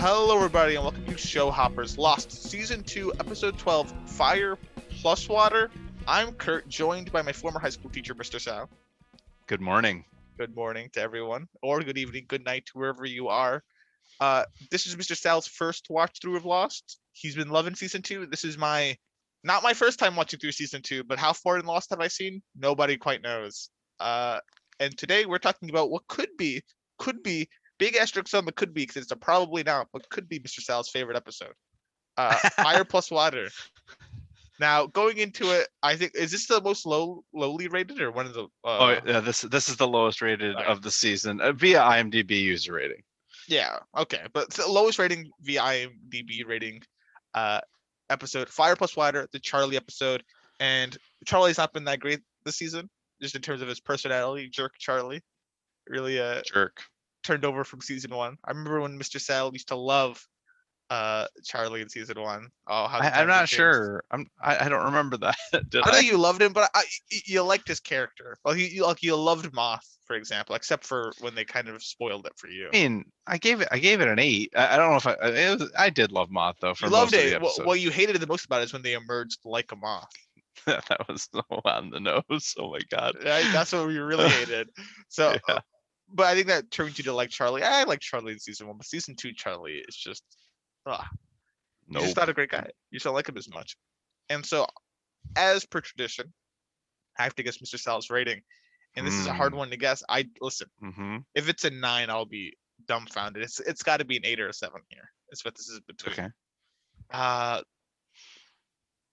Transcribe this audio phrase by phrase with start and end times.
[0.00, 4.56] Hello, everybody, and welcome to Show Hoppers Lost, Season 2, Episode 12 Fire
[4.90, 5.72] Plus Water.
[6.06, 8.40] I'm Kurt, joined by my former high school teacher, Mr.
[8.40, 8.70] Sal.
[9.48, 10.04] Good morning.
[10.38, 13.64] Good morning to everyone, or good evening, good night to wherever you are.
[14.20, 15.16] Uh, this is Mr.
[15.16, 17.00] Sal's first watch through of Lost.
[17.10, 18.26] He's been loving Season 2.
[18.26, 18.96] This is my,
[19.42, 22.06] not my first time watching through Season 2, but how far in Lost have I
[22.06, 22.40] seen?
[22.56, 23.68] Nobody quite knows.
[23.98, 24.38] Uh,
[24.78, 26.62] and today we're talking about what could be,
[26.98, 30.28] could be big asterisk on the could be because it's a probably not, but could
[30.28, 30.60] be Mr.
[30.60, 31.52] Sal's favorite episode.
[32.16, 33.48] Uh, Fire plus water.
[34.60, 38.26] Now going into it, I think is this the most low lowly rated or one
[38.26, 38.44] of the?
[38.44, 40.66] Uh, oh yeah, this this is the lowest rated Right.
[40.66, 43.02] of the season uh, via IMDb user rating.
[43.46, 46.82] yeah, okay, but the lowest rating via IMDb rating,
[47.34, 47.60] uh,
[48.10, 50.24] episode Fire plus water, the Charlie episode,
[50.58, 52.90] and Charlie's not been that great this season,
[53.22, 55.22] just in terms of his personality, jerk Charlie,
[55.86, 56.82] really uh Jerk.
[57.28, 58.38] Turned over from season one.
[58.44, 59.20] I remember when Mr.
[59.20, 60.26] Sal used to love
[60.90, 62.48] uh Charlie in season one.
[62.66, 64.02] Oh, I, I'm not sure.
[64.10, 65.36] I'm I, I don't remember that.
[65.52, 65.90] I I?
[65.92, 66.84] know you loved him, but I,
[67.26, 68.38] you liked his character.
[68.42, 71.82] Well, you, you like you loved Moth, for example, except for when they kind of
[71.82, 72.68] spoiled it for you.
[72.68, 74.50] I mean, I gave it I gave it an eight.
[74.56, 76.90] I, I don't know if I it was, I did love Moth though for You
[76.90, 77.42] most loved of the it.
[77.42, 77.66] What, episode.
[77.66, 80.08] what you hated the most about it is when they emerged like a moth.
[80.66, 82.54] that was so on the nose.
[82.58, 83.14] Oh my god.
[83.22, 84.70] That's what we really hated.
[85.08, 85.58] So, Yeah.
[86.12, 87.62] But I think that turned you to like Charlie.
[87.62, 90.22] I like Charlie in season one, but season two Charlie is just,
[90.86, 91.04] ugh,
[91.88, 92.00] No.
[92.00, 92.70] he's just not a great guy.
[92.90, 93.76] You don't like him as much.
[94.30, 94.66] And so,
[95.36, 96.32] as per tradition,
[97.18, 97.78] I have to guess Mr.
[97.78, 98.42] Sal's rating,
[98.96, 99.56] and this is a hard Mm.
[99.56, 100.02] one to guess.
[100.08, 100.68] I listen.
[100.80, 103.42] hmm If it's a nine, I'll be dumbfounded.
[103.42, 105.10] It's it's got to be an eight or a seven here.
[105.30, 106.12] That's what this is between.
[106.12, 106.28] Okay.
[107.10, 107.62] Uh,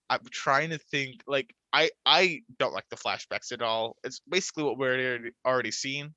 [0.10, 1.22] I'm trying to think.
[1.28, 3.96] Like I I don't like the flashbacks at all.
[4.04, 6.14] It's basically what we're already, already seen.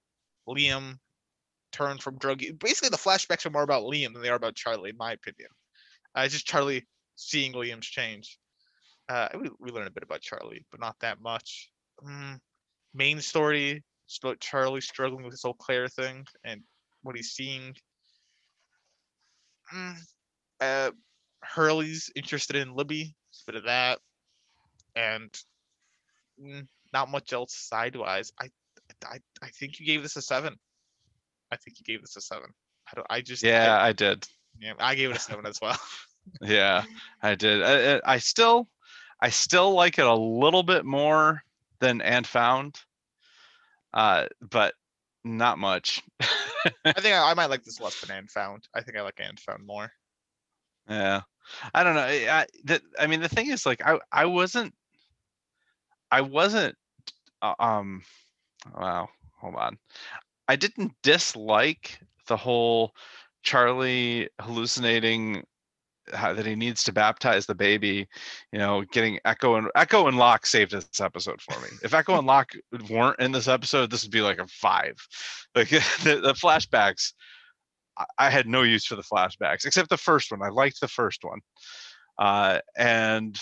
[0.49, 0.99] Liam
[1.73, 2.43] turned from drug.
[2.59, 5.51] Basically, the flashbacks are more about Liam than they are about Charlie, in my opinion.
[6.17, 6.87] Uh, it's just Charlie
[7.17, 8.39] seeing Liam's change.
[9.09, 11.71] Uh, we we learn a bit about Charlie, but not that much.
[12.05, 12.39] Mm,
[12.95, 16.63] main story is about Charlie struggling with this whole Claire thing and
[17.03, 17.75] what he's seeing.
[19.75, 19.97] Mm,
[20.61, 20.91] uh,
[21.43, 23.15] Hurley's interested in Libby,
[23.49, 23.99] a bit of that,
[24.95, 25.31] and
[26.43, 28.33] mm, not much else sidewise.
[28.41, 28.51] I,
[29.07, 30.57] I, I think you gave this a seven.
[31.51, 32.51] I think you gave this a seven.
[32.91, 33.07] I don't.
[33.11, 33.43] I just.
[33.43, 34.27] Yeah, I did.
[34.59, 35.79] yeah, I gave it a seven as well.
[36.43, 36.85] Yeah,
[37.23, 37.63] I did.
[37.63, 38.69] I, I I still,
[39.19, 41.43] I still like it a little bit more
[41.81, 42.79] than and found,
[43.95, 44.75] uh, but
[45.25, 46.03] not much.
[46.21, 48.69] I think I, I might like this less than and found.
[48.75, 49.91] I think I like and found more.
[50.87, 51.23] yeah,
[51.73, 52.03] I don't know.
[52.03, 54.75] I, I, the, I mean, the thing is, like, I I wasn't,
[56.11, 56.77] I wasn't,
[57.41, 58.03] uh, um,
[58.77, 59.09] wow,
[59.41, 59.79] hold on,
[60.49, 62.95] I didn't dislike the whole
[63.43, 65.45] Charlie hallucinating
[66.13, 68.09] how, that he needs to baptize the baby,
[68.53, 71.69] you know, getting Eko and Eko and Locke saved this episode for me.
[71.83, 72.53] If Eko and Locke
[72.89, 74.95] weren't in this episode, this would be like a five.
[75.55, 75.69] Like
[76.03, 77.13] the, the flashbacks,
[78.19, 80.43] I had no use for the flashbacks except the first one.
[80.43, 81.41] I liked the first one,
[82.19, 83.39] uh, and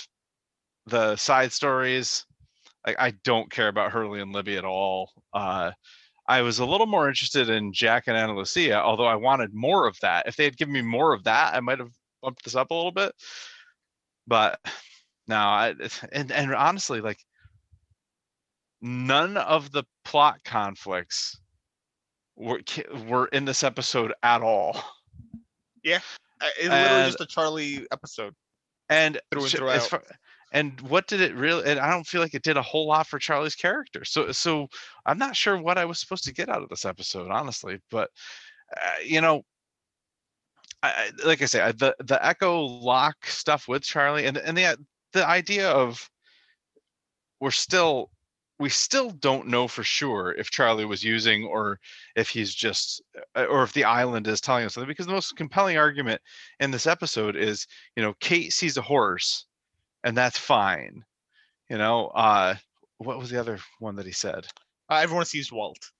[0.86, 2.24] the side stories.
[2.86, 5.10] Like I don't care about Hurley and Libby at all.
[5.34, 5.72] Uh,
[6.28, 9.86] I was a little more interested in Jack and Ana Lucia, although I wanted more
[9.86, 10.26] of that.
[10.28, 11.90] If they had given me more of that, I might have
[12.22, 13.12] bumped this up a little bit.
[14.26, 14.58] But
[15.28, 15.74] no, I
[16.12, 17.18] and and honestly, like
[18.80, 21.38] none of the plot conflicts
[22.36, 22.60] were
[23.08, 24.80] were in this episode at all.
[25.82, 26.00] Yeah,
[26.42, 28.34] It's literally And- just a Charlie episode.
[28.88, 29.82] And Through and sh- as throughout.
[29.88, 30.04] far-
[30.56, 31.70] and what did it really?
[31.70, 34.04] And I don't feel like it did a whole lot for Charlie's character.
[34.04, 34.68] So so
[35.06, 37.80] I'm not sure what I was supposed to get out of this episode, honestly.
[37.90, 38.10] But
[38.76, 39.44] uh, you know,
[40.82, 44.78] I, like I say, I- the the Eko Locke stuff with Charlie, and and the
[45.12, 46.08] the idea of
[47.40, 48.10] we're still
[48.58, 51.78] we still don't know for sure if Charlie was using or
[52.16, 53.02] if he's just
[53.34, 54.88] uh, or if the island is telling us something.
[54.88, 56.20] Because the most compelling argument
[56.60, 57.66] in this episode is,
[57.96, 59.46] you know, Kate sees a horse,
[60.06, 61.04] and that's fine.
[61.68, 62.54] You know, uh,
[62.98, 64.46] what was the other one that he said?
[64.88, 65.90] Uh, everyone sees Walt.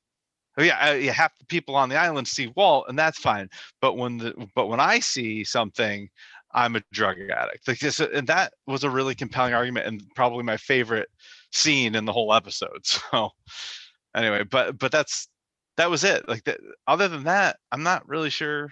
[0.56, 1.12] Oh yeah, uh, yeah.
[1.12, 3.50] Half the people on the island see Walt, and that's fine.
[3.82, 6.08] But when the but when I see something,
[6.54, 7.66] I'm a drug addict.
[7.68, 11.08] Like this, and that was a really compelling argument, and probably my favorite
[11.52, 12.80] scene in the whole episode.
[13.10, 13.30] So
[14.14, 15.28] anyway, but but that's
[15.78, 16.28] that was it.
[16.28, 16.60] Like that.
[16.86, 18.70] Other than that, I'm not really sure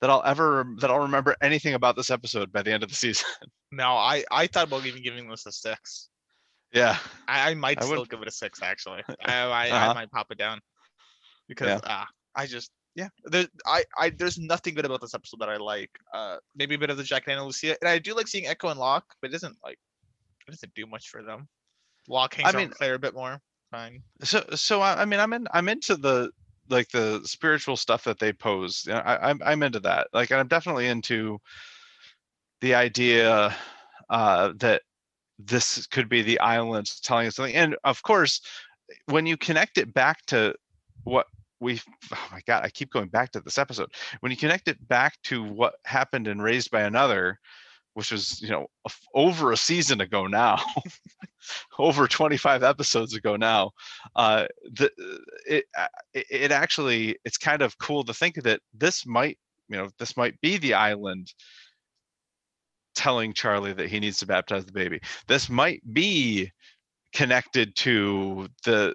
[0.00, 2.96] that I'll ever that I'll remember anything about this episode by the end of the
[3.06, 3.28] season.
[3.72, 6.08] No, I I thought about even giving this a six.
[6.72, 6.98] yeah.
[7.28, 9.02] I, I might I still would- give it a six actually.
[9.24, 9.94] I I, I Uh-huh.
[9.94, 10.60] might pop it down
[11.48, 11.80] because Yeah.
[11.84, 15.58] ah I just yeah, there, I, I, there's nothing good about this episode that I
[15.58, 15.90] like.
[16.14, 18.46] Uh, maybe a bit of the Jack and Ana Lucia, and I do like seeing
[18.46, 19.78] Eko and Locke, but it doesn't like,
[20.48, 21.46] it doesn't do much for them.
[22.08, 23.38] Locke hangs I I mean- Claire a bit more.
[23.70, 24.02] Fine.
[24.22, 26.30] so so I, I mean i'm in i'm into the
[26.70, 30.46] like the spiritual stuff that they pose yeah I, i'm i'm into that like i'm
[30.46, 31.38] definitely into
[32.60, 33.54] the idea
[34.10, 34.82] uh that
[35.38, 38.40] this could be the island telling us something and of course
[39.06, 40.54] when you connect it back to
[41.04, 41.26] what
[41.60, 41.80] we
[42.12, 43.90] oh my god i keep going back to this episode.
[44.20, 47.38] When you connect it back to what happened and raised by another
[47.94, 48.66] which was you know
[49.14, 50.58] over a season ago now
[51.78, 53.70] over 25 episodes ago now
[54.16, 54.90] uh the
[55.46, 59.38] it uh, it it actually it's kind of cool to think that this might
[59.68, 61.32] you know this might be the island
[62.96, 66.50] telling charlie that he needs to baptize the baby this might be
[67.12, 68.94] connected to the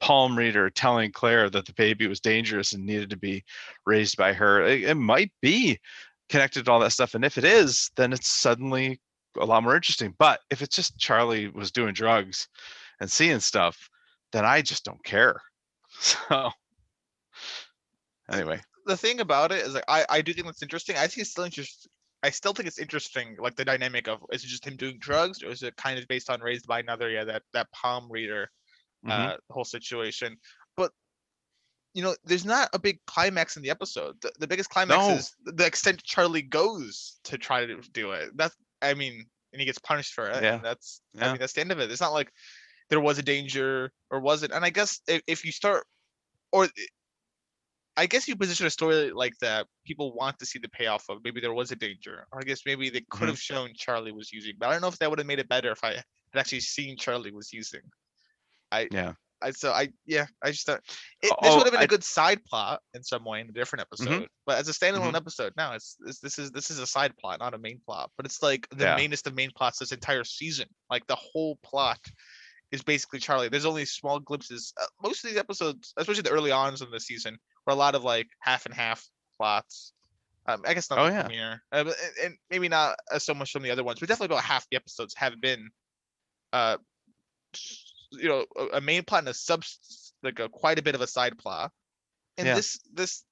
[0.00, 3.42] palm reader telling claire that the baby was dangerous and needed to be
[3.86, 5.78] raised by her it, it might be
[6.28, 9.00] connected to all that stuff and if it is then it's suddenly
[9.40, 12.48] a lot more interesting but if it's just charlie was doing drugs
[13.00, 13.88] and seeing stuff
[14.32, 15.40] then i just don't care
[16.00, 16.50] so
[18.30, 20.96] anyway The thing about it is like, I, I do think that's interesting.
[20.96, 21.90] I think it's still interesting.
[22.22, 25.42] I still think it's interesting, like the dynamic of is it just him doing drugs,
[25.42, 27.10] or is it kind of based on raised by another?
[27.10, 28.50] Yeah, that that palm reader
[29.04, 30.36] mhm, uh whole situation
[30.76, 30.92] but
[31.94, 35.14] you know there's not a big climax in the episode the, the biggest climax No.
[35.16, 39.66] is the extent charlie goes to try to do it that's i mean and he
[39.66, 40.58] gets punished for it Yeah.
[40.62, 41.32] that's i Yeah.
[41.32, 42.30] mean that's the end of it it's not like
[42.90, 44.52] there was a danger or wasn't.
[44.52, 45.86] and i guess if, if you start
[46.52, 46.68] or
[48.02, 51.18] i- guess you position a story like that people want to see the payoff of
[51.24, 53.32] maybe there was a danger or i guess maybe they could Mhm.
[53.32, 55.48] have shown charlie was using but i don't know if that would have made it
[55.48, 56.04] better if i had
[56.42, 57.82] actually seen charlie was using
[58.70, 59.14] I Yeah.
[59.40, 60.80] I so I yeah I just thought
[61.22, 63.48] it, this Oh, would have been a I- good side plot in some way in
[63.48, 65.22] a different episode, but as a standalone Mhm.
[65.22, 68.10] episode, now it's this, this is this is a side plot, not a main plot.
[68.16, 68.96] But it's like the Yeah.
[68.96, 70.68] mainest of main plots this entire season.
[70.90, 72.00] Like the whole plot
[72.72, 73.48] is basically Charlie.
[73.48, 74.74] There's only small glimpses.
[74.78, 77.94] Uh, most of these episodes, especially the early ons in the season, were a lot
[77.94, 79.06] of like half and half
[79.36, 79.92] plots.
[80.46, 81.22] Um, I guess not Oh, yeah.
[81.22, 81.94] premiere, uh, and-
[82.24, 84.76] and maybe not uh, so much from the other ones, but definitely about half the
[84.76, 85.68] episodes have been,
[86.54, 86.78] uh,
[88.12, 89.62] you know, a, a main plot and a sub,
[90.22, 91.70] like a quite a bit of a side plot.
[92.38, 92.54] And Yeah.
[92.54, 93.24] this this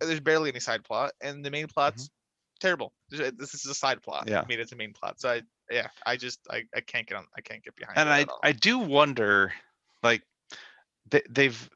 [0.00, 2.10] there's barely any side plot, and the main plot's
[2.58, 2.92] terrible.
[3.08, 4.22] This uh, this is a side plot.
[4.26, 4.34] Mm-hmm.
[4.34, 4.44] Yeah.
[4.48, 5.20] made it a main plot.
[5.20, 7.96] So I yeah, I just I, I can't get on I can't get behind.
[7.98, 9.52] and i i do wonder
[10.02, 10.22] like
[11.08, 11.70] they, they've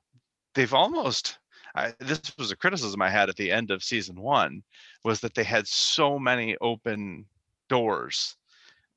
[0.55, 1.39] they've almost
[1.75, 4.63] I, this was a criticism i had at the end of season one
[5.05, 7.27] was that they had so many open
[7.69, 8.37] doors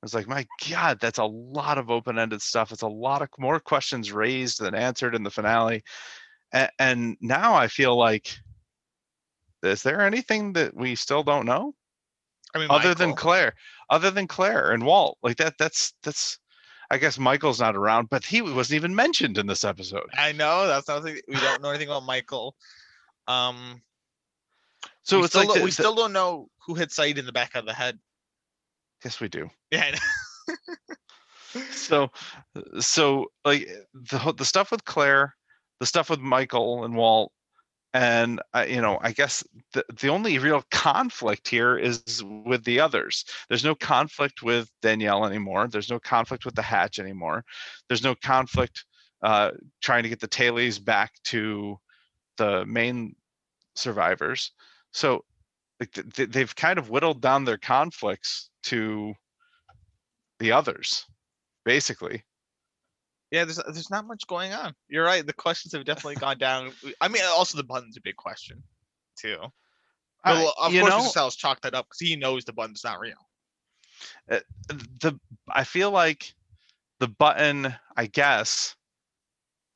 [0.02, 2.72] I was like, my God, that's a lot of open-ended stuff.
[2.72, 5.84] It's a lot of more questions raised than answered in the finale.
[6.52, 8.36] And, and now I feel like,
[9.62, 11.76] is there anything that we still don't know
[12.56, 13.54] I mean, other than Claire?
[13.92, 15.54] Other than Claire and Walt, like that.
[15.60, 16.40] That's that's.
[16.92, 20.10] I guess Michael's not around, but he wasn't even mentioned in this episode.
[20.18, 21.18] I know that's nothing.
[21.28, 22.56] We don't know anything about Michael.
[23.28, 23.82] Um,
[25.04, 27.18] So we it's still like don't- the- we the- still don't know who hit Sayid
[27.18, 27.98] in the back of the head.
[29.06, 29.50] yes, we do.
[29.72, 31.66] Yeah, I know.
[31.72, 32.12] so
[32.80, 35.36] so like the the stuff with claire
[35.82, 37.32] the stuff with michael and walt
[37.94, 39.44] and I, you know i guess
[39.74, 43.26] the, the only real conflict here is with the others.
[43.48, 45.68] There's no conflict with danielle anymore.
[45.68, 47.44] There's no conflict with the hatch anymore.
[47.88, 48.86] There's no conflict
[49.24, 51.78] uh trying to get the tailies back to
[52.38, 53.16] the main
[53.76, 54.52] survivors.
[54.92, 55.24] So
[55.80, 59.14] like th- they've kind of whittled down their conflicts to
[60.40, 61.06] the others
[61.66, 62.24] basically
[63.32, 64.76] yeah, there's there's not much going on.
[64.90, 65.26] You're right.
[65.26, 66.72] The questions have definitely gone down.
[67.00, 68.62] I mean, also the button's a big question,
[69.18, 69.38] too.
[70.24, 73.00] I- Well, of course, know, Sal's chalked that up because he knows the button's not
[73.00, 73.16] real.
[74.30, 75.20] Uh, the
[75.50, 76.34] I feel like
[77.00, 78.76] the button, I guess,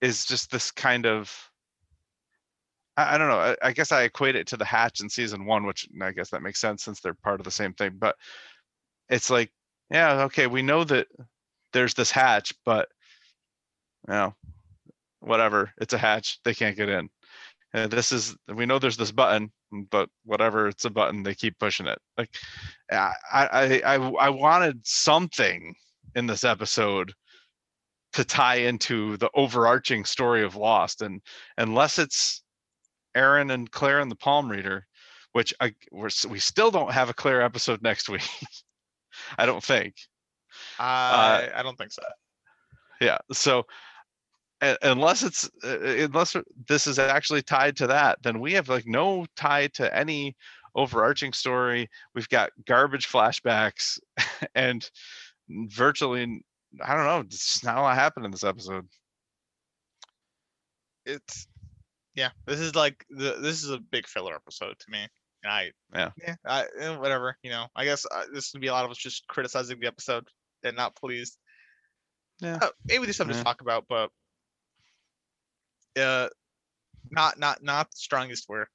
[0.01, 1.51] is just this kind of
[2.97, 3.39] I, I don't know.
[3.39, 6.29] I, I guess I equate it to the hatch in season one, which I guess
[6.31, 7.93] that makes sense since they're part of the same thing.
[7.97, 8.15] But
[9.09, 9.51] it's like,
[9.91, 11.07] yeah, okay, we know that
[11.73, 12.87] there's this hatch, but
[14.13, 14.35] know,
[15.19, 16.39] whatever, it's a hatch.
[16.43, 17.09] They can't get in.
[17.73, 19.51] And this is we know there's this button,
[19.91, 21.23] but whatever, it's a button.
[21.23, 21.99] They keep pushing it.
[22.17, 22.29] Like
[22.91, 25.75] I I I, I wanted something
[26.15, 27.13] in this episode
[28.13, 31.21] to tie into the overarching story of Lost, and
[31.57, 32.43] unless it's
[33.13, 34.87] Aaron and Claire and the Palm Reader,
[35.33, 38.29] which I we're, we still don't have a Claire episode next week.
[39.37, 39.95] I don't think.
[40.79, 42.03] I I don't think so.
[43.01, 43.17] Yeah.
[43.33, 43.63] So uh,
[44.81, 46.35] unless it's uh, unless
[46.67, 50.35] this is actually tied to that, then we have like no tie to any
[50.75, 51.89] overarching story.
[52.13, 53.99] We've got garbage flashbacks
[54.55, 54.89] and
[55.49, 56.43] virtually
[56.81, 58.87] I don't know, it's not a lot happened in this episode.
[61.05, 61.47] It's
[62.15, 65.07] yeah, this is like the this is a big filler episode to me.
[65.43, 66.11] And I Yeah.
[66.17, 67.67] yeah, I, eh, whatever, you know.
[67.75, 70.27] I guess uh, this would be a lot of us just criticizing the episode
[70.63, 71.37] and not pleased.
[72.39, 72.57] Yeah.
[72.61, 73.41] Uh, maybe there's something Yeah.
[73.41, 74.09] to talk about, but
[75.97, 76.29] uh,
[77.11, 78.71] not not not the strongest work.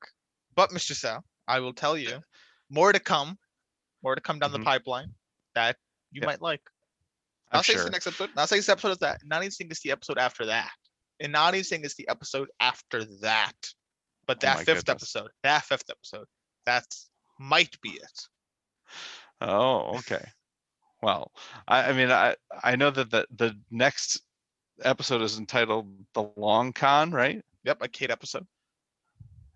[0.55, 0.95] But Mr.
[0.95, 2.21] Sal, I will tell you,
[2.69, 3.39] more to come,
[4.03, 4.59] more to come down Mhm.
[4.59, 5.15] the pipeline
[5.55, 5.77] that
[6.13, 6.27] you Yep.
[6.27, 6.63] might like.
[7.53, 7.85] I'm Not saying it's sure.
[7.87, 8.35] the next episode.
[8.37, 9.21] Not saying it's the episode of that.
[9.25, 10.73] Not even saying it's the episode after that.
[11.21, 13.55] And not even saying it's the episode after that.
[14.27, 15.03] But Oh that my fifth goodness.
[15.17, 15.31] episode.
[15.43, 16.27] That fifth episode.
[16.65, 18.29] That's might be it.
[19.41, 20.25] Oh, okay.
[21.03, 21.33] Well,
[21.67, 24.21] I, I mean, I I know that the the next
[24.83, 27.43] episode is entitled "The Long Con," right?
[27.65, 28.47] Yep, a Kate episode.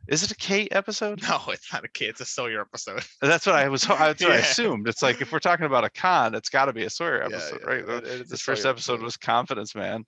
[0.06, 1.22] Is it a Kate episode?
[1.22, 2.10] No, it's not a Kate.
[2.10, 3.02] It's a Sawyer episode.
[3.22, 3.82] That's what I was.
[3.82, 4.86] That's what I assumed.
[4.88, 7.60] It's like if we're talking about a con, it's got to be a Sawyer episode,
[7.62, 7.78] yeah, right?
[7.80, 10.04] it- The- it is a This first Sawyer episode was Confidence Man,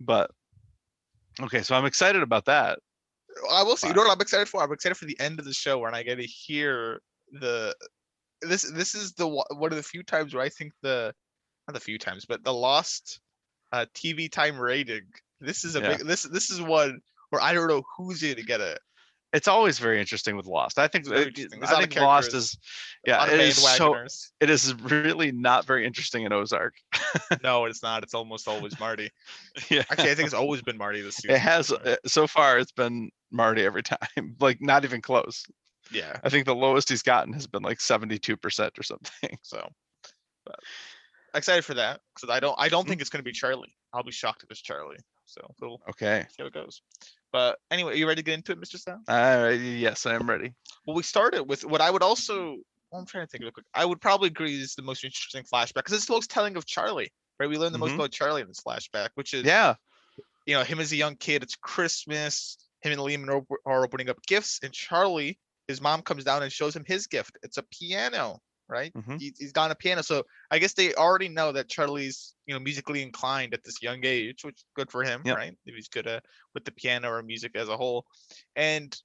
[0.00, 0.30] but
[1.40, 2.78] okay, so I'm excited about that.
[3.50, 3.88] I will see.
[3.88, 4.62] You know what I'm excited for?
[4.62, 7.00] I'm excited for the end of the show when I get to hear
[7.32, 7.74] the
[8.42, 8.62] this.
[8.70, 11.14] This is the one one of the few times where I think the
[11.66, 13.20] not the few times, but the lost
[13.72, 15.02] uh, TV time rating.
[15.40, 15.96] This is a Yeah.
[15.96, 16.06] big.
[16.06, 17.00] This this is one
[17.30, 18.78] where I don't know who's going to get it.
[19.32, 20.78] It's always very interesting with Lost.
[20.78, 21.60] I think It's very interesting.
[21.60, 22.58] There's a I think Lost is
[23.06, 24.06] yeah, it is so
[24.40, 26.74] it is really not very interesting in Ozark.
[27.42, 28.02] no, it's not.
[28.02, 29.10] It's almost always Marty.
[29.70, 29.84] yeah.
[29.90, 31.34] Actually, I think it's always been Marty this season.
[31.34, 32.58] It has uh, so far.
[32.58, 33.98] It's been Marty every time,
[34.40, 35.46] like not even close.
[35.90, 36.18] Yeah.
[36.22, 39.38] I think the lowest he's gotten has been like seventy-two percent or something.
[39.40, 39.66] So,
[40.44, 40.56] but
[41.38, 42.54] excited for that because I don't.
[42.58, 42.88] I don't Mhm.
[42.88, 43.74] think it's going to be Charlie.
[43.92, 44.98] I'll be shocked if it's Charlie.
[45.24, 46.26] So we'll Okay.
[46.30, 46.82] see how it goes.
[47.32, 48.78] But anyway, are you ready to get into it, Mr.
[49.08, 49.52] All right.
[49.54, 50.52] Yes, I am ready.
[50.86, 52.58] Well, we started with what I would also.
[52.92, 53.64] I'm trying to think real quick.
[53.72, 56.66] I would probably agree is the most interesting flashback because it's the most telling of
[56.66, 57.10] Charlie.
[57.40, 57.94] Right, we learn the most Mhm.
[57.96, 59.76] about Charlie in this flashback, which is Yeah.
[60.46, 61.42] you know him as a young kid.
[61.42, 62.58] It's Christmas.
[62.82, 66.42] Him and Liam are, op- are opening up gifts, and Charlie, his mom comes down
[66.42, 67.38] and shows him his gift.
[67.42, 68.40] It's a piano,
[68.72, 68.92] right?
[68.94, 69.20] Mhm.
[69.20, 72.60] He, he's got a piano, so I guess they already know that Charlie's you know
[72.60, 75.36] musically inclined at this young age, which is good for him, Yep.
[75.36, 75.56] right?
[75.66, 76.20] If he's good uh,
[76.54, 78.06] with the piano or music as a whole,
[78.56, 78.96] and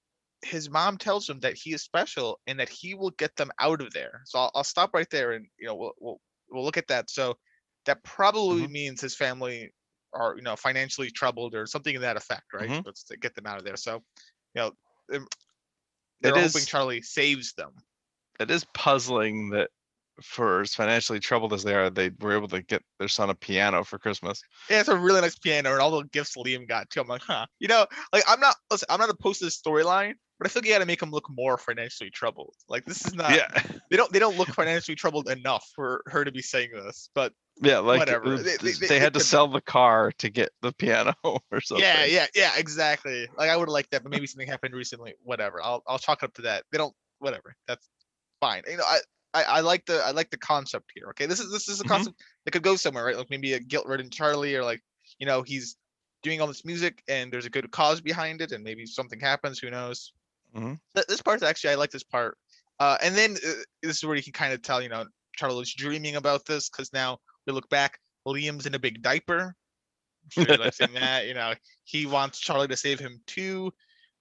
[0.43, 3.81] his mom tells him that he is special and that he will get them out
[3.81, 4.21] of there.
[4.25, 7.09] So I'll, I'll stop right there, and you know we'll we'll, we'll look at that.
[7.09, 7.37] So
[7.85, 8.71] that probably Mhm.
[8.71, 9.71] means his family
[10.13, 12.69] are you know financially troubled or something in that effect, right?
[12.69, 12.85] Mhm.
[12.85, 13.77] Let's to get them out of there.
[13.77, 14.03] So
[14.55, 14.71] you know
[15.13, 15.27] um,
[16.21, 17.73] they're hoping is- Charlie saves them.
[18.39, 19.69] It is puzzling that
[20.23, 23.35] for as financially troubled as they are, they were able to get their son a
[23.35, 24.41] piano for Christmas.
[24.69, 27.01] Yeah, it's a really nice piano and all the gifts Liam got too.
[27.01, 27.45] I'm like, huh.
[27.59, 30.61] You know, like I'm not listen, I'm not opposed to this storyline, but I feel
[30.61, 32.55] like you gotta make him look more financially troubled.
[32.67, 33.47] Like this is not yeah.
[33.91, 37.09] they don't they don't look financially troubled enough for her to be saying this.
[37.13, 37.77] But Yeah.
[37.79, 41.13] Like Whatever, they- they- they- they had to sell the car to get the piano
[41.23, 41.83] or something.
[41.85, 43.27] yeah, yeah, yeah, exactly.
[43.37, 45.13] Like I would have liked that, but maybe something happened recently.
[45.21, 45.61] Whatever.
[45.63, 46.63] I'll I'll chalk it up to that.
[46.71, 47.55] They don't whatever.
[47.67, 47.87] That's
[48.39, 48.63] fine.
[48.67, 48.99] You know, I
[49.33, 51.09] I, I like the I like the concept here.
[51.09, 51.89] Okay, this is this is a Mhm.
[51.89, 53.17] concept that could go somewhere, right?
[53.17, 54.81] Like maybe a guilt-ridden Charlie, or like
[55.19, 55.77] you know he's
[56.23, 59.59] doing all this music and there's a good cause behind it, and maybe something happens.
[59.59, 60.13] Who knows?
[60.55, 60.79] Mhm.
[61.07, 62.37] This part actually I like this part.
[62.79, 65.73] Uh, and then uh, this is where you can kind of tell, you know, Charlie's
[65.73, 69.55] dreaming about this because now we look back, Liam's in a big diaper.
[70.23, 71.27] I'm sure you like that.
[71.27, 71.53] You know,
[71.85, 73.73] he wants Charlie to save him too.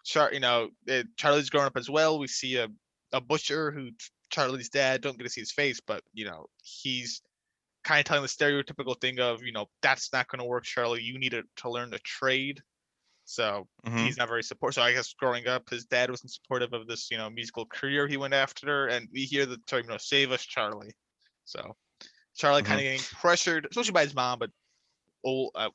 [0.04, 2.18] Char, you know, uh, Charlie's growing up as well.
[2.18, 2.68] We see a
[3.12, 3.90] a butcher who
[4.30, 5.00] Charlie's dad.
[5.00, 7.22] Don't get to see his face, but you know, he's
[7.84, 11.02] kind of telling the stereotypical thing of, you know, that's not going to work, Charlie.
[11.02, 12.60] You need to, to learn to trade.
[13.24, 14.04] So Mhm.
[14.04, 14.74] he's not very supportive.
[14.74, 18.08] So I guess growing up, his dad wasn't supportive of this, you know, musical career
[18.08, 18.88] he went after.
[18.88, 20.94] And we hear the term, you know, save us, Charlie.
[21.44, 21.76] So
[22.34, 22.66] Charlie Mhm.
[22.66, 24.50] kind of getting pressured, especially by his mom, but
[25.24, 25.70] oh, uh,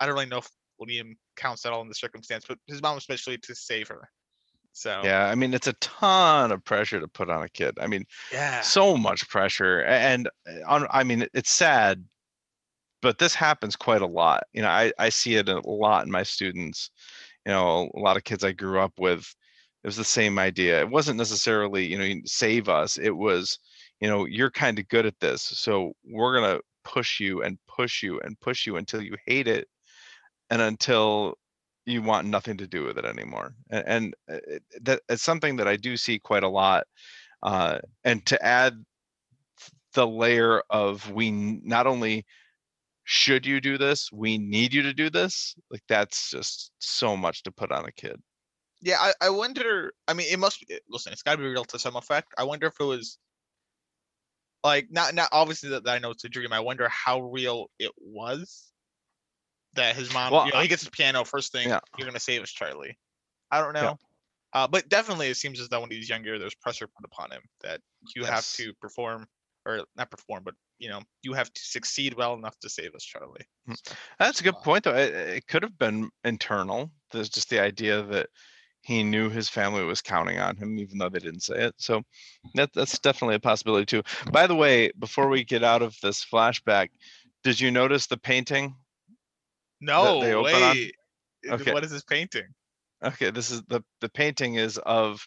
[0.00, 0.48] I don't really know if
[0.80, 4.10] Liam counts at all in the circumstance, but his mom especially to save her.
[4.74, 5.26] So Yeah.
[5.26, 7.78] I mean, it's a ton of pressure to put on a kid.
[7.80, 12.04] I mean, yeah, so much pressure and uh, on i mean it's sad
[13.02, 16.10] but this happens quite a lot you know i i see it a lot in
[16.10, 16.90] my students
[17.46, 19.34] you know a lot of kids i grew up with
[19.82, 23.58] it was the same idea it wasn't necessarily you know save us it was
[24.00, 27.58] you know you're kind of good at this so we're going to push you and
[27.66, 29.68] push you and push you until you hate it
[30.50, 31.36] and until
[31.86, 35.68] you want nothing to do with it anymore and, and uh, that it's something that
[35.68, 36.86] i do see quite a lot
[37.42, 38.82] uh, and to add
[39.92, 42.24] the layer of we not only
[43.04, 44.10] should you do this?
[44.12, 45.54] We need you to do this.
[45.70, 48.20] Like that's just so much to put on a kid.
[48.80, 49.92] Yeah, I, I wonder.
[50.08, 50.64] I mean, it must.
[50.88, 52.34] Listen, it's got to be real to some effect.
[52.36, 53.18] I wonder if it was
[54.62, 56.52] like not not obviously that, that I know it's a dream.
[56.52, 58.72] I wonder how real it was
[59.74, 60.32] that his mom.
[60.32, 61.68] Well, you know, he gets his piano first thing.
[61.68, 61.80] yeah.
[61.98, 62.98] You're gonna save us, Charlie.
[63.50, 63.82] I don't know.
[63.82, 63.94] Yeah.
[64.52, 67.42] Uh, but definitely, it seems as though when he's younger, there's pressure put upon him
[67.62, 67.80] that
[68.14, 69.26] you have to perform,
[69.66, 73.04] or not perform, but you know, you have to succeed well enough to save us,
[73.04, 73.46] Charlie.
[73.66, 73.74] Hmm.
[73.84, 74.60] So, That's a good Wow.
[74.62, 74.94] point, though.
[74.96, 76.90] It, it could have been internal.
[77.12, 78.28] There's just the idea that
[78.82, 81.74] he knew his family was counting on him, even though they didn't say it.
[81.78, 82.02] So
[82.54, 84.02] that that's definitely a possibility too.
[84.30, 86.90] By the way, before we get out of this flashback,
[87.42, 88.76] did you notice the painting?
[89.84, 90.90] No they open on-
[91.46, 91.72] Okay.
[91.72, 92.46] What is this painting?
[93.02, 95.26] Okay, this is the the painting is of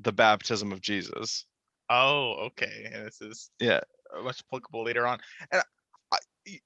[0.00, 1.46] the baptism of Jesus.
[1.88, 2.90] Oh, okay.
[2.92, 3.80] And this is Yeah.
[4.22, 5.20] much applicable later on.
[5.50, 5.62] And
[6.12, 6.18] I,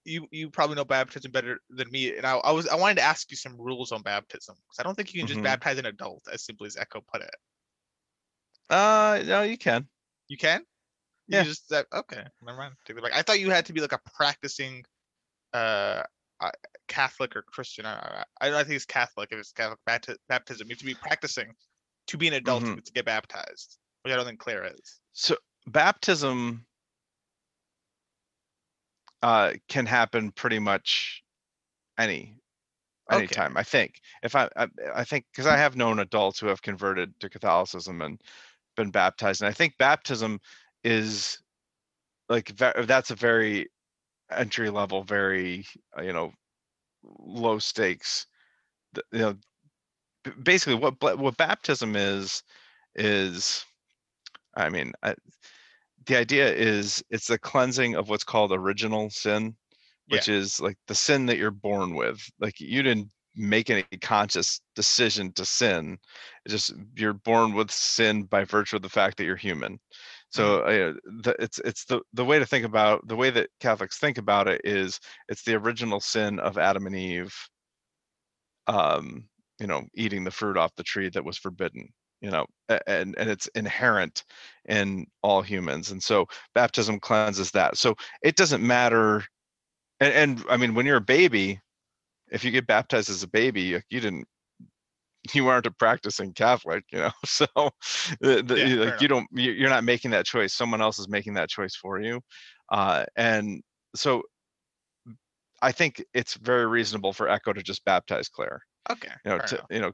[0.04, 2.16] you you probably know baptism better than me.
[2.16, 4.82] And I, I was I wanted to ask you some rules on baptism because I
[4.82, 5.44] don't think you can just Mhm.
[5.44, 7.34] baptize an adult as simply as Eko put it.
[8.68, 9.88] Uh, no, you can.
[10.28, 10.60] You can.
[11.28, 11.42] You Yeah.
[11.44, 12.24] Just that okay.
[12.42, 12.74] Never mind.
[12.84, 13.12] Take it back.
[13.14, 14.84] I thought you had to be like a practicing,
[15.52, 16.02] uh,
[16.86, 17.86] Catholic or Christian.
[17.86, 19.30] I, I, I think it's Catholic.
[19.32, 21.54] If it's Catholic bapti- baptism, you have to be practicing
[22.08, 22.84] to be an adult Mhm.
[22.84, 25.00] to get baptized, which I don't think Claire is.
[25.12, 26.64] So baptism
[29.22, 31.22] uh can happen pretty much
[31.98, 32.34] any
[33.10, 33.18] Okay.
[33.18, 36.62] anytime i think if i i, I think because i have known adults who have
[36.62, 38.22] converted to catholicism and
[38.76, 40.40] been baptized and i think baptism
[40.84, 41.42] is
[42.28, 43.66] like that's a very
[44.30, 45.66] entry level very
[45.96, 46.32] uh, you know
[47.18, 48.26] low stakes
[49.12, 49.36] you know
[50.42, 52.42] basically what what baptism is
[52.94, 53.64] is
[54.56, 55.14] i mean I,
[56.06, 59.56] the idea is it's the cleansing of what's called original sin
[60.08, 62.20] which is like the sin that you're born with.
[62.40, 65.98] Like you didn't make any conscious decision to sin.
[66.44, 69.78] It's just you're born with sin by virtue of the fact that you're human
[70.30, 73.98] so uh, the, it's it's the the way to think about the way that catholics
[73.98, 77.34] think about it is it's the original sin of adam and eve
[78.66, 79.24] um
[79.58, 81.88] you know eating the fruit off the tree that was forbidden
[82.20, 82.46] you know
[82.86, 84.24] and and it's inherent
[84.68, 87.76] in all humans and so baptism cleanses that.
[87.78, 89.24] So it doesn't matter
[90.00, 91.60] and, and i mean when you're a baby
[92.30, 94.26] if you get baptized as a baby you didn't
[95.34, 97.10] you aren't a practicing catholic you know?
[97.26, 97.46] So
[98.20, 100.54] the, the, Yeah, you- like you don't you- you're not making that choice.
[100.54, 102.20] Someone else is making that choice for you.
[102.70, 103.62] Uh and
[103.94, 104.22] so
[105.62, 108.60] i think it's very reasonable for eko to just baptize claire.
[108.90, 109.12] Okay.
[109.24, 109.92] you know, to, you know,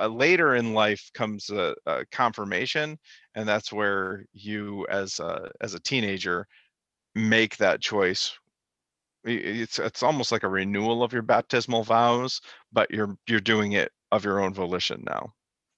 [0.00, 2.96] uh, later in life comes a, a confirmation,
[3.34, 6.46] and that's where you, as a as a teenager,
[7.14, 8.32] make that choice.
[9.24, 12.40] It's it's almost like a renewal of your baptismal vows,
[12.72, 15.32] but you're you're doing it of your own volition now.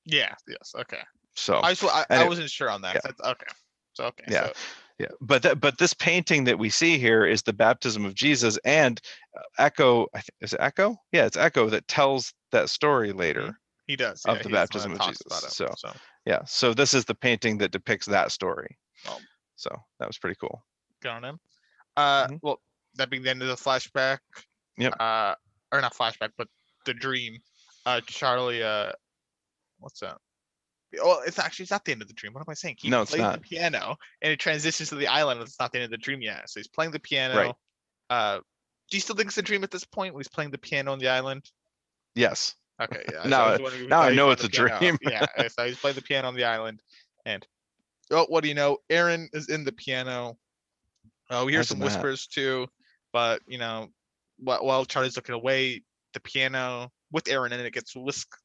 [0.04, 0.34] Yeah.
[0.46, 0.72] Yes.
[0.76, 1.00] Okay.
[1.34, 3.00] So I just I, I wasn't sure on that.
[3.04, 3.30] yeah.
[3.30, 3.46] okay.
[3.94, 4.24] So okay.
[4.28, 4.46] Yeah.
[4.46, 4.52] So,
[4.98, 8.58] yeah, but that but this painting that we see here is the baptism of Jesus,
[8.64, 9.00] and
[9.36, 10.96] uh, Eko I is it Eko?
[11.12, 13.56] Yeah, it's Eko that tells that story later.
[13.86, 14.24] he does.
[14.24, 15.92] Of yeah, the baptism of Jesus, it, so- so
[16.26, 18.76] Yeah, so this is the painting that depicts that story.
[19.06, 19.18] Oh.
[19.54, 20.64] So that was pretty cool.
[21.00, 21.38] good on him.
[21.96, 22.40] Uh, Mhm.
[22.42, 22.60] well,
[22.94, 24.18] that being the end of the flashback.
[24.78, 24.94] Yep.
[24.98, 25.34] Uh,
[25.70, 26.48] or not flashback, but
[26.86, 27.38] the dream.
[27.88, 28.62] Uh, Charlie.
[28.62, 28.92] Uh,
[29.78, 30.18] what's that?
[31.02, 32.32] Well, it's actually it's not the end of the dream.
[32.32, 32.76] What am I saying?
[32.80, 33.34] He No, it's not.
[33.34, 35.40] the piano and it transitions to the island.
[35.42, 36.48] It's not the end of the dream yet.
[36.50, 37.56] So he's playing the piano.
[38.10, 38.38] Uh,
[38.90, 40.14] do you still think it's a dream at this point?
[40.14, 41.44] When he's playing the piano on the island.
[42.14, 42.54] Yes.
[42.80, 43.22] Okay, yeah.
[43.24, 44.78] so Now- I if you now I know it's a piano.
[44.78, 44.98] dream.
[45.02, 46.80] yeah, so he's playing the piano on the island,
[47.26, 47.46] and
[48.10, 48.78] oh, what do you know?
[48.88, 50.38] Aaron is in the piano.
[51.30, 52.06] Oh, we hear some Imagine that.
[52.08, 52.66] whispers too,
[53.12, 53.88] but you know,
[54.38, 55.82] while, while Charlie's looking away,
[56.14, 58.36] the piano with Aaron and it gets whisked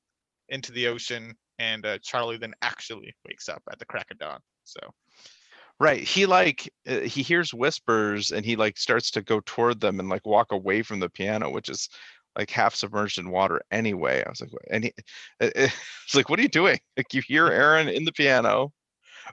[0.50, 4.40] into the ocean, and uh, Charlie then actually wakes up at the crack of dawn.
[4.64, 4.80] So
[5.80, 6.04] Right.
[6.04, 10.08] He like uh, he hears whispers and he like starts to go toward them and
[10.08, 11.90] like walk away from the piano, which is
[12.38, 14.24] like half submerged in water anyway.
[14.26, 14.94] I was like, and he,
[15.42, 15.50] uh, uh,
[16.06, 16.80] it's like, what are you doing?
[16.96, 18.72] Like you hear Aaron in the piano.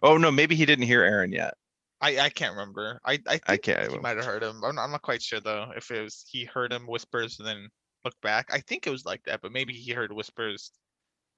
[0.02, 1.54] Oh no, maybe he didn't hear Aaron yet.
[2.00, 3.00] I I can't remember.
[3.04, 3.92] I I, think I can't.
[3.92, 4.64] he might have heard him.
[4.64, 7.46] I'm not, I'm not quite sure though if it was he heard him whispers and
[7.46, 7.68] then
[8.04, 8.48] looked back.
[8.52, 10.72] I think it was like that, but maybe he heard whispers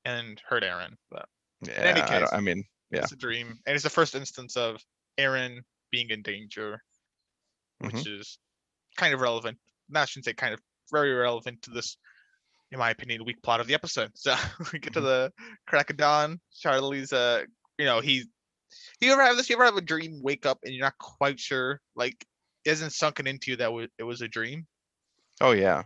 [0.04, 0.96] and heard Aaron.
[1.10, 1.28] But
[1.62, 3.00] Yeah, any I, case, I mean, Yeah.
[3.02, 4.80] it's a dream, and it's the first instance of
[5.18, 6.82] Aaron being in danger,
[7.78, 8.20] which Mhm.
[8.20, 8.38] is
[8.96, 9.58] kind of relevant.
[9.88, 11.96] No, I shouldn't say kind of very relevant to this,
[12.70, 14.12] in my opinion, weak plot of the episode.
[14.16, 14.36] So
[14.72, 15.04] we get to Mhm.
[15.04, 15.32] the
[15.66, 16.40] crack of dawn.
[16.52, 17.44] Charlie's uh,
[17.78, 18.24] you know, he.
[19.00, 19.50] You ever have this?
[19.50, 22.26] You ever have a dream, wake up, and you're not quite sure, like,
[22.64, 24.66] isn't sunken into you that it was a dream?
[25.40, 25.82] Oh, yeah.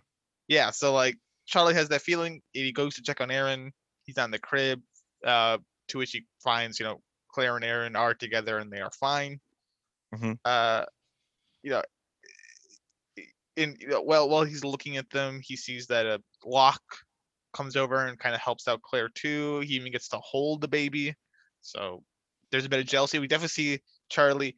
[0.49, 2.43] Yeah, so like Charlie has that feeling.
[2.53, 3.73] He goes to check on Aaron.
[4.05, 4.83] He's on the crib.
[5.25, 7.01] Uh, to which he finds, you know,
[7.33, 9.41] Claire and Aaron are together and they are fine.
[10.15, 10.39] Mhm.
[10.45, 10.85] Uh,
[11.63, 11.83] you know,
[13.57, 16.99] in you know, well, while he's looking at them, he sees that a Locke
[17.53, 19.61] comes over and kind of helps out Claire too.
[19.61, 21.15] He even gets to hold the baby.
[21.63, 22.05] So
[22.51, 23.19] there's a bit of jealousy.
[23.19, 24.57] We definitely see Charlie.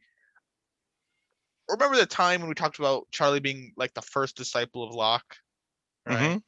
[1.69, 5.37] Remember the time when we talked about Charlie being like the first disciple of Locke?
[6.05, 6.41] Right Mhm.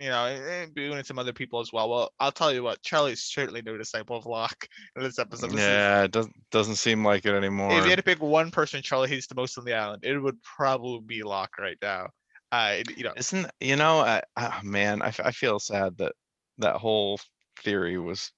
[0.00, 1.90] you know, and Boone and some other people as well.
[1.90, 5.50] Well, I'll tell you what, Charlie's certainly no disciple of Locke in this episode.
[5.50, 7.72] This is- Yeah, it doesn't, doesn't seem like it anymore.
[7.76, 10.16] if you had to pick one person Charlie hates the most on the island, it
[10.18, 12.08] would probably be Locke right now.
[12.52, 16.12] Uh, you know, Isn't, you know, I, I, man, I, I feel sad that
[16.58, 17.18] that whole
[17.62, 18.30] theory was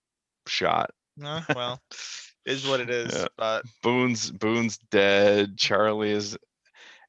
[0.47, 0.91] shot.
[1.23, 1.81] uh, well,
[2.47, 3.13] is what it is.
[3.15, 3.27] Yeah.
[3.37, 5.59] But Boone's, Boone's dead.
[5.59, 6.39] Charlie is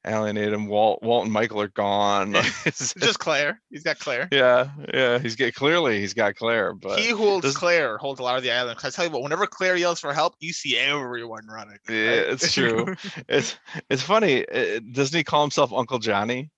[0.06, 0.52] alienated.
[0.52, 2.32] him, Walt, Walt and Michael are gone.
[2.64, 3.60] Just Claire.
[3.70, 4.28] He's got Claire.
[4.32, 8.22] Yeah, yeah, he's get clearly he's got Claire, but he holds does- Claire holds a
[8.22, 8.78] lot of the island.
[8.78, 11.78] 'Cause I tell you what, whenever Claire yells for help, you see everyone running.
[11.88, 12.94] yeah, it's true.
[13.28, 13.56] it's
[13.90, 14.46] it's funny.
[14.48, 16.50] uh, Doesn't he call himself Uncle Johnny?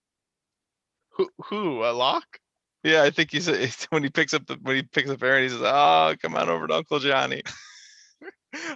[1.11, 1.29] who?
[1.47, 1.85] Who?
[1.85, 2.39] A Locke?
[2.83, 5.43] Yeah, I think he's it's when he picks up the when he picks up Aaron,
[5.45, 7.43] he says, "Oh, come on over to Uncle Johnny."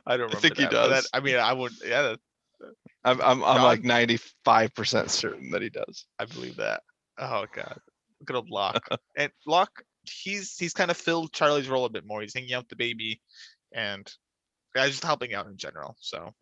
[0.07, 0.37] I don't remember.
[0.41, 1.11] think he that, but that- does.
[1.13, 1.73] I mean, I would.
[1.85, 2.21] Yeah, that,
[3.05, 6.07] I'm I'm I'm like ninety five percent certain that he does.
[6.19, 6.83] I believe that.
[7.19, 7.79] Oh god,
[8.21, 8.89] look at old Locke.
[9.17, 12.21] and Locke, he's he's kind of filled Charlie's role a bit more.
[12.21, 13.21] He's hanging out with the baby,
[13.73, 14.11] and
[14.75, 15.97] yeah, just helping out in general.
[16.01, 16.35] So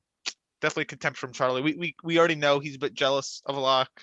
[0.61, 1.63] definitely contempt from Charlie.
[1.63, 4.03] We we we already know he's a bit jealous of Locke,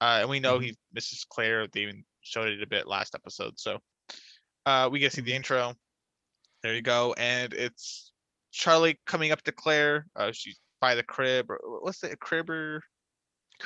[0.00, 0.62] uh, and we know Mhm.
[0.62, 1.66] he misses Claire.
[1.68, 3.58] They even showed it a bit last episode.
[3.58, 3.78] So
[4.66, 5.74] uh, we get to see the intro.
[6.62, 8.12] There you go, and it's
[8.52, 10.06] Charlie coming up to Claire.
[10.16, 11.50] Uh, she's by the crib.
[11.50, 12.82] Or what's the crib or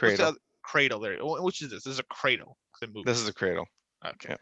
[0.00, 0.36] what's the Cradle.
[0.62, 1.18] cradle there.
[1.20, 1.82] Which is this?
[1.82, 2.56] This is a cradle.
[2.72, 3.66] 'cause it This is a cradle.
[4.04, 4.36] okay.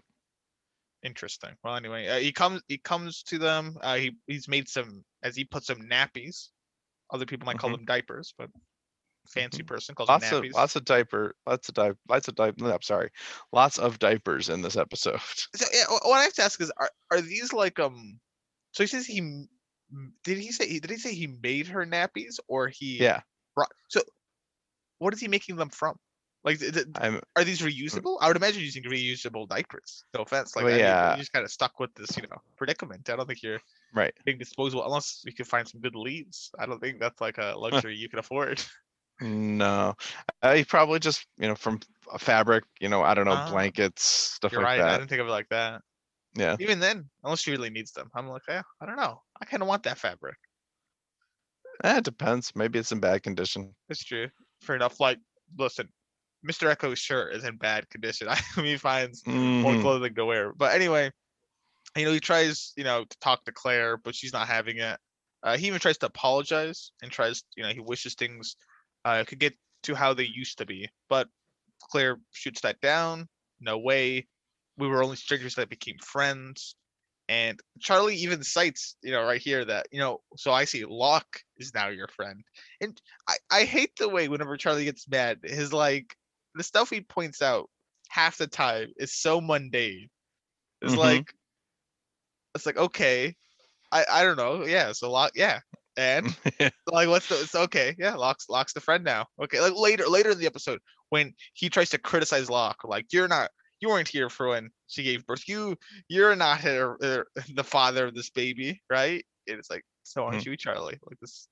[1.02, 1.54] Interesting.
[1.62, 2.62] Well, anyway, uh, he comes.
[2.66, 3.76] He comes to them.
[3.80, 6.48] Uh, he he's made some, as he puts some nappies.
[7.10, 8.50] Other people might call them diapers, but
[9.28, 10.14] fancy person calls Mm-hmm.
[10.14, 10.54] Lots them of nappies.
[10.54, 12.72] lots of diaper, lots of diaper, lots of diaper.
[12.72, 13.10] I'm sorry,
[13.52, 15.20] lots of diapers in this episode.
[15.54, 18.18] So yeah, what I have to ask is, are are these like um?
[18.72, 19.46] So he says he
[20.24, 23.22] did he say did he say he made her nappies or he Yeah,
[23.54, 24.02] brought so
[24.98, 25.96] what is he making them from?
[26.44, 26.86] Like, th- th-
[27.36, 28.18] are these reusable?
[28.20, 30.04] I would imagine using reusable diapers.
[30.14, 30.96] No offense, like Well, I yeah.
[31.02, 33.08] you're just kind of stuck with this, you know, predicament.
[33.10, 33.60] I don't think you're
[33.92, 34.14] Right.
[34.24, 36.50] being disposable unless you can find some good leads.
[36.58, 38.64] I don't think that's like a luxury you can afford.
[39.20, 39.94] No,
[40.42, 41.80] uh, he probably just you know from
[42.12, 44.86] a fabric, you know, I don't know, Ah, blankets, stuff You're like right.
[44.88, 45.82] I didn't think of it like that.
[46.36, 49.23] Yeah, Even then, unless she really needs them, I'm like, yeah, I don't know.
[49.40, 50.36] I kind of want that fabric.
[51.82, 52.54] Eh, it depends.
[52.54, 53.74] Maybe it's in bad condition.
[53.88, 54.28] That's true.
[54.60, 55.00] Fair enough.
[55.00, 55.18] Like,
[55.56, 55.92] listen,
[56.42, 56.68] Mr.
[56.68, 58.28] Eko's shirt is in bad condition.
[58.30, 59.80] I mean, he finds more Mhm.
[59.80, 60.52] clothing to wear.
[60.52, 61.10] But anyway,
[61.96, 65.00] you know, he tries, you know, to talk to Claire, but she's not having it.
[65.42, 68.56] Uh, he even tries to apologize and tries, you know, he wishes things
[69.04, 70.88] uh, could get to how they used to be.
[71.08, 71.28] But
[71.82, 73.28] Claire shoots that down.
[73.60, 74.28] No way.
[74.78, 76.76] We were only strangers that became friends.
[77.28, 81.40] And Charlie even cites, you know, right here that, you know, so I see Locke
[81.56, 82.42] is now your friend.
[82.80, 86.16] And I, I hate the way whenever Charlie gets mad, his like
[86.54, 87.70] the stuff he points out
[88.10, 90.08] half the time is so mundane.
[90.82, 90.98] It's Mhm.
[90.98, 91.34] like
[92.54, 93.34] it's like okay,
[93.92, 94.64] I I don't know.
[94.64, 95.60] Yeah, so Locke, yeah,
[95.96, 96.36] and
[96.86, 100.30] like what's the it's okay yeah locks locks the friend now okay like later later
[100.32, 100.78] in the episode
[101.10, 103.50] when he tries to criticize Locke like you're not
[103.84, 105.76] you weren't here for when she gave birth you
[106.08, 110.46] you're not her, her- the father of this baby right and it's like so aren't
[110.46, 111.48] you Charlie like this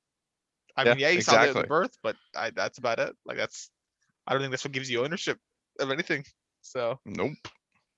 [0.76, 3.36] I Yeah, mean yeah you saw the, the birth but I that's about it like
[3.36, 3.70] that's
[4.26, 5.38] I don't think that's what gives you ownership
[5.78, 6.24] of anything
[6.62, 7.32] so Nope.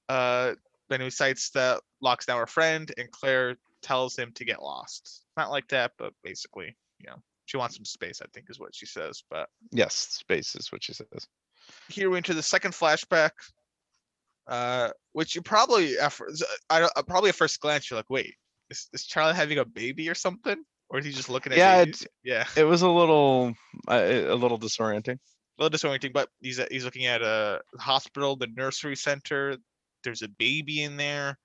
[0.08, 0.54] uh
[0.88, 5.24] then he cites that Locke's now her friend and Claire tells him to get lost.
[5.36, 7.16] Not like that, but basically, you know,
[7.46, 9.22] she wants some space, I think is what she says.
[9.30, 11.28] But Yes, space is what she says.
[11.88, 13.30] here we enter the second flashback.
[14.46, 18.10] Uh, which you probably at first, I don't- uh, probably at first glance you're like,
[18.10, 18.34] wait,
[18.70, 21.84] is, is Charlie having a baby or something, or is he just looking at Yeah,
[21.84, 22.06] babies?
[22.22, 23.54] Yeah, It was a little,
[23.88, 25.18] uh, a little disorienting.
[25.58, 29.56] a little disorienting, but he's he's looking at a hospital, the nursery center.
[30.02, 31.38] There's a baby in there.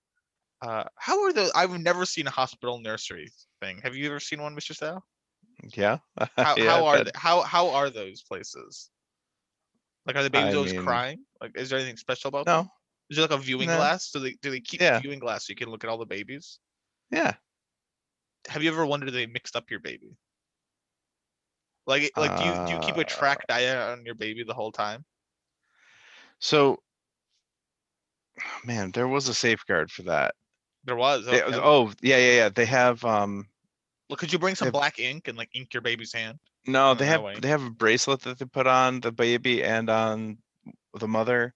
[0.61, 1.49] Uh, how are the?
[1.55, 3.29] I've never seen a hospital nursery
[3.61, 3.79] thing.
[3.83, 4.75] Have you ever seen one, Mr.
[4.75, 5.01] Sal?
[5.73, 5.99] Yeah.
[6.37, 7.11] How yeah, how are they?
[7.15, 8.89] How how are those places?
[10.05, 11.25] Like, are the babies I always mean- crying?
[11.39, 12.69] Like, is there anything special about them?
[13.09, 13.77] Is there like a viewing No.
[13.77, 14.11] glass?
[14.11, 14.97] Do they do they keep Yeah.
[14.97, 16.59] a viewing glass so you can look at all the babies?
[17.11, 17.33] Yeah.
[18.47, 20.15] Have you ever wondered if they mixed up your baby?
[21.87, 24.43] Like, it- like do you do you keep a Uh, track diet on your baby
[24.43, 25.05] the whole time?
[26.39, 26.81] So
[28.63, 30.35] man, there was a safeguard for that.
[30.83, 31.25] There was.
[31.25, 31.57] They- okay.
[31.57, 32.49] Oh, yeah, yeah, yeah.
[32.49, 33.49] They have, um,
[34.09, 36.39] Well, could you bring some they- black ink and like ink your baby's hand?
[36.65, 37.39] no, they have, way.
[37.39, 40.37] they have a bracelet that they put on the baby and on
[40.93, 41.53] the mother.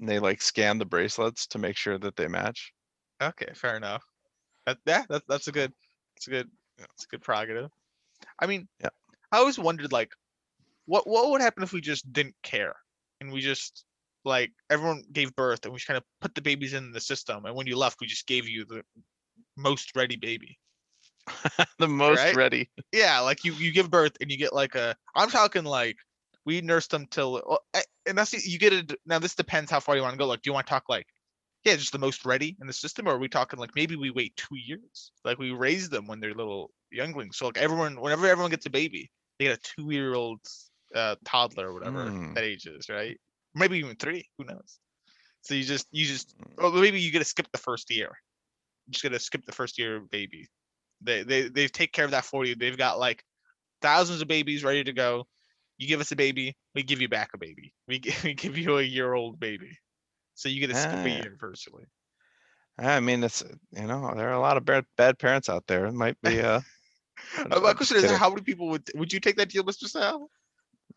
[0.00, 2.72] And they like scan the bracelets to make sure that they match.
[3.20, 4.04] Okay, fair enough.
[4.66, 5.72] That, yeah, that's that's a good,
[6.14, 7.70] that's a good, that's a good prerogative.
[8.38, 8.90] I mean, Yeah.
[9.32, 10.12] I always wondered like,
[10.86, 12.76] what what would happen if we just didn't care
[13.20, 13.86] and we just
[14.24, 17.44] like everyone gave birth and we just kind of put the babies in the system
[17.46, 18.82] and when you left we just gave you the
[19.56, 20.58] most ready baby.
[21.78, 22.36] The most Right?
[22.36, 22.70] ready.
[22.92, 25.96] Yeah, like you you give birth and you get like a I'm talking like
[26.44, 29.80] we nursed them till well, eh, and that's you get it now this depends how
[29.80, 30.26] far you want to go.
[30.26, 31.06] Like do you want to talk like
[31.64, 34.10] yeah, just the most ready in the system, or are we talking like maybe we
[34.10, 35.12] wait two years?
[35.24, 37.36] Like we raise them when they're little younglings.
[37.38, 40.40] So like everyone whenever everyone gets a baby, they get a two year old
[40.94, 42.34] uh toddler or whatever Mm.
[42.34, 43.18] that age is, right?
[43.54, 44.78] Maybe even three, who knows?
[45.42, 48.16] So you just you just or maybe you get to skip the first year.
[48.86, 50.48] You just gotta skip the first year baby.
[51.00, 52.54] They they they take care of that for you.
[52.54, 53.24] They've got like
[53.82, 55.26] thousands of babies ready to go.
[55.78, 57.74] You give us a baby, we give you back a baby.
[57.88, 59.78] We, we give you a year old baby.
[60.34, 61.10] So you get to skip a Ah.
[61.10, 61.86] year virtually.
[62.78, 65.86] I mean, it's, you know, there are a lot of bad, bad parents out there.
[65.86, 66.60] It might be, uh,
[67.48, 69.88] My question is, how many people would would you take that deal, Mr.
[69.88, 70.30] Sal?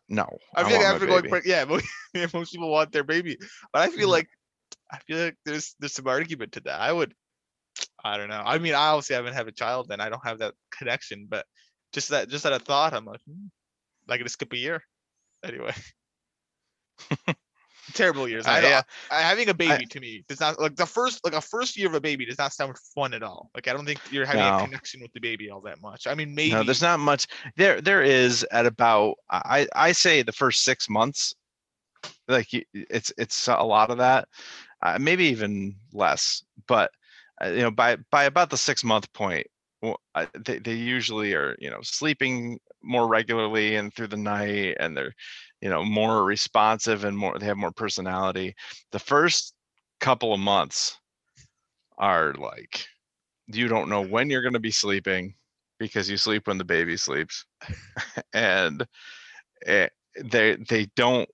[0.08, 0.38] no.
[0.54, 1.86] I feel like after going, pre- yeah, most,
[2.34, 3.38] most people want their baby,
[3.72, 4.10] but I feel Mhm.
[4.10, 4.28] like
[4.92, 6.80] I feel like there's there's some argument to that.
[6.80, 7.14] I would,
[8.04, 8.42] I don't know.
[8.44, 11.46] I mean, I obviously haven't had a child, and I don't have that connection, but
[11.92, 13.46] just that just that a thought, I'm like, hmm,
[14.08, 14.82] I get to skip a year.
[15.44, 15.72] Anyway,
[17.94, 18.46] terrible years.
[18.46, 18.82] I, yeah.
[19.10, 21.88] I- having a baby to me does not like the first like a first year
[21.88, 23.50] of a baby does not sound fun at all.
[23.54, 24.58] Like I don't think you're having No.
[24.58, 26.06] a connection with the baby all that much.
[26.06, 27.26] I mean, maybe No, there's not much.
[27.56, 31.34] There, there is at about, I, I say the first six months.
[32.28, 34.28] Like it's, it's a lot of that,
[34.82, 36.90] uh, maybe even less, but
[37.42, 39.46] uh, you know, by, by about the six month point,
[39.82, 44.76] well, I- they, they usually are, you know, sleeping more regularly and through the night
[44.80, 45.14] and they're,
[45.60, 48.54] you know, more responsive and more, they have more personality.
[48.92, 49.54] The first
[50.00, 50.98] couple of months
[51.98, 52.86] are like,
[53.48, 55.34] you don't know when you're going to be sleeping
[55.78, 57.46] because you sleep when the baby sleeps
[58.34, 58.86] and
[59.66, 59.88] eh,
[60.24, 61.28] they they don't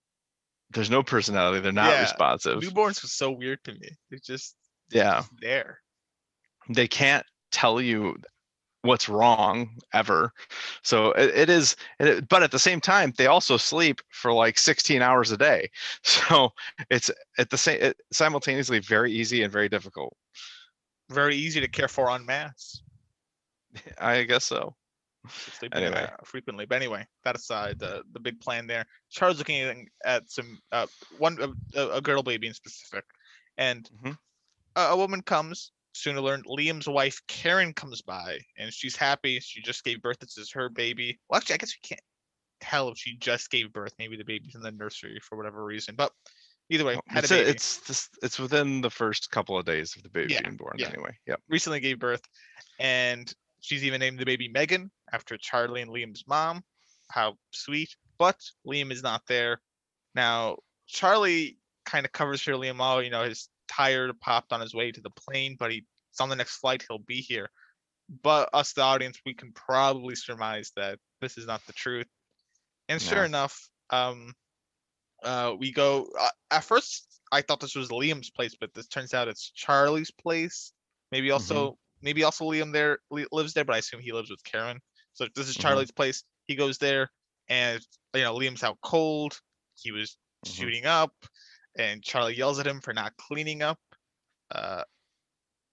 [0.71, 3.89] there's no personality they're not Yeah, responsive newborns was so weird to me.
[4.11, 4.57] They're just
[4.91, 5.81] yeah there.
[6.69, 8.17] they can't tell you
[8.87, 10.33] what's wrong ever
[10.83, 14.59] so it, it is it, but at the same time they also sleep for like
[14.59, 15.70] 16 hours a day
[16.03, 16.51] so
[16.90, 20.16] it's at the same it, simultaneously very easy and very difficult
[21.11, 22.83] Very easy to care for on mass.
[23.99, 24.75] i guess so
[25.51, 25.94] sleeping Anyway.
[25.94, 26.66] uh, frequently.
[26.66, 28.87] But anyway, that aside, the the big plan there.
[29.11, 31.38] Charles looking at, some uh one
[31.75, 33.05] a, a girl baby in specific,
[33.59, 34.18] and Mhm.
[34.77, 35.72] a, a woman comes.
[35.97, 39.41] Soon to learn, Liam's wife Karen comes by, and she's happy.
[39.41, 40.19] She just gave birth.
[40.21, 41.19] This is her baby.
[41.31, 42.01] Well, actually, I guess we can't
[42.61, 43.95] tell if she just gave birth.
[43.99, 45.95] Maybe the baby's in the nursery for whatever reason.
[45.97, 46.13] But
[46.69, 47.51] either way, it's, a- baby.
[47.51, 50.89] it's it's within the first couple of days of the baby Yeah, being born yeah.
[50.89, 52.23] anyway yep recently gave birth,
[52.79, 56.63] and she's even named the baby Megan after Charlie and Liam's mom.
[57.11, 57.97] How sweet!
[58.19, 59.61] But Liam is not there
[60.15, 60.59] now.
[60.87, 61.57] Charlie
[61.87, 62.77] kind of covers for Liam.
[62.81, 65.85] Oh, you know, his tire popped on his way to the plane, but he's
[66.21, 66.85] on the next flight.
[66.89, 67.51] He'll be here.
[68.23, 72.07] But us, the audience, we can probably surmise that this is not the truth.
[72.89, 73.25] And sure No.
[73.25, 74.35] enough, um,
[75.25, 76.09] uh, we go.
[76.19, 80.11] Uh, at first, I thought this was Liam's place, but this turns out it's Charlie's
[80.11, 80.73] place.
[81.11, 84.81] Maybe also, maybe also Liam there lives there, but I assume he lives with Karen.
[85.15, 85.63] So if this is Mhm.
[85.63, 86.23] Charlie's place.
[86.47, 87.11] He goes there,
[87.49, 89.41] and you know Liam's out cold.
[89.75, 90.55] He was Mhm.
[90.55, 91.13] shooting up,
[91.79, 93.79] and Charlie yells at him for not cleaning up.
[94.51, 94.85] Uh,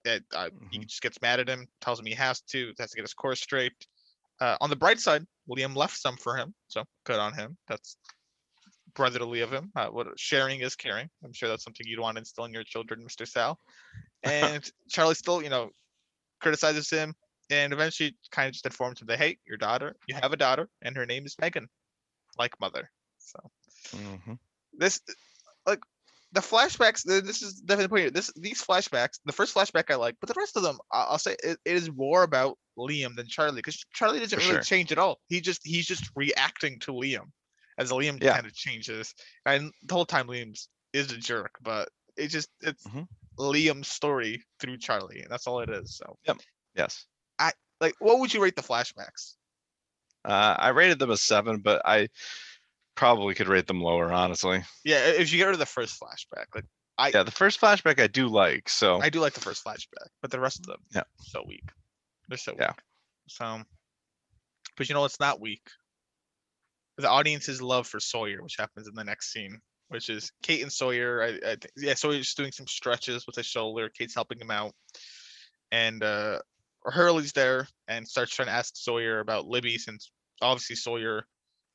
[0.04, 0.86] it, uh, he Mhm.
[0.86, 3.40] just gets mad at him, tells him he has to, has to get his course
[3.40, 3.72] straight.
[4.40, 7.56] Uh, on the bright side, Liam left some for him, so good on him.
[7.68, 7.96] That's
[8.94, 9.72] brotherly of him.
[9.74, 11.08] Uh, what sharing is caring.
[11.24, 13.26] I'm sure that's something you'd want to instill in your children, Mr.
[13.26, 13.58] Sal.
[14.22, 15.70] And Charlie still, you know,
[16.40, 17.14] criticizes him,
[17.50, 20.68] and eventually kind of just informs him that hey, your daughter, you have a daughter,
[20.82, 21.68] and her name is Megan,
[22.38, 22.90] like mother.
[23.18, 23.50] So
[23.92, 24.38] Mhm.
[24.72, 25.00] this
[26.34, 28.10] the flashbacks this is definitely the point here.
[28.10, 31.36] this these flashbacks the first flashback i like but the rest of them i'll say
[31.44, 34.62] it, it is more about liam than charlie because charlie doesn't For really sure.
[34.62, 37.30] change at all he just he's just reacting to liam
[37.78, 38.34] as liam Yeah.
[38.34, 39.14] kind of changes
[39.46, 43.06] and the whole time liam's is a jerk but it just it's Mhm.
[43.38, 46.38] liam's story through charlie and that's all it is so yep.
[46.74, 47.06] yes
[47.38, 49.34] I like what would you rate the flashbacks
[50.24, 52.08] uh, i rated them a seven but i
[52.96, 56.46] probably could rate them lower honestly yeah if you get rid of the first flashback
[56.54, 56.64] like
[56.96, 60.06] I Yeah, the first flashback I do like, so I do like the first flashback,
[60.22, 61.02] but the rest of them, Yeah.
[61.18, 61.64] so weak.
[62.28, 62.68] They're so Yeah.
[62.68, 62.82] weak.
[63.26, 63.62] So,
[64.76, 65.66] but you know it's not weak?
[66.96, 70.72] The audience's love for Sawyer, which happens in the next scene, which is Kate and
[70.72, 71.20] Sawyer.
[71.20, 73.88] I, I think, yeah, Sawyer's doing some stretches with his shoulder.
[73.88, 74.72] Kate's helping him out,
[75.72, 76.38] and uh
[76.84, 81.26] Hurley's there and starts trying to ask Sawyer about Libby, since obviously Sawyer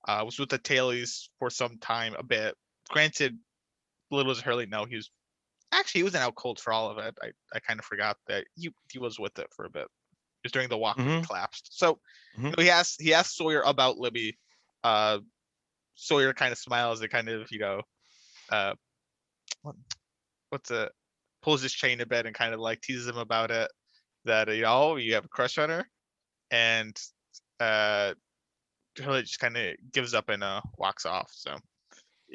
[0.07, 2.55] uh, was with the Tailies for some time, a bit.
[2.89, 3.37] Granted,
[4.11, 5.11] little does Hurley know he was
[5.71, 7.17] actually he wasn't out cold for all of it.
[7.21, 9.83] I, I kind of forgot that he he was with it for a bit.
[9.83, 11.25] It was during the walk Mhm.
[11.25, 11.77] collapsed.
[11.77, 11.99] So
[12.35, 12.57] you Mhm.
[12.57, 14.37] know, he asked he asked Sawyer about Libby.
[14.83, 15.19] Uh,
[15.95, 17.81] Sawyer kind of smiles and kind of you know,
[18.49, 18.73] uh,
[19.61, 19.75] what,
[20.49, 20.91] what's it?
[21.41, 23.71] Pulls his chain a bit and kind of like teases him about it.
[24.25, 25.85] That you know you have a crush on her,
[26.51, 26.97] and
[27.59, 28.13] uh,
[28.99, 31.29] Hurley just kind of gives up and uh walks off.
[31.33, 31.51] So,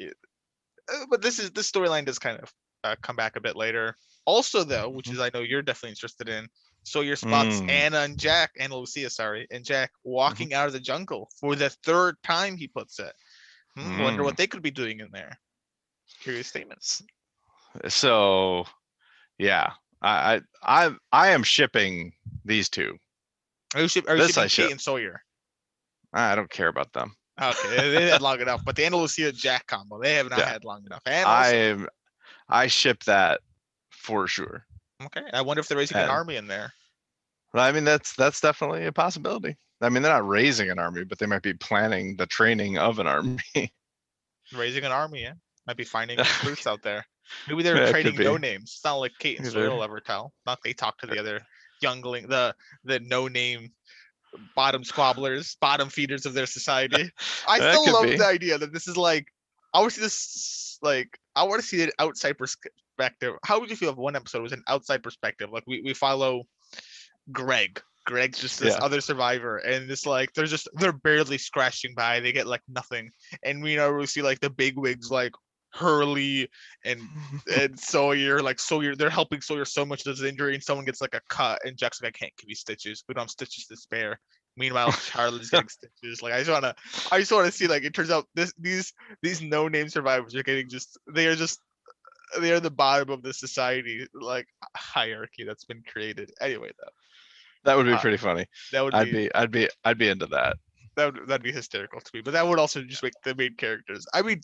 [0.01, 3.95] uh, but this is this storyline does kind of uh, come back a bit later.
[4.25, 5.13] Also, though, which Mhm.
[5.13, 6.47] is I know you're definitely interested in.
[6.83, 7.69] Sawyer spots Mm.
[7.69, 11.69] Ana and Jack, Ana Lucia, sorry, and Jack walking out of the jungle for the
[11.83, 12.57] third time.
[12.57, 13.13] He puts it.
[13.75, 15.39] Hmm, Wonder what they could be doing in there.
[16.21, 17.01] Curious statements.
[17.89, 18.65] so
[19.39, 22.13] yeah, I I I, I am shipping
[22.45, 22.97] these two.
[23.73, 24.71] Are you, ship, are you This I shipping Kate ship.
[24.71, 25.24] and Sawyer?
[26.15, 27.15] I don't care about them.
[27.41, 30.49] Okay, they- had long enough, but the Ana Lucia Jack combo, they have not Yeah.
[30.49, 31.01] had long enough.
[31.05, 31.87] And I am
[32.47, 33.41] I ship that
[33.91, 34.65] for sure.
[35.03, 36.73] okay, I wonder if they're raising an army in there.
[37.53, 39.57] Well, I mean that's that's definitely a possibility.
[39.81, 42.99] I mean they're not raising an army, but they might be planning the training of
[42.99, 43.39] an army.
[44.53, 45.33] Raising an army, yeah.
[45.67, 47.05] Might be finding recruits out there.
[47.47, 48.73] Maybe they're Yeah, trading no names.
[48.75, 50.31] It's not like Kate and Sawyer will ever tell.
[50.45, 51.41] Not they talk to the uh, other
[51.81, 53.73] youngling, the the no name
[54.55, 57.11] bottom squabblers, bottom feeders of their society.
[57.47, 58.17] I That still love be.
[58.17, 59.27] the idea that this is like
[59.73, 63.35] I want to see this like I want to see an outside perspective.
[63.45, 65.49] How would you feel if one episode was an outside perspective?
[65.51, 66.43] Like we, we follow
[67.31, 67.81] Greg.
[68.05, 68.85] Greg's just this Yeah.
[68.85, 72.19] other survivor, and it's like they're just they're barely scratching by.
[72.19, 73.09] They get like nothing,
[73.43, 75.31] and we know we see like the big wigs like
[75.75, 76.49] Hurley
[76.83, 77.01] and
[77.59, 78.41] and Sawyer.
[78.41, 81.21] Like Sawyer, they're helping Sawyer so much with his injury, and someone gets like a
[81.29, 83.03] cut, and Jack's like, I can't give you stitches.
[83.07, 84.19] We don't have stitches to spare.
[84.57, 86.21] Meanwhile, Charlotte's getting stitches.
[86.21, 86.75] Like I just wanna,
[87.11, 90.43] I just wanna see like it turns out this these these no name survivors are
[90.43, 91.59] getting just they are just
[92.39, 96.31] they are the bottom of the society like hierarchy that's been created.
[96.39, 96.91] Anyway, though,
[97.65, 98.45] that would be uh, pretty funny.
[98.71, 100.55] that would I'd be, be I'd be I'd be into that.
[100.95, 102.21] that would that'd be hysterical to me.
[102.21, 104.05] But that would also just make the main characters.
[104.13, 104.41] I mean,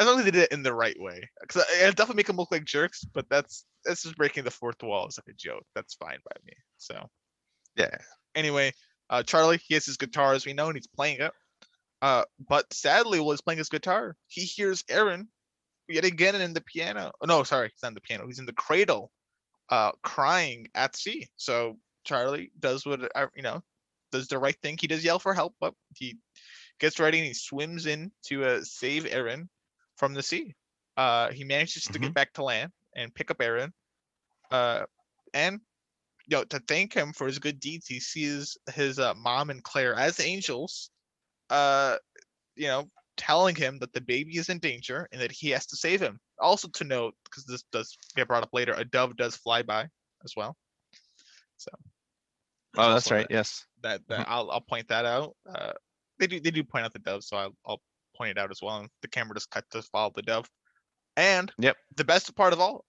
[0.00, 2.36] as long as they did it in the right way, because it definitely make them
[2.36, 3.04] look like jerks.
[3.04, 5.64] But that's that's just breaking the fourth wall as like a joke.
[5.74, 6.54] That's fine by me.
[6.78, 7.06] So
[7.76, 7.96] Yeah.
[8.34, 8.72] anyway,
[9.10, 11.32] uh, Charlie he has his guitar as we know, and he's playing it.
[12.00, 15.28] Uh, but sadly, while he's playing his guitar, he hears Aaron
[15.86, 17.12] yet again in the piano.
[17.20, 18.26] Oh, no, sorry, he's not in the piano.
[18.26, 19.12] He's in the cradle,
[19.68, 21.28] uh, crying at sea.
[21.36, 23.62] So Charlie does what uh, you know,
[24.12, 24.78] does the right thing.
[24.80, 26.16] He does yell for help, but he
[26.78, 29.50] gets ready and he swims in to uh, save Aaron
[30.00, 30.54] from the sea.
[30.96, 33.72] Uh, he manages to get back to land and pick up Aaron.
[34.50, 34.84] Uh,
[35.34, 35.60] and
[36.26, 39.62] you know, to thank him for his good deeds, he sees his uh, mom and
[39.62, 40.90] Claire as angels.
[41.50, 41.96] Uh,
[42.56, 45.76] you know, telling him that the baby is in danger and that he has to
[45.76, 46.18] save him.
[46.40, 49.86] Also to note, because this does get brought up later, a dove does fly by
[50.24, 50.56] as well.
[51.58, 51.70] So
[52.76, 53.26] Oh, that's right.
[53.30, 53.66] Yes.
[53.82, 55.34] That, that I'll I'll point that out.
[55.52, 55.72] Uh,
[56.18, 57.80] they do they do point out the dove, so I'll I'll
[58.20, 58.76] point it out as well.
[58.78, 60.46] And the camera just cut to follow the dove.
[61.16, 61.76] And Yep.
[61.96, 62.84] the best part of all,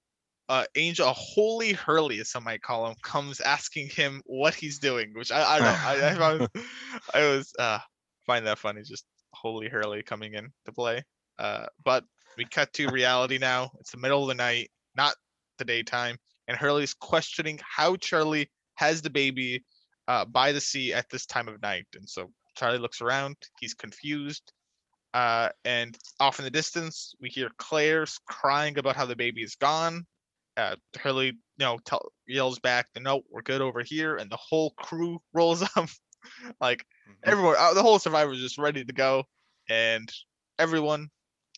[0.49, 5.13] uh, Angel, holy Hurley, as some might call him, comes asking him what he's doing,
[5.15, 5.73] which I I don't know.
[5.73, 6.49] I I, found,
[7.13, 7.79] I was uh
[8.25, 11.03] find that funny, just holy Hurley coming in to play.
[11.39, 12.03] Uh, but
[12.37, 13.71] we cut to reality now.
[13.79, 15.15] It's the middle of the night, not
[15.57, 16.17] the daytime,
[16.49, 19.63] and Hurley's questioning how Charlie has the baby
[20.09, 21.87] uh, by the sea at this time of night.
[21.95, 23.37] And so Charlie looks around.
[23.59, 24.51] He's confused.
[25.13, 29.55] Uh, and off in the distance, we hear Claire's crying about how the baby is
[29.55, 30.05] gone.
[30.57, 34.71] Uh, Hurley, you know, tell, yells back, "No, we're good over here." And the whole
[34.71, 35.89] crew rolls up,
[36.61, 36.85] like
[37.23, 39.23] everyone, uh, the whole survivor is just ready to go,
[39.69, 40.11] and
[40.59, 41.09] everyone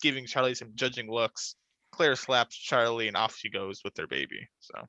[0.02, 1.56] giving Charlie some judging looks.
[1.92, 4.48] Claire slaps Charlie, and off she goes with their baby.
[4.60, 4.88] So,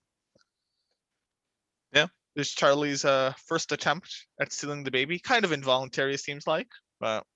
[1.93, 2.07] Yeah.
[2.35, 5.19] this is Charlie's uh first attempt at stealing the baby.
[5.19, 6.69] Kind of involuntary, it seems like,
[7.01, 7.27] but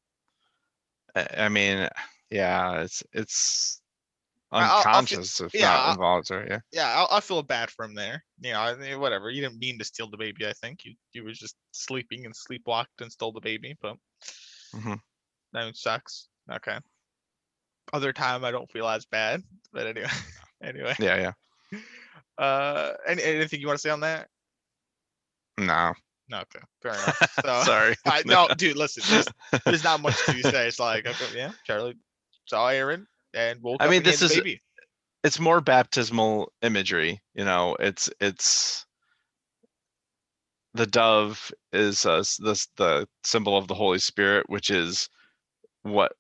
[1.17, 1.89] I I mean,
[2.31, 3.81] yeah, it's it's
[4.51, 6.49] I- I'll- I'll feel- unconscious if yeah, not I'll- involuntary.
[6.51, 6.61] Yeah.
[6.73, 8.25] yeah, I, I feel bad for him there.
[8.41, 9.31] You know, I mean, whatever.
[9.31, 10.47] You didn't mean to steal the baby.
[10.47, 13.97] I think you you was just sleeping and sleepwalked and stole the baby, but
[14.75, 15.01] Mhm.
[15.53, 16.29] that sucks.
[16.51, 16.79] Okay.
[17.93, 19.43] Other time I don't feel as bad,
[19.73, 20.09] but anyway.
[20.61, 21.33] Anyway, Yeah,
[21.73, 21.79] yeah.
[22.37, 24.29] uh, any, anything you want to say on that?
[25.57, 25.95] No.
[26.31, 27.19] No, okay, fair enough.
[27.45, 27.97] So, Sorry.
[28.07, 29.29] I no, dude, listen, there's,
[29.65, 30.69] there's not much to say.
[30.69, 31.95] It's like, okay, yeah, Charlie
[32.47, 34.61] saw Aaron and woke I mean, this is- baby.
[35.25, 38.87] it's more baptismal imagery you know it's it's
[40.75, 45.09] the dove is uh, this the symbol of the holy spirit which is
[45.83, 46.13] what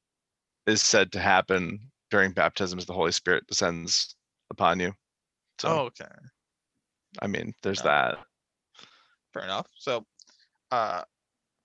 [0.66, 1.78] is said to happen
[2.10, 4.14] during baptism as the holy spirit descends
[4.50, 4.92] upon you
[5.60, 6.10] so Oh, okay.
[7.22, 8.12] i mean there's Yeah.
[8.14, 8.18] that
[9.32, 9.66] fair enough.
[9.76, 10.04] So,
[10.70, 11.02] uh,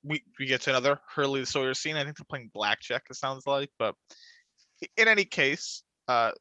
[0.04, 1.96] we we get to another Hurley the Sawyer scene.
[1.96, 3.04] I think they're playing blackjack.
[3.10, 3.96] It sounds like, but
[4.98, 6.32] in any case, uh,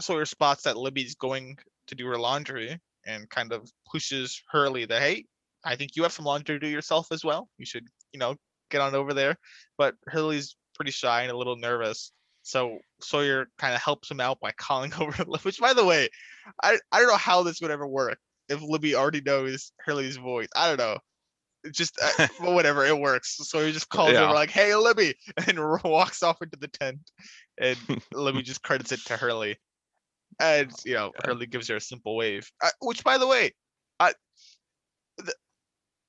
[0.00, 1.56] Sawyer spots that Libby's going
[1.86, 5.24] to do her laundry and kind of pushes Hurley that hey,
[5.64, 7.48] I think you have some laundry to do yourself as well.
[7.58, 8.36] You should, you know,
[8.70, 9.36] get on over there.
[9.78, 12.12] But Hurley's pretty shy and a little nervous.
[12.42, 16.08] So Sawyer kind of helps him out by calling over, which by the way,
[16.62, 18.18] I, I don't know how this would ever work
[18.52, 20.48] if Libby already knows Hurley's voice.
[20.54, 20.98] I don't know.
[21.64, 23.36] It's just, uh, but whatever, it works.
[23.36, 24.24] So he just calls Yeah.
[24.24, 25.14] over like, "Hey, Libby,"
[25.46, 27.00] and walks off into the tent,
[27.58, 27.78] and
[28.12, 29.56] Libby just credits it to Hurley,
[30.40, 31.26] and you know God.
[31.26, 32.50] Hurley gives her a simple wave.
[32.62, 33.52] Uh, which, by the way,
[34.00, 34.14] I,
[35.18, 35.34] the,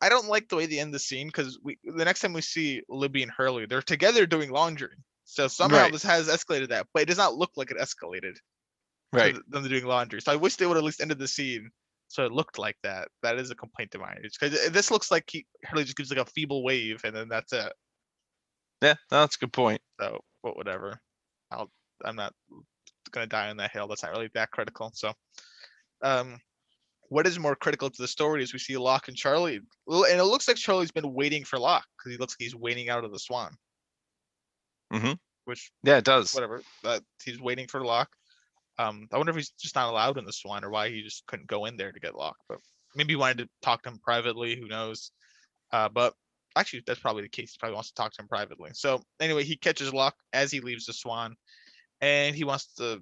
[0.01, 2.41] I don't like the way they end the scene because we the next time we
[2.41, 4.97] see Libby and Hurley, they're together doing laundry.
[5.25, 5.91] So somehow Right.
[5.91, 8.37] this has escalated that, but it does not look like it escalated
[9.13, 10.21] right them doing laundry.
[10.21, 11.69] So I wish they would at least ended the scene
[12.13, 13.07] so it looked like that.
[13.23, 14.19] That is a complaint of mine.
[14.21, 17.51] Because this looks like he Hurley just gives like a feeble wave and then that's
[17.53, 17.73] it.
[18.83, 20.99] yeah no, that's a good point So, but whatever.
[21.51, 21.71] I'll
[22.05, 22.33] I'm not
[23.11, 23.87] gonna die on that hill.
[23.87, 24.91] That's not really that critical.
[24.93, 25.11] So,
[26.03, 26.37] um,
[27.09, 30.23] what is more critical to the story is we see Locke and Charlie, and it
[30.23, 33.11] looks like Charlie's been waiting for Locke because he looks like he's waiting out of
[33.11, 33.55] the Swan.
[34.93, 35.13] Mm-hmm.
[35.45, 36.61] Which yeah it does whatever.
[36.83, 38.11] That he's waiting for Locke.
[38.79, 41.25] Um, I wonder if he's just not allowed in the Swan or why he just
[41.27, 42.37] couldn't go in there to get Locke.
[42.49, 42.59] But
[42.95, 44.55] maybe he wanted to talk to him privately.
[44.55, 45.11] Who knows?
[45.71, 46.13] Uh, but
[46.55, 47.51] actually, that's probably the case.
[47.51, 48.71] He probably wants to talk to him privately.
[48.73, 51.35] So anyway, he catches Locke as he leaves the Swan,
[52.01, 53.01] and he wants to,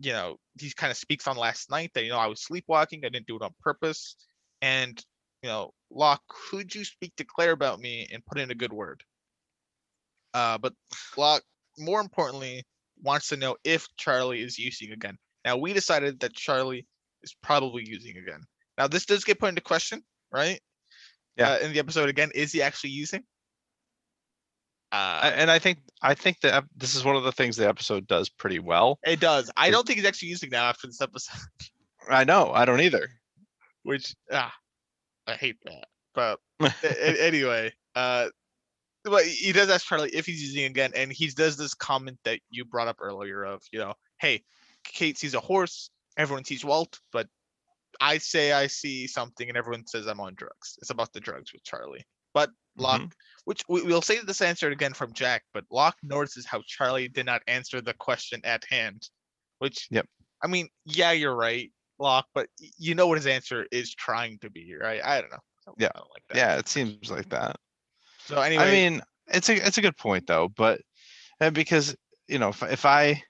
[0.00, 3.04] you know, he kind of speaks on last night that you know I was sleepwalking.
[3.04, 4.16] I didn't do it on purpose,
[4.62, 5.02] and
[5.42, 8.72] you know, Locke, could you speak to Claire about me and put in a good
[8.72, 9.02] word?
[10.34, 10.74] Uh, but
[11.16, 11.44] Locke,
[11.78, 12.64] more importantly,
[13.02, 15.16] wants to know if Charlie is using a gun.
[15.44, 16.86] Now we decided that Charlie
[17.22, 18.42] is probably using a gun.
[18.78, 20.60] Now this does get put into question, right?
[21.36, 21.52] Yeah.
[21.52, 23.22] Uh, in the episode again, is he actually using?
[24.92, 28.06] Uh, and i think i think that this is one of the things the episode
[28.06, 29.50] does pretty well it does.
[29.56, 31.40] I don't think he's actually using now after this episode,
[32.08, 33.08] i know i don't either
[33.82, 34.52] which ah,
[35.26, 35.86] I hate that.
[36.14, 36.40] But
[37.18, 38.28] anyway, uh,
[39.06, 42.40] but he does ask Charlie if he's using again, and he does this comment that
[42.50, 44.42] you brought up earlier of, you know, hey,
[44.84, 47.28] Kate sees a horse, everyone sees Walt, but
[48.00, 50.76] I say I see something, and everyone says I'm on drugs.
[50.80, 52.04] It's about the drugs with Charlie.
[52.34, 53.08] But Locke, mm-hmm.
[53.46, 57.26] which we, we'll say this answer again from Jack, but Locke notices how Charlie did
[57.26, 59.08] not answer the question at hand,
[59.58, 60.06] which, Yep.
[60.42, 64.50] I mean, yeah, you're right, Locke, but you know what his answer is trying to
[64.50, 65.00] be, right?
[65.02, 65.38] I don't know.
[65.78, 65.88] Yeah.
[65.94, 66.36] I don't like that.
[66.36, 67.56] yeah it seems like that
[68.26, 70.80] So anyway, I mean, it's a it's a good point though, but
[71.52, 71.96] because
[72.28, 73.22] you know, if, if I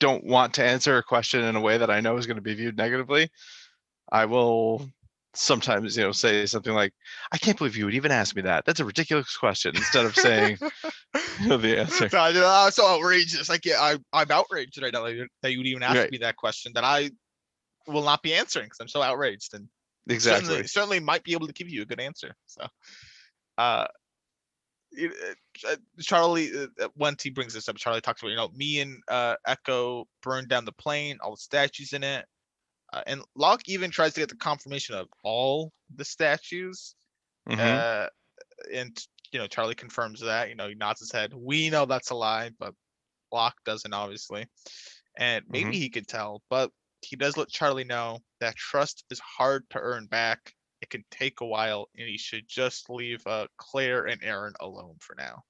[0.00, 2.42] don't want to answer a question in a way that I know is going to
[2.42, 3.30] be viewed negatively,
[4.10, 4.88] I will
[5.34, 6.92] sometimes you know say something like,
[7.32, 8.64] "I can't believe you would even ask me that.
[8.64, 10.58] That's a ridiculous question." Instead of saying
[11.40, 12.08] you know, the answer.
[12.08, 13.48] so, so outrageous.
[13.48, 15.14] Like, yeah, I, I'm outraged right now that
[15.50, 16.10] you, would even ask Right.
[16.10, 17.10] me that question that I
[17.86, 19.68] will not be answering because I'm so outraged and
[20.08, 20.48] Exactly.
[20.48, 22.34] certainly, certainly might be able to give you a good answer.
[22.46, 22.66] So,
[23.56, 23.86] uh,
[26.00, 29.02] Charlie, uh, uh, once he brings this up, Charlie talks about, you know, me and
[29.08, 32.26] uh, Eko burned down the plane, all the statues in it.
[32.92, 36.94] Uh, and Locke even tries to get the confirmation of all the statues.
[37.48, 37.58] Mhm.
[37.58, 38.08] Uh,
[38.72, 40.48] and you know, Charlie confirms that.
[40.48, 41.34] You know, he nods his head.
[41.34, 42.74] We know that's a lie, but
[43.32, 44.46] Locke doesn't obviously.
[45.16, 46.70] And maybe he could tell, but
[47.02, 50.54] he does let Charlie know that trust is hard to earn back.
[50.84, 54.96] It can take a while, and he should just leave uh, Claire and Aaron alone
[55.00, 55.42] for now,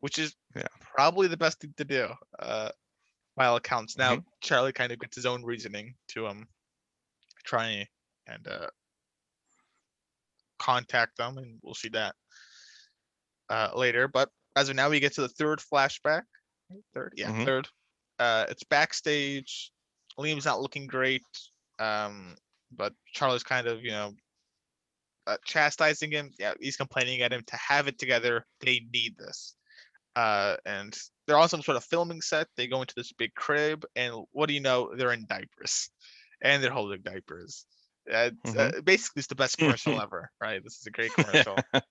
[0.00, 0.62] which is Yeah.
[0.80, 2.08] probably the best thing to do.
[2.38, 2.70] Uh,
[3.36, 3.98] by all accounts.
[3.98, 4.28] Now Mm-hmm.
[4.40, 6.48] Charlie kind of gets his own reasoning to um
[7.44, 7.86] try
[8.26, 8.70] and uh
[10.58, 12.14] contact them, and we'll see that
[13.50, 14.08] uh later.
[14.08, 16.22] But as of now, we get to the third flashback.
[16.94, 17.44] Third, yeah, Mhm.
[17.44, 17.68] third.
[18.18, 19.72] Uh, it's backstage.
[20.18, 21.22] Liam's not looking great.
[21.78, 22.36] Um,
[22.70, 24.14] but Charlie's kind of you know
[25.26, 26.30] uh, chastising him.
[26.38, 28.44] Yeah, he's complaining at him to have it together.
[28.60, 29.54] They need this.
[30.16, 30.96] Uh, and
[31.26, 32.46] they're on some sort of filming set.
[32.56, 34.92] They go into this big crib, and what do you know?
[34.96, 35.90] They're in diapers.
[36.42, 37.64] and they're holding diapers.
[38.06, 38.78] It's, Mhm.
[38.78, 40.62] uh, basically, it's the best commercial ever, right?
[40.62, 41.56] This is a great commercial.
[41.74, 41.84] it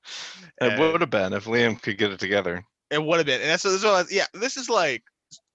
[0.61, 2.63] And- would have been if Liam could get it together.
[2.91, 4.27] It would have been, and that's was yeah.
[4.35, 5.01] This is like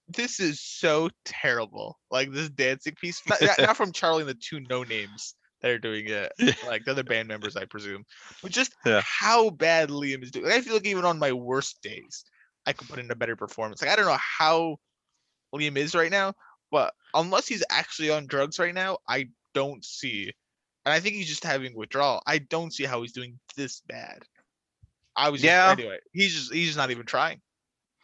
[0.09, 1.97] this is so terrible.
[2.11, 5.79] Like this dancing piece, not- not from Charlie and the two no names that are
[5.79, 6.31] doing it,
[6.67, 8.05] like the other band members, I presume.
[8.41, 9.01] But just Yeah.
[9.05, 10.51] how bad Liam is doing.
[10.51, 12.23] I feel like even on my worst days,
[12.65, 13.81] I could put in a better performance.
[13.81, 14.77] Like I don't know how
[15.53, 16.33] Liam is right now,
[16.71, 20.31] but unless he's actually on drugs right now, I don't see.
[20.85, 22.21] And I think he's just having withdrawal.
[22.25, 24.23] I don't see how he's doing this bad.
[25.15, 25.71] I was just, Yeah.
[25.71, 25.97] anyway.
[26.13, 27.41] He's just he's just not even trying.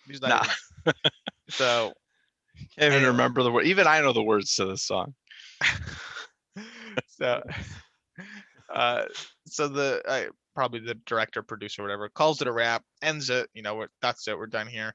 [0.08, 0.30] He's not.
[0.30, 0.44] Nah.
[0.88, 1.12] even-
[1.50, 1.94] so
[2.80, 3.66] Can't even remember the word.
[3.66, 5.14] Even I know the words to this song.
[7.18, 7.42] so
[8.74, 9.06] uh
[9.46, 13.62] so the uh, probably the director producer whatever calls it a wrap ends it you
[13.62, 14.94] know that's it we're done here.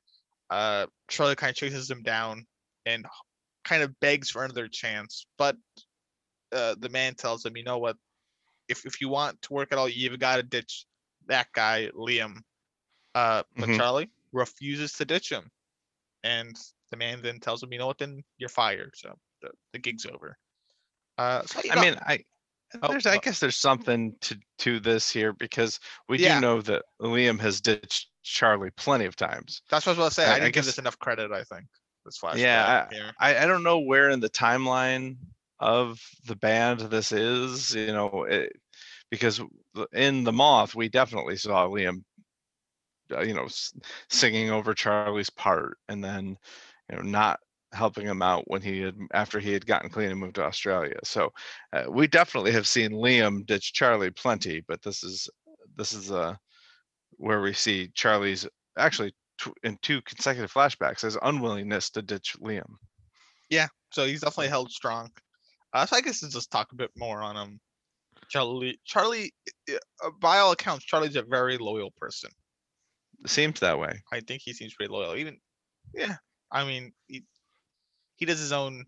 [0.49, 2.45] Uh charlie kind of chases him down
[2.87, 3.05] and
[3.65, 5.57] kind of begs for another chance but
[6.53, 7.97] uh the man tells him you know what?
[8.69, 10.87] If if you want to work at all you've got to ditch
[11.27, 12.39] that guy liam.
[13.15, 13.77] Uh but Mhm.
[13.77, 15.51] charlie refuses to ditch him
[16.25, 16.57] and
[16.91, 17.99] the man then tells him you know what?
[17.99, 18.93] Then you're fired.
[18.97, 20.37] So the, the gig's over
[21.21, 22.25] uh so you I got- mean, I
[22.83, 26.37] Oh, there's I uh, guess there's something to to this here because we Yeah.
[26.37, 29.63] do know that Liam has ditched Charlie plenty of times.
[29.71, 30.25] That's what I was gonna say.
[30.27, 31.33] I- I, I didn't give guess- this enough credit.
[31.33, 31.67] I think
[32.05, 32.39] this flashback.
[32.39, 33.11] Yeah, here.
[33.19, 35.17] I, I don't know where in the timeline
[35.59, 38.53] of the band this is, you know, it,
[39.11, 39.41] because
[39.75, 42.05] the- in the Moth we definitely saw Liam,
[43.13, 43.75] uh, you know, s-
[44.11, 46.37] singing over Charlie's part, and then
[46.89, 47.41] you know not
[47.73, 50.97] helping him out when he had after he had gotten clean and moved to Australia.
[51.05, 51.33] So
[51.73, 55.29] uh, we definitely have seen Liam ditch Charlie plenty, but this is
[55.77, 56.35] this is uh
[57.13, 58.47] where we see Charlie's
[58.79, 62.75] actually tw- in two consecutive flashbacks his unwillingness to ditch Liam.
[63.51, 65.11] Yeah, so he's definitely held strong.
[65.73, 67.61] Uh, so I guess let's just talk a bit more on him.
[68.29, 69.33] Charlie, Charlie,
[69.71, 72.31] uh, uh, by all accounts, Charlie's a very loyal person.
[73.27, 74.01] Seems that way.
[74.13, 75.17] I think he seems pretty loyal.
[75.17, 75.39] Even,
[75.95, 76.17] yeah.
[76.51, 77.25] I mean, he,
[78.21, 78.87] he does his own.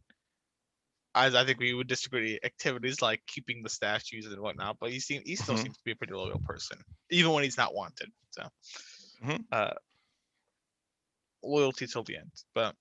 [1.15, 4.79] As I think we would disagree, activities like keeping the statues and whatnot.
[4.81, 5.59] But he seems he still Mhm.
[5.59, 8.11] seems to be a pretty loyal person, even when he's not wanted.
[8.31, 8.49] So,
[9.21, 9.47] Mhm.
[9.53, 9.75] uh,
[11.43, 12.33] loyalty till the end.
[12.55, 12.77] But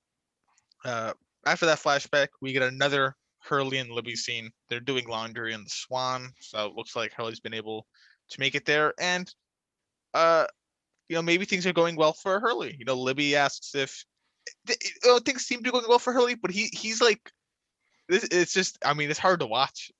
[0.86, 1.14] uh,
[1.45, 4.52] after that flashback, we get another Hurley and Libby scene.
[4.70, 7.88] They're doing laundry in the Swan, so it looks like Hurley's been able
[8.32, 8.93] to make it there.
[8.99, 9.34] And
[10.14, 10.47] uh,
[11.10, 12.76] you know, maybe things are going well for Hurley.
[12.78, 14.06] You know, Libby asks if
[14.68, 17.32] th- you know, things seem to be going well for Hurley, but he he's like,
[18.12, 18.24] this.
[18.26, 19.92] It's just, I mean, it's hard to watch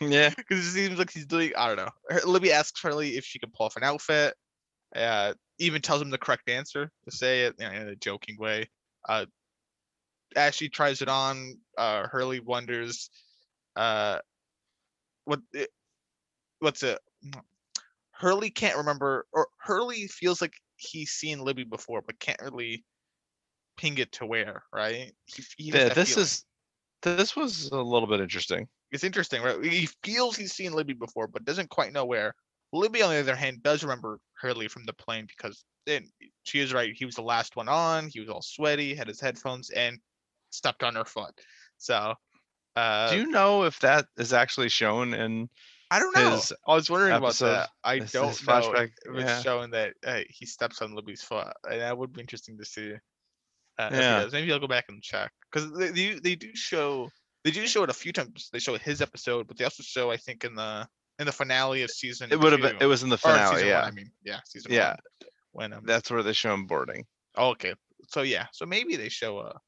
[0.00, 0.30] Yeah.
[0.36, 1.52] because it seems like he's doing.
[1.56, 2.20] I don't know.
[2.24, 4.34] Libby asks Hurley if she can pull off an outfit.
[4.94, 8.36] Uh, even tells him the correct answer to say it you know, in a joking
[8.38, 8.68] way.
[9.08, 9.26] Uh,
[10.36, 13.10] as she tries it on, uh, Hurley wonders,
[13.76, 14.18] uh,
[15.24, 15.68] what it,
[16.60, 16.98] what's it?
[18.12, 22.84] Hurley can't remember, or Hurley feels like he's seen Libby before, but can't really
[23.80, 25.12] ping it to where, right?
[25.26, 26.16] He, he Yeah, this feeling.
[26.16, 26.44] is
[27.02, 28.68] this was a little bit interesting.
[28.90, 29.62] it's interesting, right?
[29.62, 32.34] He feels he's seen Libby before, but doesn't quite know where.
[32.72, 36.10] Libby, on the other hand, does remember Hurley from the plane because then
[36.44, 36.92] she is right.
[36.94, 38.08] He was the last one on.
[38.08, 39.98] He was all sweaty, had his headphones, and
[40.50, 41.40] stepped on her foot.
[41.78, 42.14] So,
[42.76, 45.50] uh, Do you know if that is actually shown in
[45.90, 46.46] I don't know.
[46.46, 47.70] his I was wondering about that.
[47.84, 48.90] I don't know flashback?
[49.04, 49.40] if it's Yeah.
[49.40, 51.52] showing that uh, he steps on Libby's foot.
[51.64, 52.94] And that would be interesting to see.
[53.86, 54.28] Uh, Yeah.
[54.32, 57.10] Maybe I'll go back and check because they, they do- they do show
[57.44, 58.50] they do show it a few times.
[58.52, 60.86] They show his episode, but they also show I think in the
[61.18, 62.30] in the finale of season.
[62.32, 62.76] It would have been.
[62.80, 63.66] It was in the finale.
[63.66, 64.96] Yeah, One, I mean, yeah, season Yeah.
[65.52, 67.04] One, when um, that's where they show him boarding.
[67.36, 67.74] oh, okay,
[68.08, 69.58] so yeah, so maybe they show uh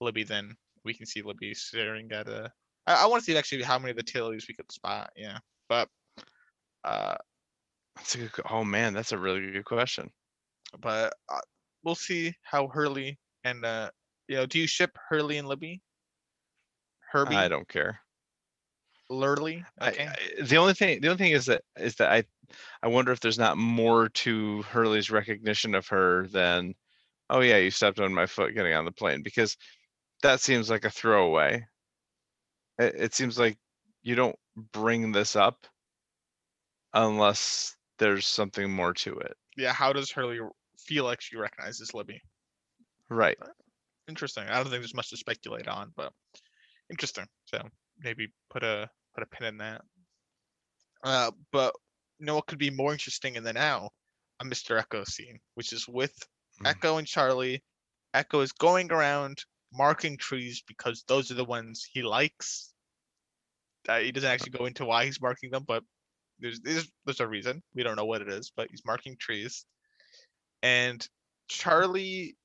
[0.00, 0.24] Libby.
[0.24, 2.50] Then we can see Libby staring at a.
[2.86, 5.10] I, I want to see actually how many of the tailies we could spot.
[5.16, 5.38] Yeah,
[5.68, 5.88] but
[6.84, 7.16] uh,
[7.96, 8.30] That's a good.
[8.50, 10.10] Oh man, that's a really good question.
[10.80, 11.38] but uh,
[11.84, 13.90] we'll see how Hurley and uh,
[14.28, 15.82] you know, do you ship Hurley and Libby?
[17.12, 18.00] Herbie, I don't care.
[19.10, 20.08] Lurley, I- okay.
[20.08, 22.24] I, the only thing, the only thing is that is that I,
[22.82, 26.74] I wonder if there's not more to Hurley's recognition of her than,
[27.30, 29.56] oh yeah, you stepped on my foot getting on the plane because
[30.22, 31.66] that seems like a throwaway.
[32.78, 33.58] It, it seems like
[34.02, 34.36] you don't
[34.72, 35.66] bring this up
[36.94, 39.36] unless there's something more to it.
[39.56, 40.38] yeah, how does Hurley
[40.78, 42.20] feel like she recognizes Libby?
[43.08, 43.38] Right.
[44.08, 44.44] Interesting.
[44.44, 46.12] I don't think there's much to speculate on, but
[46.90, 47.26] interesting.
[47.46, 47.60] So
[47.98, 49.82] maybe put a put a pin in that.
[51.02, 51.74] Uh, but
[52.18, 53.90] you know what could be more interesting in the now?
[54.40, 54.82] A Mr.
[54.82, 56.14] Eko scene, which is with
[56.62, 56.74] Mm.
[56.74, 57.62] Eko and Charlie.
[58.14, 62.72] Eko is going around marking trees because those are the ones he likes.
[63.88, 65.82] Uh, he doesn't actually go into why he's marking them, but
[66.38, 67.62] there's there's there's a reason.
[67.74, 69.66] We don't know what it is, but he's marking trees.
[70.62, 71.06] And
[71.48, 72.36] Charlie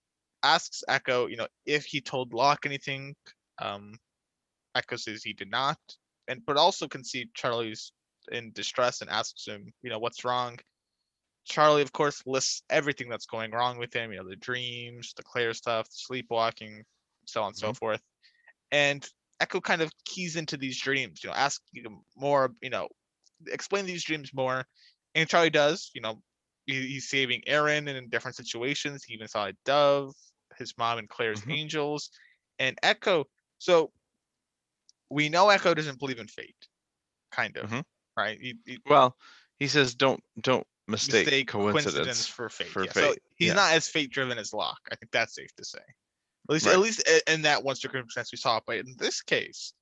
[0.43, 3.15] asks Eko, you know, if he told Locke anything.
[3.61, 3.99] Um,
[4.75, 5.79] Eko says he did not,
[6.27, 7.91] and but also can see Charlie's
[8.31, 10.59] in distress and asks him, you know, what's wrong.
[11.45, 14.11] Charlie, of course, lists everything that's going wrong with him.
[14.11, 16.83] You know, the dreams, the Claire stuff, the sleepwalking,
[17.25, 18.01] so on and so forth.
[18.71, 19.07] And
[19.41, 21.23] Eko kind of keys into these dreams.
[21.23, 22.53] You know, ask him more.
[22.61, 22.87] You know,
[23.47, 24.65] explain these dreams more.
[25.15, 25.89] And Charlie does.
[25.95, 26.21] You know,
[26.73, 29.03] he's saving Aaron and in different situations.
[29.03, 30.13] He even saw a dove,
[30.57, 31.53] his mom and Claire's Mhm.
[31.53, 32.11] angels,
[32.59, 33.25] and Eko.
[33.57, 33.91] So
[35.09, 36.67] we know Eko doesn't believe in fate,
[37.31, 37.83] kind of, Mhm.
[38.15, 38.39] right?
[38.39, 39.17] He, he Well,
[39.57, 42.69] he says don't don't mistake, mistake coincidence, coincidence for fate.
[42.69, 42.91] for yeah.
[42.93, 43.53] So he's yeah.
[43.53, 44.81] not as fate driven as Locke.
[44.91, 45.79] I think that's safe to say.
[45.79, 46.73] At least, Right.
[46.73, 48.59] at least in that one circumstance we saw.
[48.65, 49.73] But in this case,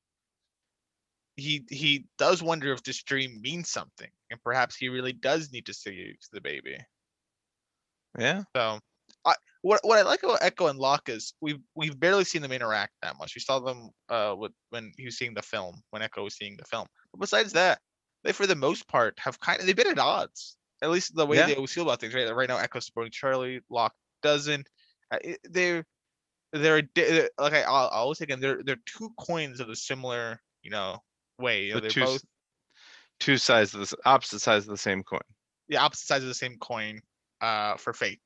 [1.37, 5.65] he he does wonder if this dream means something, and perhaps he really does need
[5.67, 6.77] to save the baby.
[8.17, 8.43] Yeah.
[8.55, 8.79] So,
[9.25, 12.51] I what what I like about Eko and Locke is we've we've barely seen them
[12.51, 13.35] interact that much.
[13.35, 16.57] We saw them uh with when he was seeing the film, when Eko was seeing
[16.57, 16.87] the film.
[17.11, 17.79] But besides that,
[18.23, 20.57] they for the most part have kind of they've been at odds.
[20.81, 21.47] At least the way Yeah.
[21.47, 22.13] they always feel about things.
[22.13, 24.67] Right, right now, Eko's supporting Charlie, Locke doesn't.
[25.43, 25.85] They're
[26.53, 26.83] they're
[27.37, 30.71] like I I'll, I'll always say again they're they're two coins of a similar you
[30.71, 30.99] know
[31.39, 31.63] way.
[31.65, 32.23] You know, The they're two both
[33.19, 35.21] two sides of the s- opposite sides of the same coin.
[35.69, 36.99] the opposite sides of the same coin.
[37.41, 38.19] Uh, for fate,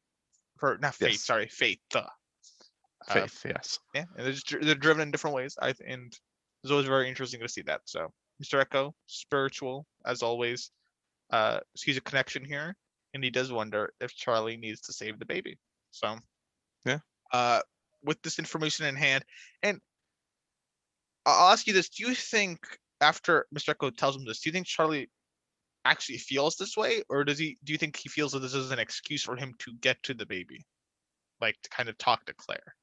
[0.58, 1.12] for not fate.
[1.12, 1.24] Yes.
[1.24, 1.82] Sorry, fate.
[1.94, 2.04] Uh,
[3.10, 3.80] Faith, yes.
[3.96, 5.58] yeah, and they're, just, dri- they're driven in different ways.
[5.62, 6.14] I th- and
[6.64, 7.82] it's always very interesting to see that.
[7.86, 8.12] So,
[8.42, 8.64] Mr.
[8.64, 10.72] Eko, spiritual as always.
[11.32, 12.76] Uh, sees a connection here,
[13.14, 15.58] and he does wonder if Charlie needs to save the baby.
[15.92, 16.18] So,
[16.86, 17.00] Yeah.
[17.34, 17.62] Uh,
[18.04, 19.24] with this information in hand,
[19.64, 19.80] and
[21.26, 22.60] I- I'll ask you this: Do you think
[23.02, 23.74] after Mr.
[23.76, 25.10] Eko tells him this, do you think Charlie
[25.84, 27.58] actually feels this way, or does he?
[27.64, 30.14] Do you think he feels that this is an excuse for him to get to
[30.14, 30.66] the baby,
[31.40, 32.76] like to kind of talk to Claire?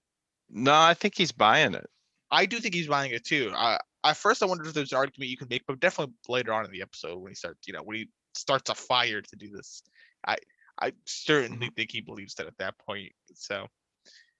[0.51, 1.87] No, I think he's buying it.
[2.31, 3.53] I do think he's buying it too.
[3.55, 6.53] Uh, at first, I wondered if there's an argument you can make, but definitely later
[6.53, 9.37] on in the episode when he starts, you know, when he starts a fire to
[9.37, 9.83] do this,
[10.27, 10.37] I
[10.81, 13.13] I certainly think he believes that at that point.
[13.35, 13.67] So,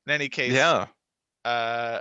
[0.07, 0.87] in any case, Yeah.
[1.45, 2.01] uh,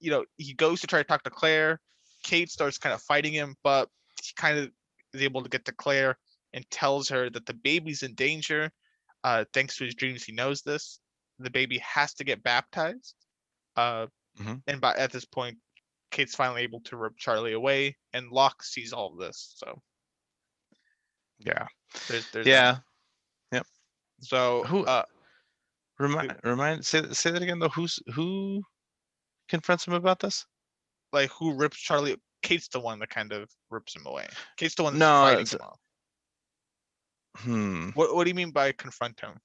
[0.00, 1.80] you know, he goes to try to talk to Claire.
[2.22, 3.88] Kate starts kind of fighting him, but
[4.22, 4.70] he kind of
[5.14, 6.18] is able to get to Claire
[6.52, 8.70] and tells her that the baby's in danger.
[9.24, 11.00] Uh, thanks to his dreams, he knows this.
[11.38, 13.14] The baby has to get baptized.
[13.76, 14.06] Uh,
[14.38, 14.62] Mhm.
[14.66, 15.58] and by at this point,
[16.10, 19.54] Kate's finally able to rip Charlie away, and Locke sees all of this.
[19.56, 19.82] So
[21.38, 21.68] Yeah.
[22.08, 22.82] there's there's that.
[23.52, 23.62] Yeah.
[24.20, 25.04] So Who- uh,
[25.98, 27.68] Remind remind say say that again though.
[27.68, 28.62] Who's who
[29.48, 30.46] confronts him about this?
[31.12, 32.16] Like who rips Charlie?
[32.42, 34.26] Kate's the one that kind of rips him away.
[34.56, 35.78] Kate's the one that's No, fighting it's- him off.
[37.36, 37.90] Hmm.
[37.90, 39.38] What What do you mean by confront him?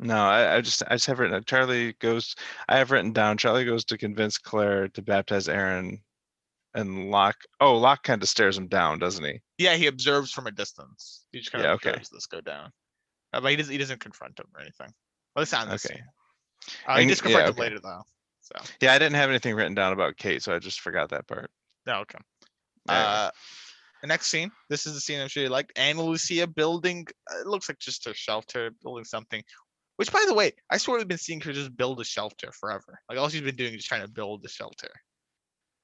[0.00, 2.34] No, I, I just I just have written Charlie goes
[2.68, 6.02] I have written down Charlie goes to convince Claire to baptize Aaron
[6.74, 7.40] and Locke.
[7.60, 9.40] Oh, Locke kind of stares him down, doesn't he?
[9.58, 11.24] Yeah, he observes from a distance.
[11.30, 11.90] He just kind Yeah, of okay.
[11.90, 12.72] observes this go down.
[13.32, 13.70] Uh, but he doesn't.
[13.72, 14.88] He doesn't confront him or anything.
[15.36, 16.00] At least not in this Okay.
[16.88, 18.02] Uh, he And- does yeah, confront him later though.
[18.44, 21.26] So Yeah, I didn't have anything written down about Kate, so I just forgot that
[21.26, 21.50] part.
[21.86, 22.18] no, okay.
[22.88, 23.04] Anyway.
[23.04, 23.30] Uh,
[24.02, 24.50] the next scene.
[24.68, 25.72] This is the scene I'm sure you liked.
[25.78, 27.06] Ana Lucia building.
[27.32, 29.42] uh, It looks like just a shelter, building something.
[29.96, 33.00] Which, by the way, I swear we've been seeing her just build a shelter forever.
[33.08, 34.90] Like all she's been doing is trying to build a shelter.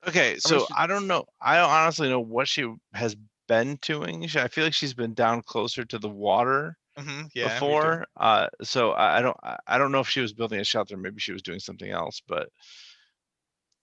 [0.07, 1.25] Okay, so I don't know.
[1.41, 3.17] I don't honestly know what she has
[3.49, 4.25] been doing.
[4.35, 7.55] I feel like she's been down closer to the water hmm yeah.
[7.55, 8.07] before.
[8.17, 9.37] Uh, so I, I don't.
[9.67, 10.97] I, don't know if she was building a shelter.
[10.97, 12.49] Maybe she was doing something else, but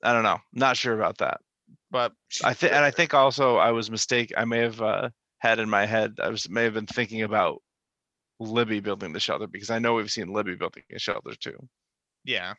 [0.03, 0.39] I don't know.
[0.53, 1.39] Not sure about that.
[1.91, 2.13] but
[2.43, 4.34] I think, and I think also I was mistake.
[4.38, 5.09] I may have uh,
[5.39, 6.15] had in my head.
[6.22, 7.61] I was may have been thinking about
[8.39, 11.57] Libby building the shelter because I know we've seen Libby building a shelter too.
[12.24, 12.53] Yeah.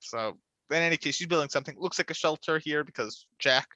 [0.00, 0.38] So
[0.70, 1.76] in any case, she's building something.
[1.78, 3.68] Looks like a shelter here because Jack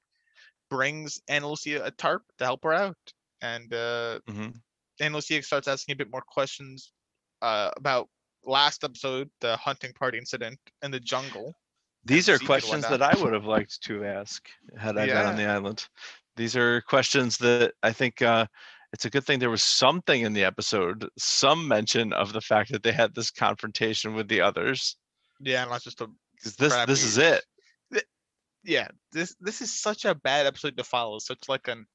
[0.71, 2.97] brings Ana Lucia a tarp to help her out.
[3.41, 4.49] And uh hmm
[5.01, 6.93] Lucia starts asking a bit more questions
[7.43, 8.09] uh about
[8.45, 11.55] last episode, the hunting party incident in the jungle.
[12.05, 13.03] These are questions that.
[13.03, 15.87] I would have liked to ask had I been on the island.
[16.37, 18.47] These are questions that I think uh,
[18.93, 22.73] it's a good thing there was something in the episode, some mention of the fact
[22.73, 24.97] that they had this confrontation with the others.
[25.41, 26.09] Yeah, and not just a
[26.43, 27.45] this this is it.
[28.65, 31.19] yeah, this this is such a bad episode to follow.
[31.19, 31.87] Such like an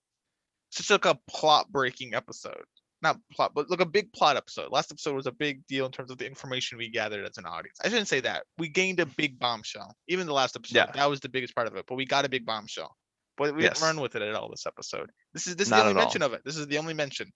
[0.70, 2.66] such like a plot breaking episode.
[3.04, 4.72] Not plot, but look a big plot episode.
[4.72, 7.46] Last episode was a big deal in terms of the information we gathered as an
[7.46, 7.78] audience.
[7.84, 8.46] I shouldn't say that.
[8.58, 9.94] We gained a big bombshell.
[10.08, 10.92] Even the last episode, Yeah.
[10.94, 11.84] that was the biggest part of it.
[11.88, 12.96] But we got a big bombshell.
[13.38, 13.74] But we Yes.
[13.80, 15.12] didn't run with it at all this episode.
[15.34, 16.04] This is this is Not the only at all.
[16.06, 16.42] mention of it.
[16.46, 17.30] This is the only mention.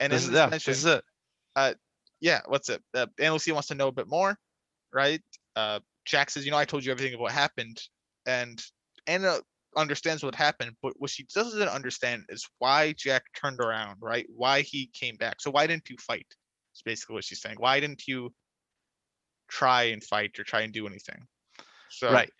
[0.00, 1.04] And This is, this yeah, mention, this is it.
[2.20, 2.82] yeah, what's it?
[2.94, 4.36] Uh, Ana Lucia wants to know a bit more,
[4.92, 5.22] right?
[5.54, 7.80] Uh, Jack says, you know, I told you everything of what happened,
[8.26, 8.60] and
[9.06, 9.38] Ana
[9.78, 14.26] understands what happened, but what she doesn't understand is why Jack turned around, right?
[14.34, 15.40] Why he came back.
[15.40, 16.26] So why didn't you fight?
[16.72, 17.56] It's basically what she's saying.
[17.58, 18.34] Why didn't you
[19.48, 21.26] try and fight or try and do anything?
[21.90, 22.30] So Right.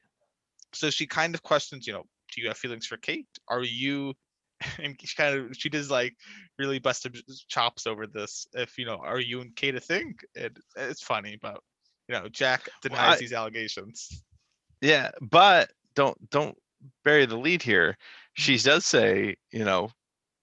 [0.74, 3.26] so she kind of questions, you know, do you have feelings for Kate?
[3.48, 4.14] Are you
[4.78, 6.16] and she kind of she does like
[6.58, 7.06] really bust
[7.48, 8.46] chops over this.
[8.54, 10.14] If you know, are you and Kate a thing?
[10.34, 11.60] It, it's funny, but
[12.08, 14.22] you know, Jack denies I- these allegations.
[14.80, 16.56] Yeah, but don't don't
[17.04, 17.96] bury the lead here.
[18.34, 18.68] She Mm-hmm.
[18.68, 19.90] does say, you know,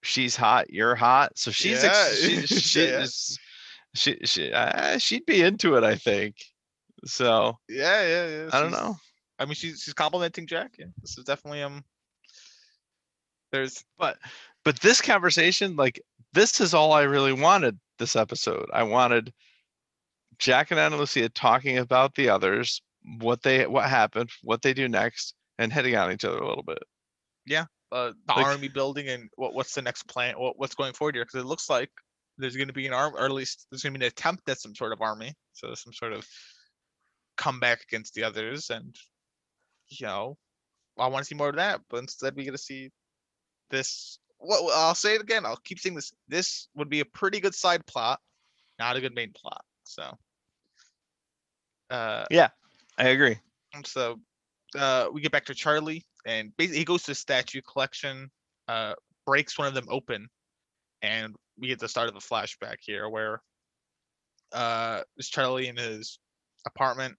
[0.02, 1.32] she's hot, you're hot.
[1.38, 3.06] So she's ex- Yeah, she, she, yeah.
[3.94, 6.36] she she uh, she'd be into it, I think.
[7.04, 8.48] So Yeah, yeah, yeah.
[8.52, 8.96] I don't she's- know.
[9.38, 10.76] I mean, she's she's complimenting Jack.
[10.78, 11.84] Yeah, this is definitely um.
[13.52, 14.18] There's But
[14.64, 16.00] but this conversation, like
[16.32, 18.68] this is all I really wanted this episode.
[18.72, 19.32] I wanted
[20.38, 22.82] Jack and Ana Lucia talking about the others,
[23.20, 26.62] what they what happened, what they do next, and hitting on each other a little
[26.64, 26.82] bit.
[27.46, 30.38] Yeah, uh, the Like- army building and what what's the next plan?
[30.38, 31.24] What what's going forward here?
[31.24, 31.90] Because it looks like
[32.38, 34.48] there's going to be an arm, or at least there's going to be an attempt
[34.48, 35.32] at some sort of army.
[35.54, 36.26] So some sort of
[37.36, 38.94] comeback against the others, and
[39.88, 40.36] you know,
[40.98, 41.80] I want to see more of that.
[41.88, 42.90] But instead, we get to see
[43.70, 44.18] this.
[44.38, 45.46] Well, I'll say it again.
[45.46, 46.12] I'll keep saying this.
[46.28, 48.20] This would be a pretty good side plot,
[48.78, 49.64] not a good main plot.
[49.84, 50.18] So,
[51.90, 52.48] uh, yeah,
[52.98, 53.38] I agree.
[53.84, 54.20] so
[54.76, 58.30] uh, we get back to Charlie, and basically he goes to the statue collection,
[58.68, 58.94] uh,
[59.26, 60.28] breaks one of them open,
[61.02, 63.40] and we get the start of a flashback here where
[64.52, 66.18] uh, it's Charlie in his
[66.66, 67.16] apartment.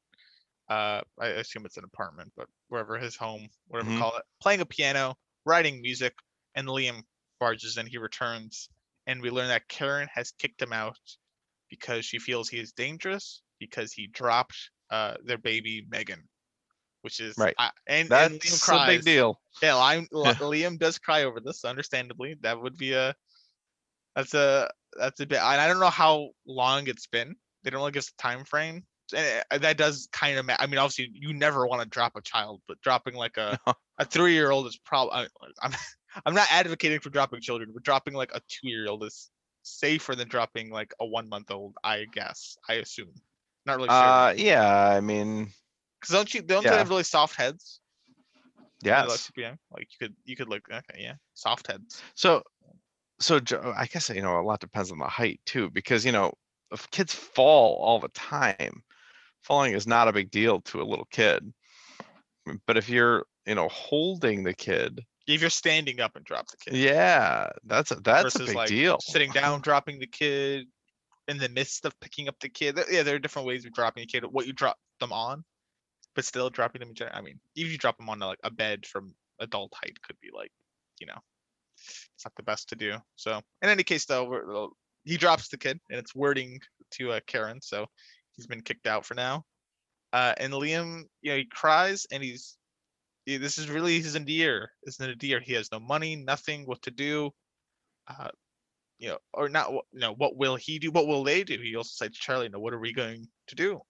[0.69, 3.93] Uh, I assume it's an apartment, but wherever his home, whatever Mhm.
[3.93, 6.13] you call it, playing a piano, writing music,
[6.55, 7.03] and Liam
[7.39, 7.87] barges in.
[7.87, 8.69] He returns,
[9.05, 10.99] and we learn that Karen has kicked him out
[11.69, 16.27] because she feels he is dangerous because he dropped uh, their baby Megan,
[17.01, 17.55] which is Right.
[17.57, 19.39] I- and, and Liam That's a big deal.
[19.61, 22.35] Yeah, Liam, Liam does cry over this, understandably.
[22.41, 23.15] That would be a
[24.15, 25.37] that's a that's a bit.
[25.37, 27.35] And I don't know how long it's been.
[27.63, 28.83] They don't really give us a time frame.
[29.15, 30.45] And uh, that does kind of.
[30.45, 33.59] Ma- I mean, obviously, you never want to drop a child, but dropping like a
[33.65, 33.73] No.
[33.99, 35.27] a three year old is probably.
[35.61, 35.71] I'm
[36.25, 39.29] I'm not advocating for dropping children, but dropping like a two year old is
[39.63, 41.75] safer than dropping like a one month old.
[41.83, 42.57] I guess.
[42.67, 43.13] I assume.
[43.65, 43.95] Not really sure.
[43.97, 45.51] Uh, yeah, I mean,
[45.99, 47.79] Because don't you don't they have really soft heads?
[48.83, 49.01] Yeah.
[49.01, 49.29] they let yes.
[49.29, 49.57] you be young?
[49.71, 52.01] Like you could you could look okay yeah soft heads.
[52.15, 52.43] So,
[53.19, 53.39] so
[53.75, 56.33] I guess you know a lot depends on the height too, because you know
[56.71, 58.83] if kids fall all the time,
[59.41, 61.53] falling is not a big deal to a little kid.
[62.65, 66.57] But if you're you know holding the kid, If you're standing up and drop the
[66.57, 66.79] kid.
[66.79, 68.97] yeah, that's a that's a big like deal.
[69.01, 70.67] sitting down, dropping the kid
[71.27, 72.79] in the midst of picking up the kid.
[72.89, 74.23] Yeah, there are different ways of dropping a kid.
[74.25, 75.43] What you drop them on,
[76.17, 77.15] but still dropping them in general.
[77.15, 80.19] I mean, even if you drop them on like a bed from adult height, could
[80.19, 80.51] be like,
[80.99, 81.19] you know,
[81.75, 82.95] it's not the best to do.
[83.15, 84.71] So in any case, though,
[85.05, 86.59] he drops the kid, and it's wording
[86.93, 87.61] to uh, Karen.
[87.61, 87.85] So
[88.31, 89.43] he's been kicked out for now.
[90.11, 92.57] Uh, and Liam, you know, he cries, and he's.
[93.27, 95.19] This is really his endear, isn't it?
[95.19, 95.39] Endear.
[95.39, 97.29] He has no money, nothing, what to do.
[98.07, 98.29] Uh,
[98.97, 100.89] you know, or not, you know, what will he do?
[100.89, 101.59] What will they do?
[101.61, 103.81] He also said, Charlie, know, what are we going to do?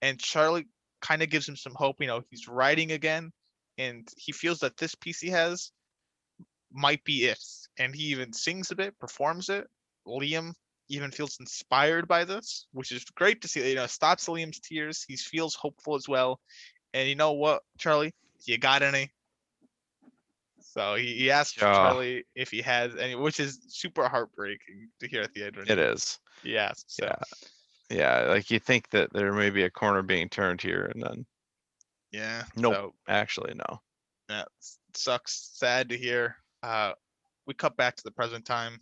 [0.00, 0.66] And Charlie
[1.02, 1.96] kind of gives him some hope.
[2.00, 3.32] You know, he's writing again,
[3.76, 5.72] and he feels that this piece he has
[6.72, 7.42] might be it.
[7.78, 9.66] And he even sings a bit, performs it.
[10.06, 10.54] Liam
[10.88, 13.68] even feels inspired by this, which is great to see.
[13.68, 15.04] You know, stops Liam's tears.
[15.06, 16.40] He feels hopeful as well.
[16.94, 18.14] And you know what, Charlie?
[18.46, 19.10] You got any?
[20.60, 21.72] So he, he asked Yeah.
[21.72, 25.56] Charlie if he has any, which is super heartbreaking to hear at the end.
[25.66, 26.18] It is.
[26.86, 27.16] So, Yeah.
[27.92, 31.26] Yeah, like you think that there may be a corner being turned here, and then
[32.10, 32.44] yeah.
[32.56, 32.74] Nope.
[32.74, 33.80] So actually no.
[34.28, 35.50] That s- sucks.
[35.54, 36.36] Sad to hear.
[36.62, 36.92] Uh,
[37.46, 38.80] we cut back to the present time.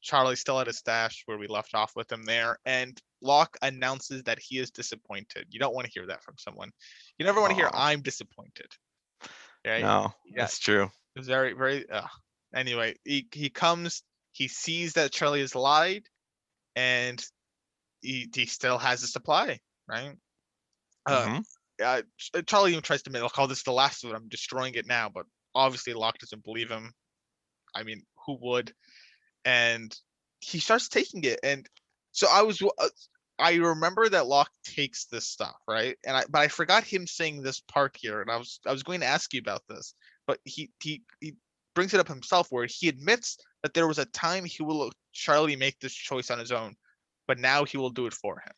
[0.00, 4.22] Charlie's still at his stash where we left off with him there, and Locke announces
[4.24, 5.46] that he is disappointed.
[5.50, 6.70] You don't want to hear that from someone.
[7.18, 7.88] You never want to hear Aw.
[7.90, 8.70] "I'm disappointed."
[9.66, 9.82] Right?
[9.82, 10.42] No, yeah.
[10.42, 10.88] that's true.
[11.16, 11.90] It's very, very.
[11.90, 12.06] Uh,
[12.54, 14.04] anyway, he he comes.
[14.30, 16.04] He sees that Charlie has lied,
[16.76, 17.24] and
[18.02, 20.16] he he still has a supply, right?
[21.06, 21.44] Uh, Mhm.
[21.82, 22.02] uh,
[22.34, 24.16] uh, Charlie even tries to make, I'll call this the last of it.
[24.16, 26.94] I'm destroying it now." But obviously, Locke doesn't believe him.
[27.74, 28.74] I mean, who would?
[29.44, 29.96] And
[30.40, 31.68] he starts taking it, and
[32.12, 32.62] so I was.
[32.62, 32.88] uh,
[33.38, 35.98] I remember that Locke takes this stuff, right?
[36.06, 38.82] And I, but I forgot him saying this part here, and I was, I was
[38.82, 39.94] going to ask you about this,
[40.26, 41.34] but he, he, he
[41.74, 45.56] brings it up himself, where he admits that there was a time he will Charlie
[45.56, 46.76] make this choice on his own,
[47.26, 48.52] but now he will do it for him.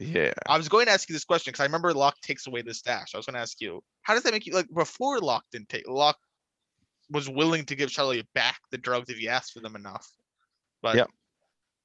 [0.00, 0.32] Yeah.
[0.48, 2.72] I was going to ask you this question because I remember Locke takes away the
[2.74, 3.14] stash.
[3.14, 5.68] I was going to ask you, how does that make you like before Locke didn't
[5.68, 6.18] take Locke
[7.10, 10.06] was willing to give Charlie back the drugs if he asked for them enough,
[10.80, 11.10] but Yep.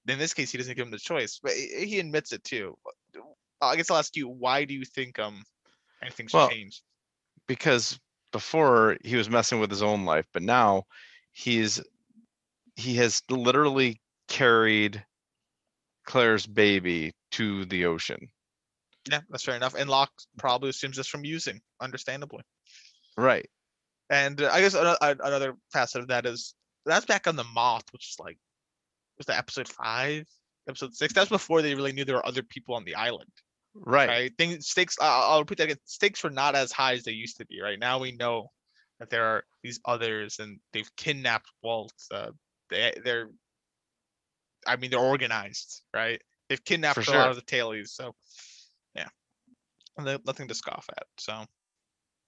[0.07, 1.39] in this case he doesn't give him the choice.
[1.41, 2.77] But he he admits it too.
[3.59, 5.43] I guess I'll ask you, why do you think um
[6.01, 6.83] anything's Well, changed?
[7.47, 7.99] because
[8.31, 10.83] before he was messing with his own life, but now
[11.31, 11.81] he's
[12.75, 15.03] he has literally carried
[16.05, 18.29] Claire's baby to the ocean.
[19.09, 19.75] Yeah, that's fair enough.
[19.75, 22.43] And Locke probably assumes this from using, understandably.
[23.17, 23.47] Right.
[24.09, 26.53] And uh, I guess ano- a- another facet of that is
[26.85, 28.37] that's back on the moth, which is like
[29.17, 30.25] was that episode five,
[30.67, 31.13] episode six?
[31.13, 33.31] That's before they really knew there were other people on the island,
[33.73, 34.09] Right.
[34.09, 34.31] right?
[34.37, 34.97] Things stakes.
[34.99, 35.77] I- I'll repeat that again.
[35.85, 37.61] Stakes were not as high as they used to be.
[37.61, 38.51] Right now, we know
[38.99, 41.93] that there are these others, and they've kidnapped Walt.
[42.11, 42.31] Uh,
[42.69, 43.29] they they're,
[44.65, 46.21] I mean, they're organized, right?
[46.49, 48.15] They've kidnapped For a lot of the tailies, so
[48.95, 49.07] yeah,
[49.97, 51.07] and nothing to scoff at.
[51.17, 51.45] So,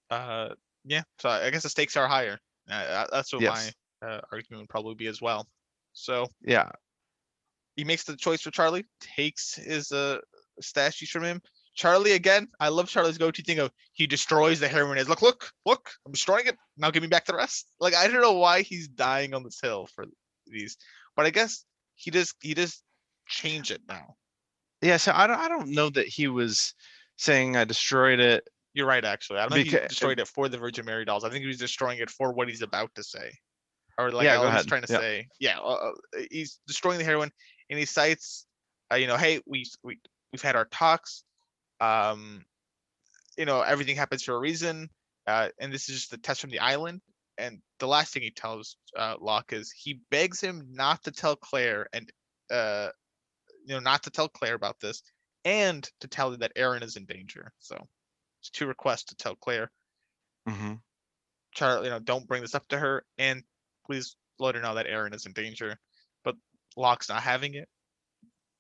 [0.09, 0.49] uh,
[0.85, 1.03] yeah.
[1.19, 2.39] So I I guess the stakes are higher.
[2.69, 3.73] Uh, uh, that's what Yes.
[4.01, 5.47] my uh, argument would probably be as well.
[5.93, 6.69] So Yeah.
[7.75, 10.19] he makes the choice for Charlie, takes his uh
[10.61, 11.41] statues from him.
[11.75, 14.97] Charlie again, I love Charlie's go-to thing of he destroys the heroin.
[14.97, 16.57] Is look, look, look, I'm destroying it.
[16.75, 17.71] Now give me back the rest.
[17.79, 20.05] Like I don't know why he's dying on this hill for
[20.47, 20.77] these,
[21.15, 21.63] but I guess
[21.97, 22.83] he just he just
[23.27, 24.15] change it now.
[24.81, 24.97] Yeah.
[24.97, 26.73] So I don't I don't know that he was
[27.17, 28.47] saying I destroyed it.
[28.73, 29.39] You're right, actually.
[29.39, 31.23] I don't think he destroyed it for the Virgin Mary dolls.
[31.23, 33.31] I think he was destroying it for what he's about to say,
[33.97, 35.01] or like Yeah, I was trying to Yep.
[35.01, 35.27] say.
[35.39, 37.31] Yeah, uh, uh, he's destroying the heroin,
[37.71, 38.45] and he cites,
[38.91, 39.99] uh, you know, hey, we we
[40.31, 41.23] we've had our talks.
[41.79, 42.45] Um,
[43.35, 44.89] you know, everything happens for a reason,
[45.25, 47.01] uh, and this is just the test from the island.
[47.39, 51.35] And the last thing he tells uh, Locke is he begs him not to tell
[51.35, 52.11] Claire and
[52.51, 52.89] uh,
[53.65, 55.03] you know, not to tell Claire about this,
[55.45, 57.51] and to tell her that Aaron is in danger.
[57.59, 57.75] So
[58.39, 59.71] it's two requests to tell Claire,
[60.47, 60.75] hmm
[61.53, 63.43] Charlie, you know, don't bring this up to her, and
[63.85, 65.77] please let her know that Aaron is in danger.
[66.23, 66.35] But
[66.75, 67.67] Locke's not having it.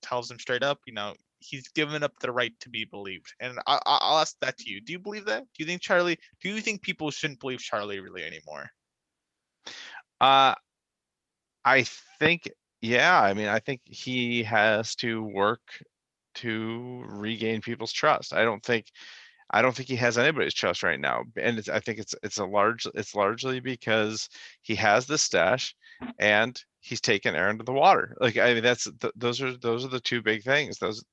[0.01, 3.33] Tells him straight up, you know, he's given up the right to be believed.
[3.39, 4.81] And I, I, I'll ask that to you.
[4.81, 5.41] Do you believe that?
[5.41, 6.17] Do you think Charlie?
[6.41, 8.69] Do you think people shouldn't believe Charlie really anymore?
[10.19, 10.55] Uh,
[11.63, 11.83] I
[12.19, 12.49] think,
[12.81, 15.61] yeah, I mean, I think he has to work
[16.35, 18.33] to regain people's trust.
[18.33, 18.85] I don't think,
[19.49, 21.23] I don't think he has anybody's trust right now.
[21.35, 24.29] And it's, I think it's, it's a large, it's largely because
[24.61, 25.75] he has the stash
[26.19, 28.15] and he's taken Aaron to the water.
[28.19, 30.77] Like, I mean, that's, th- those are, those are the two big things.
[30.77, 31.03] Those,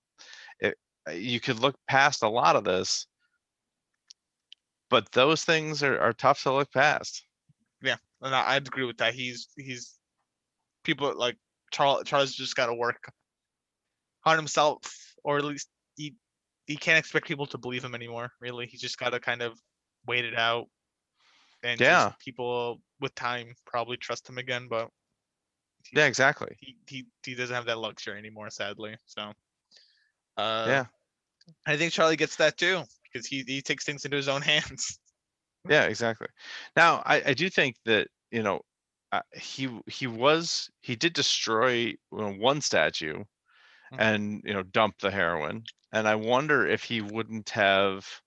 [0.61, 0.77] it,
[1.13, 3.07] you could look past a lot of this.
[4.91, 7.25] But those things are, are tough to look past.
[8.25, 9.15] And I, I'd agree with that.
[9.15, 9.99] He's he's
[10.83, 11.37] people like
[11.71, 13.13] Charles Charles just got to work
[14.25, 14.81] on himself,
[15.23, 16.17] or at least he
[16.67, 18.31] he can't expect people to believe him anymore.
[18.41, 19.61] Really, he's just got to kind of
[20.07, 20.67] wait it out,
[21.63, 22.13] and just Yeah.
[22.19, 24.69] people with time probably trust him again.
[24.69, 24.89] But
[25.93, 26.57] Yeah, exactly.
[26.61, 28.97] he he he doesn't have that luxury anymore, sadly.
[29.07, 29.33] So uh,
[30.37, 30.87] Yeah.
[31.67, 34.99] I think Charlie gets that too because he he takes things into his own hands.
[35.69, 36.29] Yeah, exactly.
[36.77, 38.63] Now, I, I do think that, you know,
[39.13, 43.25] uh, he he was he did destroy one statue
[43.91, 43.99] Mhm.
[43.99, 48.23] and you know dump the heroin, and I wonder if he wouldn't have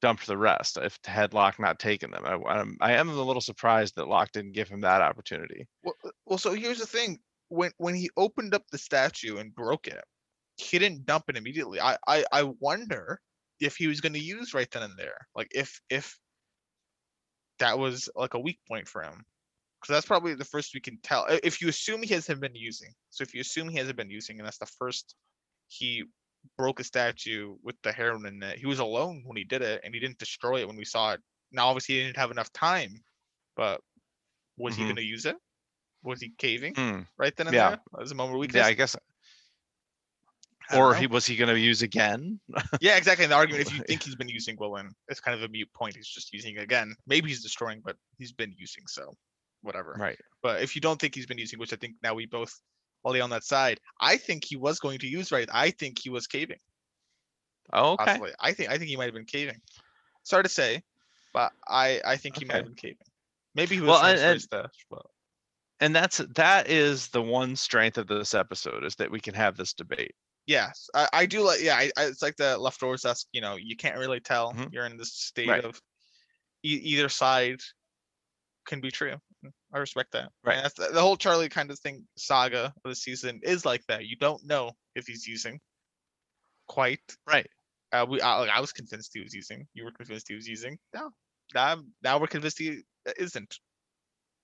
[0.00, 2.24] dumped the rest if had Locke not taken them.
[2.24, 5.68] I, I'm, I am a little surprised that Locke didn't give him that opportunity.
[5.82, 7.18] Well, uh, well, so here's the thing:
[7.48, 10.04] when when he opened up the statue and broke it,
[10.56, 11.80] he didn't dump it immediately.
[11.80, 13.20] I I, I wonder
[13.60, 16.18] if he was going to use right then and there, like if if
[17.58, 19.24] that was like a weak point for him,
[19.80, 21.26] because that's probably the first we can tell.
[21.28, 24.38] If you assume he hasn't been using, so if you assume he hasn't been using,
[24.38, 25.14] and that's the first
[25.68, 26.04] he
[26.56, 28.58] broke a statue with the heroin in it.
[28.58, 31.12] He was alone when he did it, and he didn't destroy it when we saw
[31.12, 31.20] it.
[31.52, 33.04] Now, obviously, he didn't have enough time,
[33.56, 33.80] but
[34.56, 34.86] was he Mhm.
[34.86, 35.36] going to use it?
[36.02, 37.02] Was he caving Hmm.
[37.18, 37.70] right then and Yeah.
[37.70, 37.80] there?
[38.00, 38.66] As a moment of Yeah.
[38.66, 38.96] I guess.
[40.76, 42.40] Or he was he going to use again?
[42.80, 43.24] Yeah, exactly.
[43.24, 45.68] And the argument, if you think he's been using Willen, it's kind of a mute
[45.74, 45.96] point.
[45.96, 46.94] He's just using again.
[47.06, 49.14] Maybe he's destroying, but he's been using, so
[49.62, 49.96] whatever.
[49.98, 50.18] Right.
[50.42, 52.52] But if you don't think he's been using, which I think now we both
[53.04, 55.48] lay on that side, I think he was going to use right.
[55.52, 56.58] I think he was caving.
[57.72, 58.04] Oh, okay.
[58.04, 58.32] Possibly.
[58.40, 59.60] I think I think he might have been caving.
[60.22, 60.82] Sorry to say,
[61.32, 62.96] but I I think he might have been caving.
[63.54, 65.06] Maybe he was Well, and- to and- stash, but
[65.80, 69.56] and that's that is the one strength of this episode is that we can have
[69.56, 70.14] this debate.
[70.48, 71.60] Yes, I, I do like.
[71.60, 73.02] Yeah, I, I, it's like the leftovers.
[73.02, 74.54] That's you know you can't really tell.
[74.54, 74.72] Mhm.
[74.72, 75.64] You're in this state Right.
[75.64, 75.80] of
[76.64, 77.60] e- either side
[78.66, 79.16] can be true.
[79.72, 80.32] I respect that.
[80.44, 80.56] Right.
[80.56, 83.84] And that's the, the whole Charlie kind of thing saga of the season is like
[83.88, 84.06] that.
[84.06, 85.60] You don't know if he's using
[86.68, 87.16] quite.
[87.26, 87.48] Right.
[87.92, 89.66] Uh, we I, like, I was convinced he was using.
[89.74, 90.78] You were convinced he was using.
[90.94, 91.10] No,
[91.54, 92.82] now now we're convinced he
[93.18, 93.58] isn't.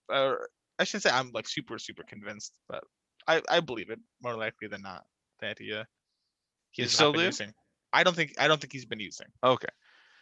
[0.09, 0.49] Or
[0.79, 2.85] I shouldn't say I'm like super super convinced, but
[3.27, 5.05] I I believe it more likely than not
[5.41, 5.85] that he uh
[6.71, 7.53] he has still not been using.
[7.93, 9.27] I don't think I don't think he's been using.
[9.43, 9.69] Okay.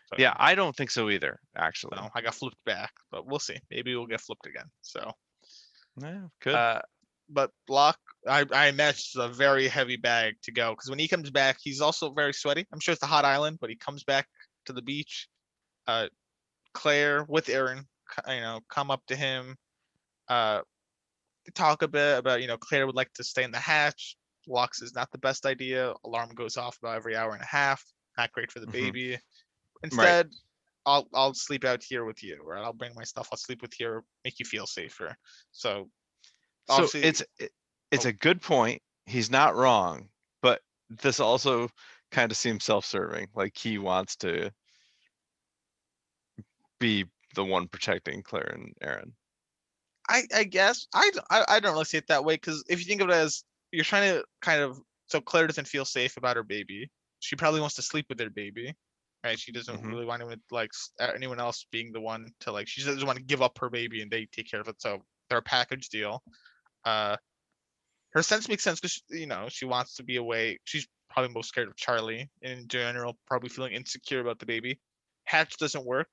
[0.07, 1.97] So, Yeah, I don't think so either, actually.
[1.97, 3.57] so I got flipped back, but we'll see.
[3.71, 4.67] Maybe we'll get flipped again.
[4.83, 5.13] So
[6.01, 6.55] Yeah, good.
[6.55, 6.83] uh
[7.29, 7.99] but Locke,
[8.29, 11.57] I, I imagine it's a very heavy bag to go because when he comes back,
[11.63, 12.67] he's also very sweaty.
[12.73, 14.29] I'm sure it's a hot island, but he comes back
[14.67, 15.29] to the beach.
[15.87, 16.09] Uh,
[16.75, 17.87] Claire with Aaron,
[18.29, 19.57] you know, come up to him,
[20.29, 20.61] uh,
[21.55, 24.17] talk a bit about, you know, Claire would like to stay in the hatch.
[24.47, 25.95] Locke is not the best idea.
[26.05, 27.85] Alarm goes off about every hour and a half.
[28.19, 28.73] Not great for the Mhm.
[28.73, 29.19] baby.
[29.83, 30.31] Instead,
[30.85, 33.29] I'll I'll sleep out here with you, or I'll bring my stuff.
[33.33, 35.17] I'll sleep with you, make you feel safer.
[35.53, 35.91] So
[36.69, 37.53] so it's it-
[37.91, 38.11] it's Oh.
[38.11, 38.83] a good point.
[39.07, 41.69] He's not wrong, but this also
[42.11, 43.29] kind of seems self-serving.
[43.35, 44.53] Like he wants to
[46.79, 49.17] be the one protecting Claire and Aaron.
[50.09, 52.87] I I guess I I, I don't really see it that way because if you
[52.87, 56.37] think of it as you're trying to kind of so Claire doesn't feel safe about
[56.37, 56.91] her baby.
[57.21, 58.75] She probably wants to sleep with her baby,
[59.25, 59.39] right?
[59.39, 59.87] She doesn't Mhm.
[59.87, 60.71] really want anyone like
[61.01, 62.69] anyone else being the one to like.
[62.69, 64.81] She doesn't want to give up her baby and they take care of it.
[64.81, 66.23] So they're a package deal.
[66.85, 67.17] Uh,
[68.13, 70.59] her sense makes sense because you know she wants to be away.
[70.65, 73.19] She's probably most scared of Charlie in general.
[73.27, 74.81] Probably feeling insecure about the baby.
[75.25, 76.09] Hatch doesn't work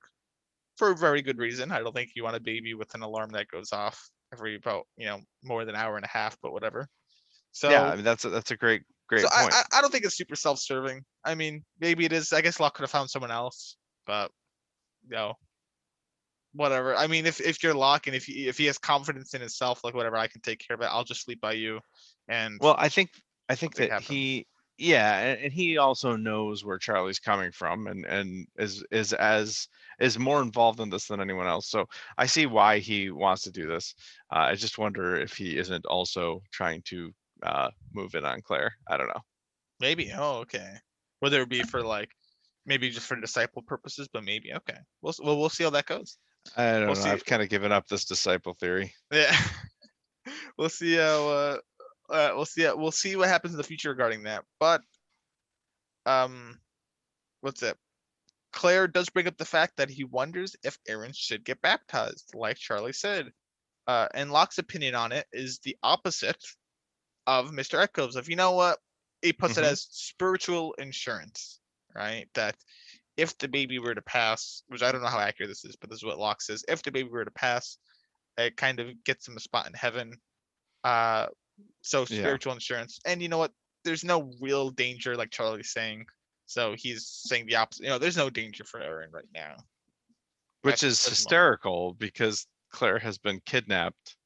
[0.76, 1.72] for a very good reason.
[1.72, 4.86] I don't think you want a baby with an alarm that goes off every about
[4.96, 6.88] you know more than an hour and a half, but whatever.
[7.52, 9.54] So yeah, I mean that's a, that's a great great so I, point.
[9.54, 11.02] I I don't think it's super self-serving.
[11.24, 12.32] I mean, maybe it is.
[12.32, 13.76] I guess Locke could have found someone else,
[14.06, 14.30] but
[15.08, 15.34] you know,
[16.52, 16.94] whatever.
[16.96, 19.82] I mean, if if you're Locke and if he if he has confidence in himself,
[19.84, 20.88] like whatever, I can take care of it.
[20.90, 21.80] I'll just sleep by you.
[22.28, 23.10] And Well, I think
[23.48, 24.46] I think that he
[24.78, 29.68] yeah, and, and he also knows where Charlie's coming from and and is is as
[30.00, 31.68] is more involved in this than anyone else.
[31.68, 31.86] So
[32.16, 33.94] I see why he wants to do this.
[34.32, 37.12] Uh, I just wonder if he isn't also trying to
[37.42, 38.74] uh, move in on Claire.
[38.88, 39.22] I don't know.
[39.80, 40.74] maybe, oh, okay.
[41.20, 42.10] Whether it be for like
[42.66, 44.78] maybe just for disciple purposes, but maybe okay.
[45.02, 46.16] We'll well we'll see how that goes.
[46.56, 47.00] I don't We'll know.
[47.02, 47.10] see.
[47.10, 48.94] I've kind of given up this disciple theory.
[49.12, 49.36] Yeah.
[50.58, 51.58] we'll see how uh,
[52.10, 54.44] uh we'll see we'll see what happens in the future regarding that.
[54.58, 54.82] But
[56.06, 56.58] um
[57.40, 57.76] what's it?
[58.52, 62.56] Claire does bring up the fact that he wonders if Aaron should get baptized, like
[62.56, 63.30] Charlie said.
[63.86, 66.42] Uh and Locke's opinion on it is the opposite
[67.26, 67.80] of Mr.
[67.82, 68.16] Eko's.
[68.16, 68.78] If you know what,
[69.22, 69.68] he puts it Mhm.
[69.72, 71.60] as spiritual insurance,
[71.94, 72.28] right?
[72.34, 72.56] That
[73.16, 75.90] if the baby were to pass, which I don't know how accurate this is, but
[75.90, 76.64] this is what Locke says.
[76.68, 77.76] If the baby were to pass,
[78.38, 80.20] it kind of gets him a spot in heaven.
[80.84, 81.26] Uh,
[81.82, 82.20] so Yeah.
[82.20, 83.00] spiritual insurance.
[83.04, 83.52] And you know what?
[83.84, 86.06] There's no real danger, like Charlie's saying.
[86.46, 87.84] So he's saying the opposite.
[87.84, 89.56] You know, there's no danger for Aaron right now.
[90.62, 94.16] Which That's- is hysterical because Claire has been kidnapped.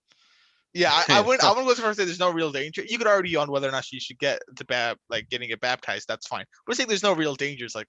[0.74, 1.44] Yeah, I, I wouldn't.
[1.44, 2.82] I wouldn't go so far as say there's no real danger.
[2.86, 5.60] You could argue on whether or not she should get the bab, like getting it
[5.60, 6.08] baptized.
[6.08, 6.44] That's fine.
[6.66, 7.64] We're saying there's no real danger.
[7.64, 7.86] It's like,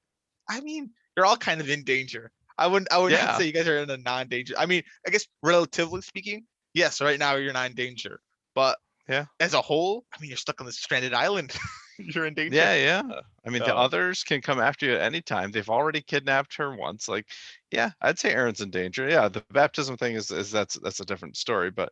[0.47, 2.31] I mean, you're all kind of in danger.
[2.57, 2.91] I wouldn't.
[2.91, 3.37] I wouldn't Yeah.
[3.37, 4.53] say you guys are in a non-danger.
[4.57, 7.01] I mean, I guess relatively speaking, yes.
[7.01, 8.19] Right now you're not in danger,
[8.53, 8.77] but
[9.09, 9.25] Yeah.
[9.39, 11.55] as a whole, I mean, you're stuck on this stranded island.
[11.97, 12.55] you're in danger.
[12.55, 13.21] Yeah, yeah.
[13.45, 15.51] I mean, the others can come after you at any time.
[15.51, 17.07] They've already kidnapped her once.
[17.07, 17.25] Like,
[17.71, 19.09] yeah, I'd say Aaron's in danger.
[19.09, 21.91] Yeah, the baptism thing is is that's that's a different story, but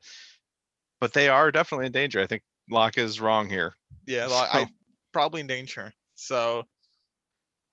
[1.03, 2.21] but they are definitely in danger.
[2.21, 3.75] I think Locke is wrong here.
[4.07, 4.67] Yeah, well, I
[5.11, 5.91] probably in danger.
[6.15, 6.63] So,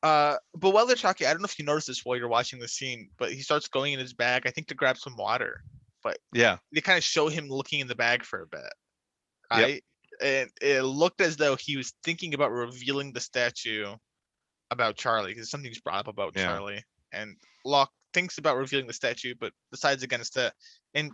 [0.02, 2.58] uh, but while they're talking, I don't know if you noticed this while you're watching
[2.58, 5.62] the scene, but he starts going in his bag, I think, to grab some water.
[6.02, 8.72] But yeah, They kind of show him looking in the bag for a bit,
[9.52, 9.62] Yep.
[9.62, 9.84] right?
[10.20, 13.94] And it looked as though he was thinking about revealing the statue
[14.72, 16.46] about Charlie, because something's brought up about Yeah.
[16.46, 20.52] Charlie, and Locke thinks about revealing the statue, but decides against it.
[20.94, 21.12] And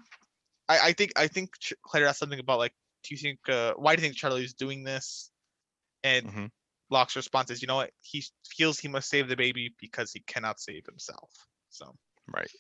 [0.68, 1.50] I, I think I think
[1.82, 4.54] Claire asked something about like, do you think uh, why do you think Charlie is
[4.54, 5.30] doing this?
[6.02, 6.50] And Mhm.
[6.90, 7.90] Locke's response is, you know what?
[8.00, 11.30] He feels he must save the baby because he cannot save himself.
[11.70, 11.96] So
[12.28, 12.50] right.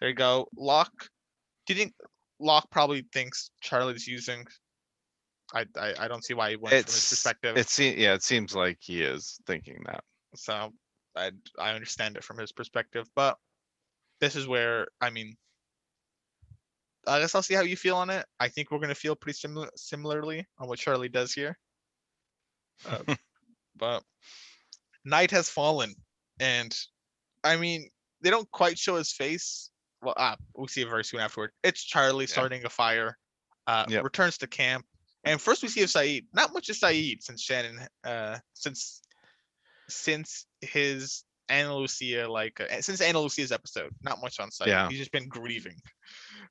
[0.00, 0.48] there you go.
[0.56, 1.08] Locke,
[1.66, 1.94] do you think
[2.38, 4.46] Locke probably thinks Charlie's using?
[5.54, 7.56] I I, I don't see why he went from his perspective.
[7.56, 10.04] it seems yeah, it seems like he is thinking that.
[10.34, 10.72] so
[11.14, 13.38] I I understand it from his perspective, but
[14.20, 15.36] this is where I mean,
[17.06, 18.26] I guess I'll see how you feel on it.
[18.40, 21.56] I think we're gonna feel pretty similar similarly on what Charlie does here.
[22.88, 23.14] Uh,
[23.76, 24.02] but
[25.04, 25.94] night has fallen,
[26.40, 26.76] and
[27.44, 27.88] I mean
[28.22, 29.70] they don't quite show his face.
[30.02, 31.52] Well, ah, we'll see it very soon afterward.
[31.62, 33.16] It's Charlie starting a fire.
[33.66, 34.04] Uh, Yep.
[34.04, 34.86] returns to camp,
[35.24, 36.26] and first we see of Sayid.
[36.32, 39.02] Not much of Sayid since Shannon, uh, since
[39.88, 43.92] since his Ana Lucia, like uh, since Ana Lucia's episode.
[44.02, 44.66] Not much on Sayid.
[44.66, 44.88] Yeah.
[44.88, 45.80] He's just been grieving.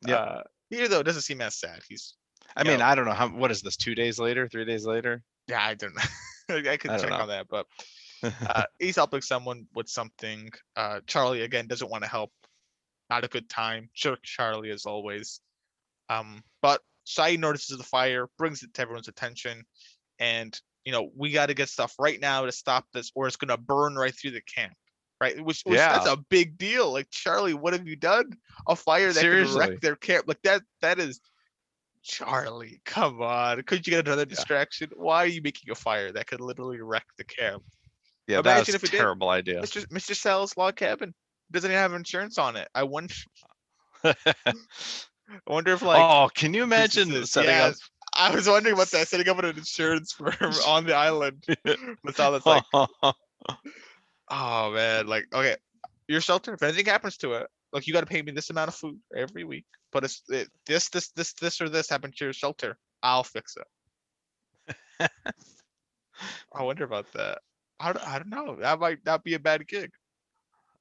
[0.08, 0.16] Yeah.
[0.16, 1.82] Uh, here though, doesn't seem as sad.
[1.88, 2.16] He's
[2.56, 3.28] I mean, I don't know how.
[3.30, 3.76] What is this?
[3.76, 4.48] Two days later?
[4.48, 5.24] Three days later?
[5.48, 6.72] yeah, I don't know.
[6.72, 7.18] I could I check know.
[7.18, 7.68] on that, but
[8.24, 10.50] uh, he's helping someone with something.
[10.76, 12.32] Uh, Charlie again doesn't want to help.
[13.10, 13.90] Not a good time.
[13.94, 15.42] Jerk Charlie as always.
[16.10, 19.64] Um, but Sayid notices the fire, brings it to everyone's attention,
[20.20, 23.38] and you know we got to get stuff right now to stop this, or it's
[23.38, 24.74] gonna burn right through the camp.
[25.22, 26.92] Right, which, which that's a big deal.
[26.92, 28.32] Like Charlie, what have you done?
[28.68, 29.60] A fire that could Seriously.
[29.60, 30.26] wreck their camp.
[30.28, 30.62] Like that.
[30.82, 31.22] That is
[32.04, 32.82] Charlie.
[32.86, 34.26] Come on, couldn't you get another Yeah.
[34.36, 34.90] distraction?
[34.96, 37.64] Why are you making a fire that could literally wreck the camp?
[38.28, 38.98] Yeah, Imagine that's if a it did.
[38.98, 39.62] terrible idea.
[39.62, 39.86] Mr.
[39.88, 40.16] Mr.
[40.16, 41.14] Sal's log cabin
[41.52, 42.68] doesn't even have insurance on it.
[42.76, 43.14] I wonder.
[44.04, 44.14] I
[45.48, 47.56] wonder if like oh, can you imagine businesses- setting up?
[47.74, 47.80] yes.
[48.18, 51.44] I was wondering about that setting up an insurance firm on the island.
[52.04, 52.64] That's all that's like.
[54.30, 55.56] Oh man, like okay,
[56.08, 56.54] your shelter.
[56.54, 59.00] If anything happens to it, like you got to pay me this amount of food
[59.16, 59.66] every week.
[59.92, 62.78] But it's it, this, this, this, this, or this happened to your shelter.
[63.04, 63.56] I'll fix
[65.00, 65.10] it.
[66.54, 67.40] I wonder about that.
[67.80, 68.56] I don't, I don't know.
[68.60, 69.92] That might not be a bad gig.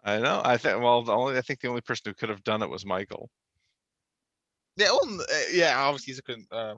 [0.05, 0.41] I know.
[0.45, 0.81] I think.
[0.83, 3.31] Well, the only I think the only person who could have done it was Michael.
[4.77, 5.79] Yeah, well, uh, yeah.
[5.79, 6.75] Obviously, he's a con- uh,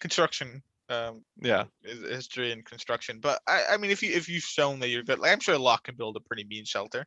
[0.00, 1.64] construction um, Yeah.
[1.82, 3.20] history and construction.
[3.20, 5.58] But I, I mean, if you if you've shown that you're good, like I'm sure
[5.58, 7.06] Locke can build a pretty mean shelter.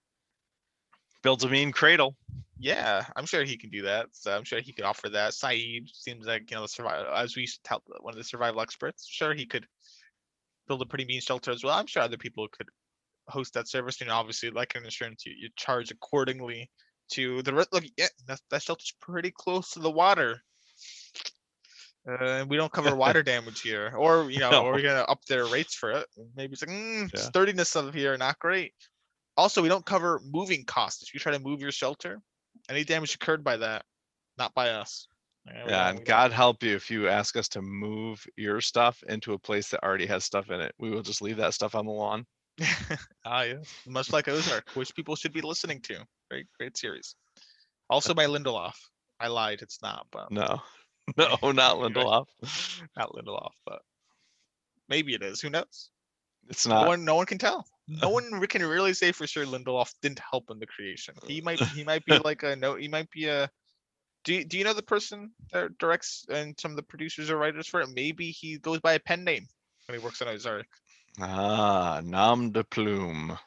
[1.21, 2.15] Builds a mean cradle.
[2.57, 4.07] Yeah, I'm sure he can do that.
[4.11, 5.34] So I'm sure he could offer that.
[5.34, 8.23] Sayid seems like you know the survival, as we used to tell one of the
[8.23, 9.07] survival experts.
[9.09, 9.67] Sure, he could
[10.67, 11.73] build a pretty mean shelter as well.
[11.78, 12.69] I'm sure other people could
[13.28, 14.01] host that service.
[14.01, 16.69] And obviously, like an insurance, you, you charge accordingly
[17.11, 17.84] to the look.
[17.97, 20.41] Yeah, that, that shelter's pretty close to the water.
[22.07, 25.23] Uh, and we don't cover water damage here, or you know, or we're gonna up
[25.25, 26.05] their rates for it.
[26.35, 27.19] Maybe it's like mm, Yeah.
[27.19, 28.73] sturdiness of here not great.
[29.37, 31.03] Also, we don't cover moving costs.
[31.03, 32.21] If you try to move your shelter,
[32.69, 33.83] any damage incurred by that,
[34.37, 35.07] not by us.
[35.45, 38.61] we Yeah, and we don't- God help you if you ask us to move your
[38.61, 40.73] stuff into a place that already has stuff in it.
[40.79, 42.25] We will just leave that stuff on the lawn.
[43.25, 43.55] ah, yeah.
[43.87, 46.05] Much like Ozark, which people should be listening to.
[46.31, 47.15] Great, great series.
[47.89, 48.73] Also by Lindelof.
[49.19, 49.61] I lied.
[49.61, 50.61] It's not, but No,
[51.17, 52.27] no, not Lindelof.
[52.95, 53.81] not Lindelof, but
[54.89, 55.41] maybe it is.
[55.41, 55.89] Who knows?
[56.49, 56.87] It's No not.
[56.87, 57.65] one, no one can tell.
[57.87, 61.15] No one can really say for sure Lindelof didn't help in the creation.
[61.27, 62.75] He might, he might be like a no.
[62.75, 63.49] He might be a.
[64.23, 67.37] Do you, do you know the person that directs and some of the producers or
[67.37, 67.89] writers for it?
[67.93, 69.47] Maybe he goes by a pen name
[69.87, 70.65] when he works on Ozark.
[71.19, 73.37] Ah, nom de plume.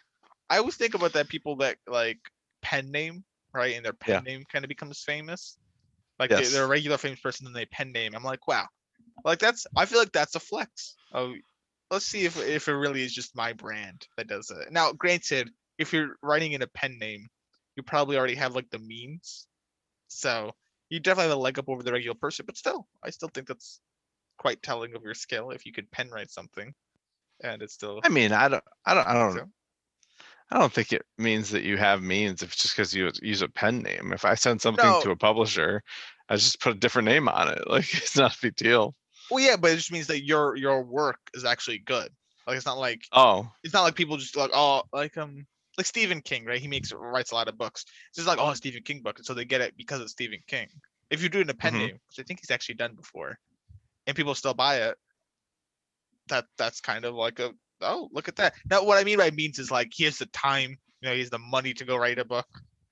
[0.48, 2.18] I always think about that people that like
[2.62, 3.74] pen name, right?
[3.76, 4.32] And their pen Yeah.
[4.32, 5.58] name kind of becomes famous.
[6.18, 8.14] Like they, they're a regular famous person and they pen name.
[8.14, 8.66] I'm like, wow.
[9.24, 10.94] Like that's I feel like that's a flex.
[11.12, 11.34] Oh,
[11.90, 14.72] let's see if if it really is just my brand that does it.
[14.72, 17.28] Now, granted, if you're writing in a pen name,
[17.76, 19.46] you probably already have like the means.
[20.08, 20.52] So
[20.88, 23.46] you definitely have a leg up over the regular person, but still, I still think
[23.46, 23.80] that's
[24.38, 26.72] quite telling of your skill if you could pen write something.
[27.42, 29.48] And it's still I mean, I don't, I don't, I don't, So?
[30.50, 33.42] I don't think it means that you have means if it's just because you use
[33.42, 34.12] a pen name.
[34.12, 34.98] If I send something No.
[34.98, 35.82] to a publisher,
[36.28, 37.62] I just put a different name on it.
[37.68, 38.94] Like it's not a big deal.
[39.30, 42.14] Well, yeah, but it just means that your your work is actually good.
[42.46, 45.46] Like it's not like Oh, it's not like people just like oh like um
[45.78, 46.60] like Stephen King, right?
[46.60, 47.84] He makes writes a lot of books.
[48.08, 50.40] It's just like oh Stephen King book, and so they get it because it's Stephen
[50.46, 50.68] King.
[51.10, 51.78] If you're doing a pen Mhm.
[51.78, 53.38] name, which I think he's actually done before,
[54.06, 54.98] and people still buy it,
[56.28, 58.54] that that's kind of like a oh look at that.
[58.70, 61.20] Now what I mean by means is like he has the time, you know, he
[61.20, 62.46] has the money to go write a book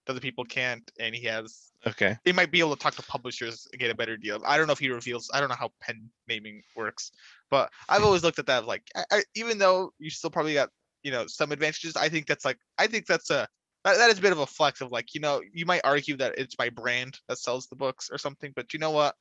[0.07, 2.17] that other people can't, and he has okay.
[2.25, 4.41] he might be able to talk to publishers and get a better deal.
[4.47, 5.31] I don't know if he reveals.
[5.33, 7.13] I don't know how pen naming works,
[7.51, 10.71] but I've always looked at that like, I, I, even though you still probably got
[11.03, 13.49] you know some advantages, I think that's like, I think that's a
[13.85, 16.17] that, that is a bit of a flex of like, you know, you might argue
[16.17, 19.15] that it's my brand that sells the books or something, but you know what?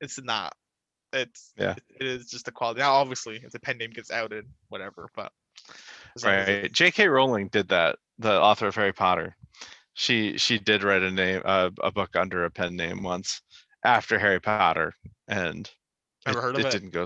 [0.00, 0.54] It's not.
[1.12, 1.74] It's Yeah.
[2.00, 2.80] It is just the quality.
[2.80, 5.08] Now, obviously, if the pen name gets outed, whatever.
[5.14, 5.32] But
[6.16, 6.72] as long as it- Right.
[6.72, 7.08] J.K.
[7.08, 7.98] Rowling did that.
[8.18, 9.36] The author of Harry Potter.
[9.94, 13.40] She she did write a name uh, a book under a pen name once
[13.82, 14.92] after Harry Potter,
[15.26, 15.70] and
[16.26, 16.66] Never it, heard of it.
[16.66, 16.70] it.
[16.72, 17.04] didn't go.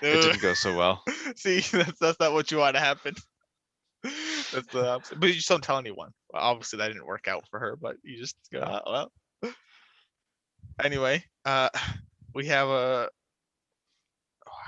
[0.00, 1.02] It didn't go so well.
[1.36, 3.14] See, that's that's not what you want to happen.
[4.52, 5.20] That's the opposite.
[5.20, 6.10] But you just don't tell anyone.
[6.32, 7.76] Well, obviously, that didn't work out for her.
[7.76, 8.60] But you just go.
[8.86, 8.90] "Oh,
[9.42, 9.52] well.
[10.82, 11.68] anyway, uh,
[12.34, 13.08] we have a.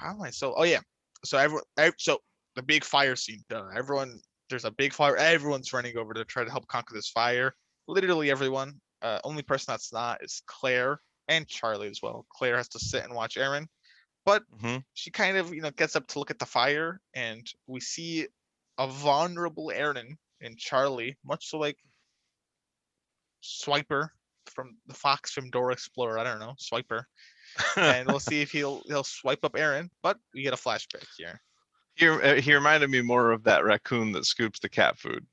[0.02, 0.54] I so?
[0.56, 0.80] Oh yeah,
[1.24, 2.18] so everyone, ev- so
[2.56, 3.42] the big fire scene.
[3.74, 4.20] Everyone,
[4.50, 5.16] there's a big fire.
[5.16, 7.54] Everyone's running over to try to help conquer this fire.
[7.88, 8.80] Literally everyone.
[9.00, 12.24] Uh, only person that's not is Claire and Charlie as well.
[12.30, 13.68] Claire has to sit and watch Aaron,
[14.24, 14.84] but Mhm.
[14.94, 18.28] she kind of you know gets up to look at the fire, and we see
[18.78, 21.78] a vulnerable Aaron and Charlie, much so like
[23.42, 24.08] Swiper
[24.46, 26.18] from the Fox from Dora Explorer.
[26.18, 27.04] I don't know, Swiper,
[27.76, 29.90] and we'll see if he'll he'll swipe up Aaron.
[30.02, 31.40] But we get a flashback here.
[31.94, 35.26] He, uh, he reminded me more of that raccoon that scoops the cat food.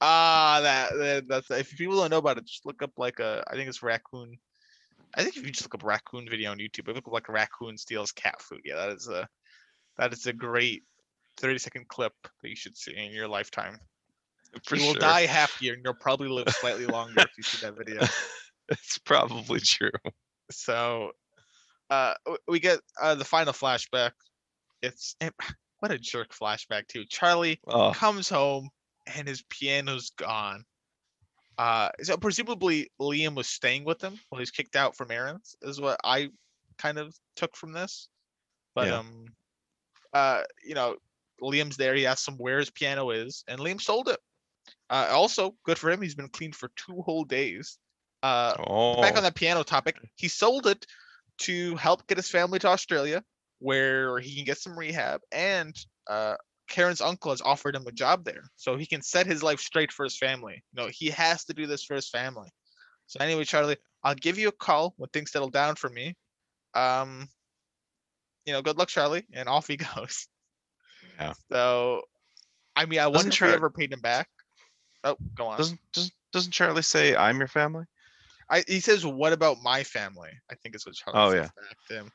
[0.00, 3.44] Ah, that, that that's if people don't know about it, just look up like a
[3.48, 4.38] I think it's raccoon.
[5.14, 7.32] I think if you just look up raccoon video on YouTube, look up like a
[7.32, 8.60] raccoon steals cat food.
[8.64, 9.28] Yeah, that is a
[9.96, 10.82] that is a great
[11.38, 12.12] 30 second clip
[12.42, 13.78] that you should see in your lifetime.
[14.64, 15.00] For you will sure.
[15.00, 18.02] die happier and you'll probably live slightly longer if you see that video.
[18.68, 19.92] It's probably true.
[20.50, 21.12] So
[21.90, 22.14] uh
[22.48, 24.12] we get uh the final flashback.
[24.82, 25.34] It's it,
[25.80, 27.04] what a jerk flashback too.
[27.08, 28.70] Charlie Oh, comes home
[29.14, 30.64] and his piano's gone.
[31.58, 35.80] Uh, so presumably Liam was staying with him while he's kicked out from Aaron's, is
[35.80, 36.28] what I
[36.76, 38.08] kind of took from this.
[38.74, 38.98] But Yeah.
[38.98, 39.24] um,
[40.12, 40.96] uh, you know,
[41.42, 41.94] Liam's there.
[41.94, 44.20] He asks him where his piano is, and Liam sold it.
[44.90, 46.02] Uh, also, good for him.
[46.02, 47.78] He's been clean for two whole days.
[48.22, 50.86] Uh, oh, back on the piano topic, he sold it
[51.38, 53.22] to help get his family to Australia,
[53.58, 55.74] where he can get some rehab, and
[56.08, 56.36] uh,
[56.68, 59.92] Karen's uncle has offered him a job there, so he can set his life straight
[59.92, 60.62] for his family.
[60.72, 62.48] You know, he has to do this for his family.
[63.06, 66.16] So anyway, Charlie, I'll give you a call when things settle down for me.
[66.74, 67.28] Um,
[68.44, 70.28] you know, good luck, Charlie, and off he goes.
[71.18, 71.32] Yeah.
[71.50, 72.02] So,
[72.74, 74.28] I mean, I wonder if Char- ever paid him back.
[75.04, 75.58] Oh, go on.
[75.58, 77.84] doesn't doesn't doesn't Charlie say I'm your family?
[78.50, 81.48] I he says, "What about my family?" I think is what Charlie Oh, says yeah.
[81.56, 82.10] back to him.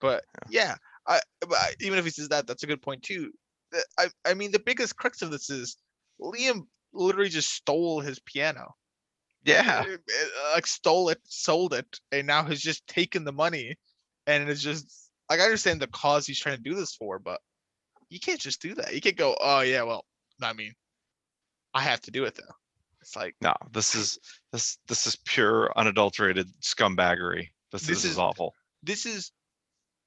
[0.00, 3.32] But yeah, I, but I, even if he says that, that's a good point too.
[3.98, 5.76] I I mean, the biggest crux of this is
[6.20, 8.74] Liam literally just stole his piano.
[9.44, 13.76] Yeah, Uh, uh, like stole it, sold it, and now has just taken the money,
[14.26, 17.40] and it's just like I understand the cause he's trying to do this for, but
[18.10, 18.94] you can't just do that.
[18.94, 20.04] You can't go, "Oh yeah, well,
[20.42, 20.74] I mean,
[21.74, 22.54] I have to do it though."
[23.04, 24.18] It's like no, this is
[24.50, 27.48] this this is pure unadulterated scumbaggery.
[27.70, 28.54] This, This this is- is awful.
[28.82, 29.30] this is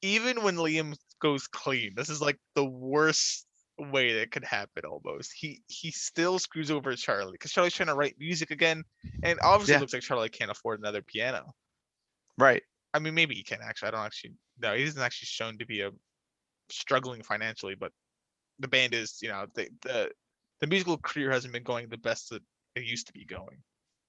[0.01, 3.45] even when Liam goes clean, this is like the worst
[3.77, 5.31] way that could happen almost.
[5.31, 8.83] He he still screws over Charlie because Charlie's trying to write music again,
[9.21, 9.77] and obviously Yeah.
[9.77, 11.53] it looks like Charlie can't afford another piano.
[12.39, 12.63] Right.
[12.95, 13.89] I mean, maybe he can actually.
[13.89, 14.33] I don't actually.
[14.57, 15.91] No, he isn't actually shown to be a
[16.69, 17.91] struggling financially, but
[18.57, 19.19] the band is.
[19.21, 20.11] You know, the the
[20.61, 22.41] the musical career hasn't been going the best that
[22.77, 23.61] it used to be going.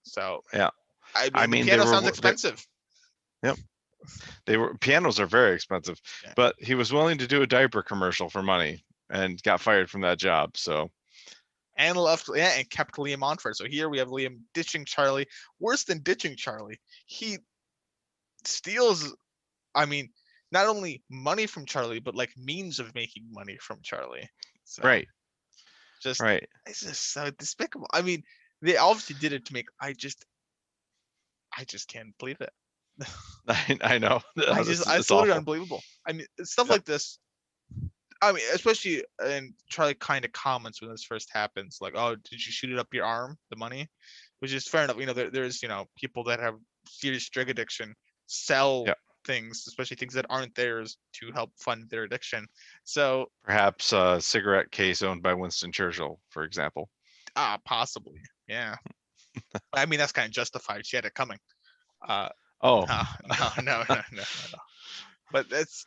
[0.03, 0.71] So Yeah.
[1.15, 2.67] I mean, I mean, piano were sounds wo- they- expensive.
[4.47, 6.33] They were pianos are very expensive, Yeah.
[6.37, 10.03] but he was willing to do a diaper commercial for money and got fired from
[10.03, 10.57] that job.
[10.57, 10.91] So
[11.77, 13.57] and left yeah and kept Liam on for it.
[13.57, 15.27] So here we have Liam ditching Charlie.
[15.59, 17.39] Worse than ditching Charlie, he
[18.45, 19.15] steals.
[19.75, 20.11] I mean,
[20.53, 24.29] not only money from Charlie, but like means of making money from Charlie.
[24.65, 25.09] So right,
[26.03, 26.49] just right.
[26.67, 27.89] it's just so despicable.
[27.93, 28.23] I mean,
[28.63, 29.67] they obviously did it to make.
[29.81, 30.25] I just,
[31.57, 32.51] I just can't believe it.
[33.49, 34.21] I, I know.
[34.39, 35.39] I It's- just, I it's thought it awful.
[35.39, 35.83] unbelievable.
[36.07, 36.73] I mean, stuff Yeah.
[36.75, 37.19] like this.
[38.21, 42.33] I mean, especially and Charlie kind of comments when this first happens, like, "Oh, did
[42.45, 43.39] you shoot it up your arm?
[43.51, 43.87] The money,"
[44.41, 44.99] which is fair enough.
[44.99, 46.57] You know, there, there's you know people that have
[46.89, 47.95] serious drug addiction
[48.27, 48.95] sell Yeah.
[49.25, 52.49] things, especially things that aren't theirs, to help fund their addiction.
[52.83, 56.91] So, Perhaps a cigarette case owned by Winston Churchill, for example.
[57.37, 58.77] ah, possibly, yeah.
[59.73, 60.87] I mean, that's kind of justified.
[60.87, 61.39] She had it coming.
[62.07, 62.29] Uh,
[62.61, 63.03] Oh, No,
[63.63, 64.23] no, no, no,
[64.53, 64.59] no.
[65.31, 65.87] But that's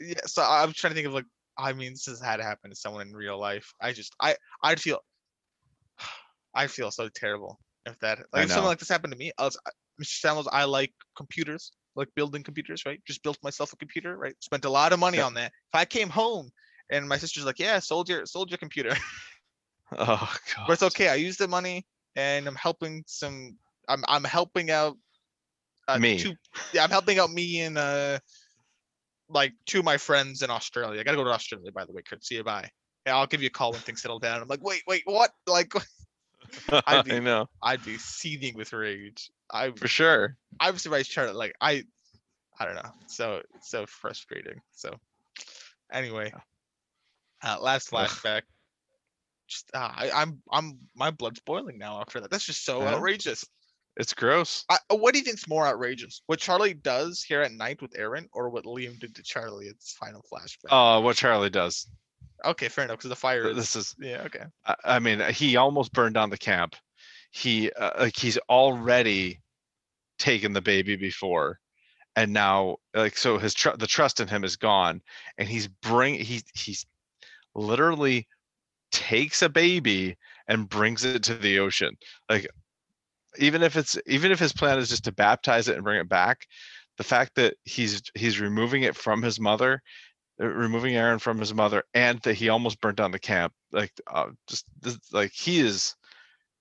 [0.00, 0.20] yeah.
[0.26, 1.26] So I'm trying to think of like,
[1.58, 3.72] I mean, this has had to happen to someone in real life.
[3.80, 4.98] I just, I, I feel,
[6.54, 9.32] I feel so terrible if that, like, if something like this happened to me.
[9.38, 9.58] I was,
[10.00, 10.20] Mr.
[10.20, 13.00] Samuels, I like computers, like building computers, right?
[13.06, 14.34] Just built myself a computer, right?
[14.40, 15.26] Spent a lot of money Yeah.
[15.26, 15.52] on that.
[15.72, 16.50] If I came home
[16.90, 18.94] and my sister's like, yeah, sold your, sold your computer,
[19.98, 20.64] oh god.
[20.66, 21.08] but it's okay.
[21.08, 21.86] I use the money
[22.16, 23.56] and I'm helping some.
[23.88, 24.96] I'm I'm helping out.
[25.88, 26.18] Uh, Me.
[26.18, 26.34] Two,
[26.72, 28.18] yeah, I'm helping out me and uh,
[29.28, 31.00] like two of my friends in Australia.
[31.00, 32.02] I gotta go to Australia, by the way.
[32.02, 32.44] Kurt, see you.
[32.44, 32.70] Bye.
[33.06, 34.40] Yeah, I'll give you a call when things settle down.
[34.40, 35.30] I'm like, wait, wait, what?
[35.48, 35.74] Like,
[36.70, 39.30] I'd I be- know I'd be seething with rage.
[39.50, 40.36] I for sure.
[40.60, 41.34] I'm surprised Charlotte.
[41.36, 41.82] Like, I,
[42.60, 42.90] I don't know.
[43.08, 44.60] So so frustrating.
[44.72, 44.94] So,
[45.92, 46.32] anyway,
[47.42, 48.42] uh, last flashback.
[49.52, 52.30] Just uh, I, I'm I'm my blood's boiling now after that.
[52.30, 52.94] That's just so Yeah.
[52.94, 53.44] outrageous.
[53.98, 54.64] It's gross.
[54.70, 56.22] I, uh, what do you think's more outrageous?
[56.26, 59.74] What Charlie does here at night with Aaron, or what Liam did to Charlie at
[59.78, 60.70] this final flashback?
[60.98, 61.86] Uh, what Charlie does.
[62.44, 62.96] okay, fair enough.
[62.98, 63.48] Because the fire.
[63.50, 64.22] Is, This is, yeah.
[64.24, 64.44] Okay.
[64.64, 66.74] I, I mean, he almost burned down the camp.
[67.32, 69.40] He, uh, like, he's already
[70.18, 71.58] taken the baby before.
[72.16, 75.02] And now, like, so his tr- the trust in him is gone,
[75.36, 76.86] and he's bring he he's
[77.54, 78.26] literally
[78.92, 80.16] takes a baby
[80.48, 81.96] and brings it to the ocean.
[82.28, 82.46] Like,
[83.38, 86.08] even if it's even if his plan is just to baptize it and bring it
[86.08, 86.46] back,
[86.98, 89.80] the fact that he's he's removing it from his mother,
[90.40, 93.92] uh, removing Aaron from his mother, and that he almost burnt down the camp, like
[94.06, 95.94] uh, just this, like he is.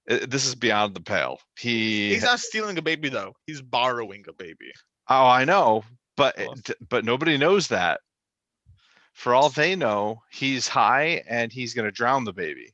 [0.10, 1.40] uh, This is beyond the pale.
[1.60, 3.34] He He's not stealing a baby though.
[3.46, 4.72] He's borrowing a baby.
[5.10, 5.84] Oh, I know,
[6.16, 6.56] but Well-
[6.90, 8.00] but nobody knows that.
[9.14, 12.74] For all they know, he's high and he's gonna drown the baby.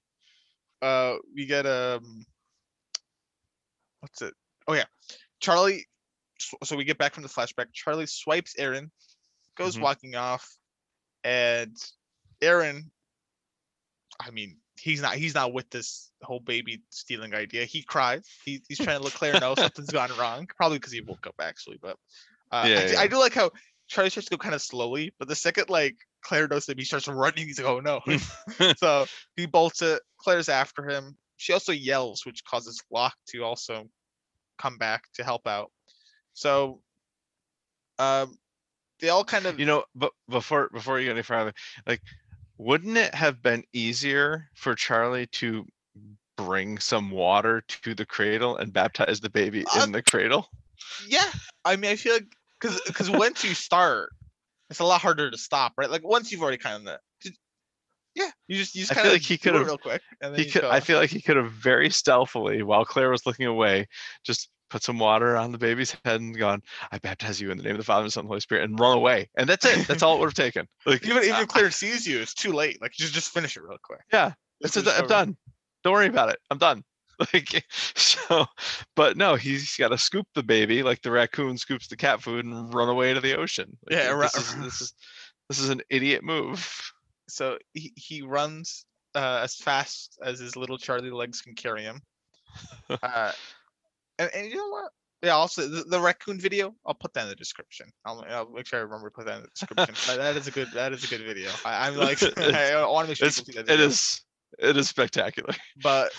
[0.82, 2.26] uh we get um
[4.02, 4.34] what's it?
[4.68, 4.86] Oh yeah.
[5.40, 5.86] Charlie
[6.64, 7.74] so we get back from the flashback.
[7.74, 8.92] Charlie swipes aaron
[9.56, 9.82] goes Mhm.
[9.82, 10.56] walking off
[11.24, 11.76] and
[12.42, 12.92] aaron
[14.20, 17.66] i mean he's not he's not with this whole baby stealing idea.
[17.66, 21.02] He cries he, he's trying to let claire know something's gone wrong probably because he
[21.02, 21.98] woke up actually but
[22.52, 23.52] uh, I, Yeah, I do like how
[23.88, 25.96] charlie starts to go kind of slowly but the second like
[26.28, 28.02] claire does him he starts running he's like oh no
[28.78, 29.06] so
[29.36, 30.02] he bolts it.
[30.18, 31.16] Claire's after him.
[31.38, 33.88] She also yells, which causes Locke to also
[34.58, 35.72] come back to help out.
[36.34, 36.82] So,
[38.00, 38.38] um,
[39.00, 41.54] they all kind of You know, but before before you get any further,
[41.86, 42.02] like,
[42.58, 45.66] wouldn't it have been easier for Charlie to
[46.36, 50.50] bring some water to the cradle and baptize the baby Uh, in the cradle?
[51.08, 51.32] yeah.
[51.66, 54.10] I mean, I feel like because because once you start,
[54.70, 55.90] it's a lot harder to stop, right?
[55.90, 56.98] Like once you've already kind of
[58.16, 60.34] yeah, you just you just I kind feel of like he could've- real quick, and
[60.34, 60.64] then He could.
[60.64, 60.72] go.
[60.72, 63.88] I feel like he could have very stealthily, while Claire was looking away,
[64.24, 66.62] just put some water on the baby's head and gone,
[66.92, 68.64] "I baptize you in the name of the Father and Son and the Holy Spirit,"
[68.64, 69.30] and run away.
[69.38, 69.88] And that's it.
[69.88, 70.68] That's all it would have taken.
[70.88, 72.82] Like even even if Claire sees you, it's too late.
[72.82, 74.02] Like just just finish it real quick.
[74.12, 74.34] Yeah,
[74.64, 75.38] Just This is I'm done.
[75.84, 76.40] Don't worry about it.
[76.50, 76.84] I'm done.
[77.34, 78.46] Like so,
[78.96, 82.46] but no, he's got to scoop the baby like the raccoon scoops the cat food
[82.46, 83.76] and run away to the ocean.
[83.90, 84.94] Like, Yeah, this is this is
[85.50, 86.92] this is an idiot move.
[87.28, 88.86] so he, he runs
[89.16, 92.02] uh, as fast as his little Charlie legs can carry him.
[92.90, 93.32] Uh,
[94.20, 94.92] and, and you know what?
[95.24, 96.74] Yeah, also the, the raccoon video.
[96.86, 97.88] I'll put that in the description.
[98.06, 99.96] I'll, I'll make sure I remember to put that in the description.
[100.08, 100.68] That- that is a good.
[100.74, 101.50] That is a good video.
[101.66, 103.64] I, I'm like, I want to make sure It's, people see that.
[103.66, 103.88] it Video.
[103.88, 104.22] is
[104.60, 105.54] it is spectacular.
[105.84, 106.12] But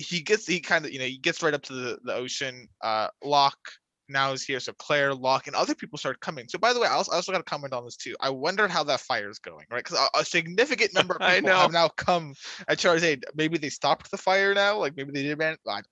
[0.00, 0.46] he gets.
[0.46, 0.92] He kind of.
[0.92, 1.04] You know.
[1.04, 2.68] He gets right up to the the ocean.
[2.82, 3.70] Uh, Locke
[4.08, 4.60] now is here.
[4.60, 6.46] So Claire, Locke, and other people start coming.
[6.48, 8.16] So by the way, I also, I also got to comment on this too.
[8.20, 9.84] I wonder how that fire is going, right?
[9.84, 12.34] Because a, a significant number of people have now come
[12.68, 13.24] at Charlie's aid.
[13.34, 14.78] Maybe they stopped the fire now.
[14.78, 15.56] Like maybe they did man.
[15.68, 15.82] I,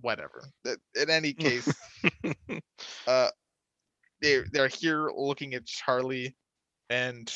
[0.00, 0.44] whatever.
[0.64, 1.72] In any case,
[3.06, 3.28] uh,
[4.20, 6.36] they they're here looking at Charlie,
[6.88, 7.32] and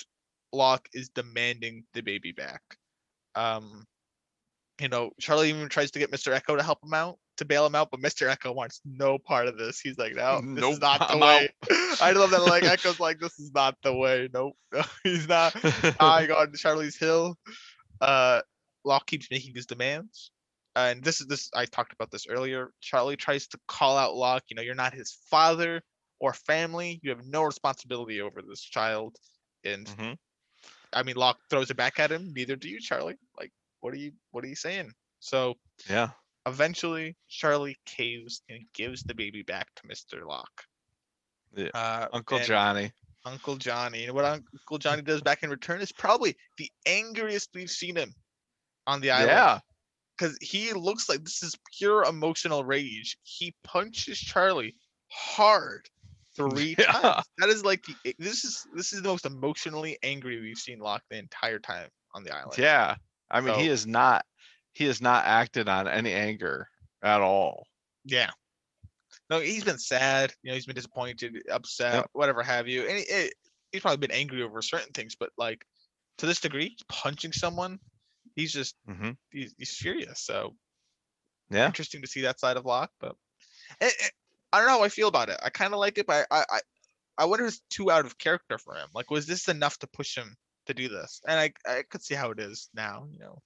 [0.52, 2.62] Locke is demanding the baby back.
[3.34, 3.84] Um,
[4.80, 6.34] you know, Charlie even tries to get Mr.
[6.38, 8.28] Eko to help him out, to bail him out, but Mr.
[8.34, 9.78] Eko wants no part of this.
[9.80, 11.48] He's like, no, this Nope, is not the I'm way.
[12.01, 12.42] I love that.
[12.42, 14.28] Like Eko's like, this is not the way.
[14.32, 14.56] Nope,
[15.05, 15.55] he's not
[15.98, 17.36] dying on Charlie's Hill.
[18.01, 18.40] Uh,
[18.84, 20.30] Locke keeps making his demands.
[20.76, 22.72] And this is this I talked about this earlier.
[22.80, 25.82] Charlie tries to call out Locke, you know, you're not his father
[26.18, 26.98] or family.
[27.02, 29.16] You have no responsibility over this child.
[29.64, 30.16] And Mhm.
[30.92, 33.14] I mean Locke throws it back at him, neither do you, Charlie.
[33.38, 33.52] Like,
[33.85, 34.90] what are you what are you saying?
[35.20, 35.56] So
[35.90, 36.09] Yeah.
[36.47, 40.27] eventually Charlie caves and gives the baby back to Mr.
[40.27, 40.65] Locke.
[41.55, 42.93] Yeah, Uh, Uncle Johnny.
[43.27, 44.05] Uncle Johnny.
[44.06, 48.15] And what Uncle Johnny does back in return is probably the angriest we've seen him
[48.86, 49.28] on the island.
[49.31, 49.59] Yeah.
[50.16, 53.19] Because he looks like this is pure emotional rage.
[53.23, 54.77] He punches Charlie
[55.09, 55.89] hard
[56.36, 56.93] three Yeah.
[56.93, 57.27] times.
[57.39, 61.02] That is like the this is this is the most emotionally angry we've seen Locke
[61.11, 62.59] the entire time on the island.
[62.59, 62.97] Yeah.
[63.35, 64.24] I mean, he is not
[64.73, 66.70] he has not acted on any anger
[67.02, 67.66] at all.
[68.05, 68.31] Yeah.
[69.31, 70.35] No, he's been sad.
[70.43, 72.86] You know, he's been disappointed, upset, whatever have you.
[72.86, 73.31] And he, eh,
[73.73, 75.66] he's probably been angry over certain things, but like
[76.19, 77.81] to this degree, punching someone,
[78.36, 80.20] he's just hmm he's, he's furious.
[80.20, 80.56] So
[81.51, 81.74] Yeah.
[81.74, 82.93] interesting to see that side of Locke.
[83.01, 83.16] But
[83.81, 84.09] eh, eh,
[84.52, 85.40] I don't know how I feel about it.
[85.43, 86.61] I kind of like it, but I, I
[87.19, 88.89] I wonder if it's too out of character for him.
[88.94, 91.20] Like, was this enough to push him to do this?
[91.26, 93.06] And I I could see how it is now.
[93.10, 93.42] You know.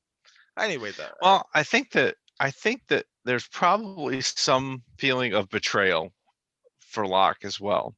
[0.59, 1.09] Anyway, though.
[1.23, 6.13] Well, I think that I think that there's probably some feeling of betrayal
[6.81, 7.95] for Locke as well.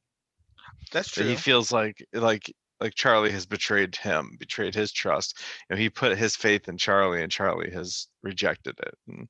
[0.91, 1.29] that's That true.
[1.29, 5.39] he feels like like like Charlie has betrayed him, betrayed his trust.
[5.69, 8.97] You know, he put his faith in Charlie and Charlie has rejected it.
[9.07, 9.27] And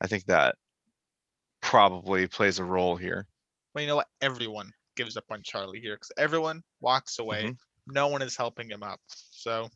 [0.00, 0.56] I think that
[1.60, 3.26] probably plays a role here.
[3.74, 4.08] Well, you know what?
[4.20, 7.44] Everyone gives up on Charlie here because everyone walks away.
[7.44, 7.52] Mm-hmm.
[7.86, 9.00] No one is helping him up.
[9.08, 9.68] So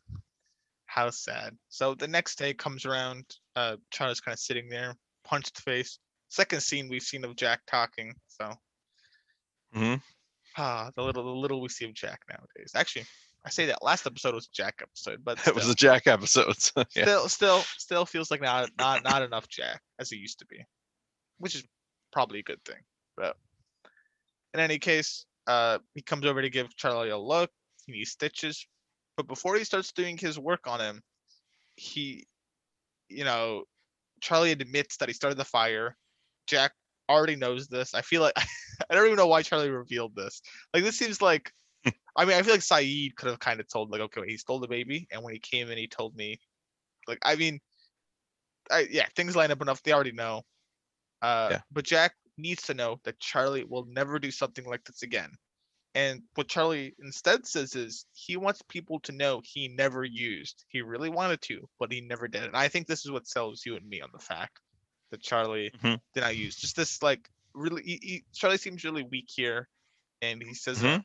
[0.85, 1.57] how sad.
[1.69, 3.25] So the next day comes around.
[3.55, 5.99] Uh, Charlie's kind of sitting there, punched face.
[6.29, 8.13] Second scene we've seen of Jack talking.
[8.27, 8.45] So
[9.75, 9.95] mm-hmm.
[10.57, 12.71] ah, the little the little we see of Jack nowadays.
[12.75, 13.05] Actually,
[13.45, 16.55] I say that last episode was Jack episode, but It was a Jack episode.
[16.59, 17.03] so, yeah.
[17.03, 20.63] still still still feels like not not not enough Jack as it used to be,
[21.37, 21.63] which is
[22.11, 22.79] probably a good thing.
[23.17, 23.35] But
[24.53, 27.51] in any case, uh, he comes over to give Charlie a look.
[27.85, 28.65] He needs stitches,
[29.17, 31.01] but before he starts doing his work on him,
[31.75, 32.25] he,
[33.09, 33.63] you know,
[34.21, 35.95] Charlie admits that he started the fire.
[36.47, 36.73] Jack
[37.09, 37.93] already knows this.
[37.93, 38.33] I feel like
[38.89, 40.41] I don't even know why Charlie revealed this.
[40.73, 41.51] Like this seems like.
[42.15, 44.59] I mean, I feel like Sayid could have kind of told, like, okay, he stole
[44.59, 46.39] the baby, and when he came in, he told me,
[47.07, 47.59] like, I mean,
[48.71, 49.83] I yeah, things line up enough.
[49.83, 50.41] They already know.
[51.21, 51.61] Uh, Yeah.
[51.71, 55.31] but Jack needs to know that Charlie will never do something like this again.
[55.95, 60.65] And what Charlie instead says is he wants people to know he never used.
[60.67, 62.43] He really wanted to, but he never did.
[62.43, 64.59] And I think this is what sells you and me on the fact
[65.11, 66.01] that Charlie Mhm.
[66.13, 66.57] did not use.
[66.57, 69.69] Just this like really, he, he, Charlie seems really weak here,
[70.21, 70.99] and he says, uh,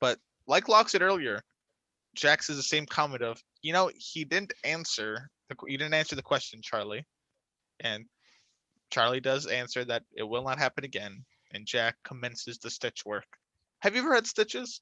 [0.00, 0.18] but
[0.48, 1.40] like Locke said earlier,
[2.16, 6.16] Jack says the same comment of, you know, he didn't answer the you didn't answer
[6.16, 7.06] the question, Charlie,
[7.78, 8.08] and
[8.90, 13.26] Charlie does answer that it will not happen again, and Jack commences the stitch work.
[13.84, 14.80] Have you ever had stitches?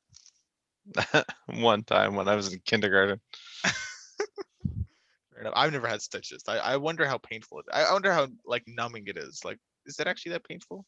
[1.47, 3.21] One time when I was in kindergarten.
[5.55, 6.45] I've never had stitches.
[6.47, 7.67] I, I wonder how painful it.
[7.73, 9.45] I I wonder how like numbing it is.
[9.45, 10.87] Like, is it actually that painful?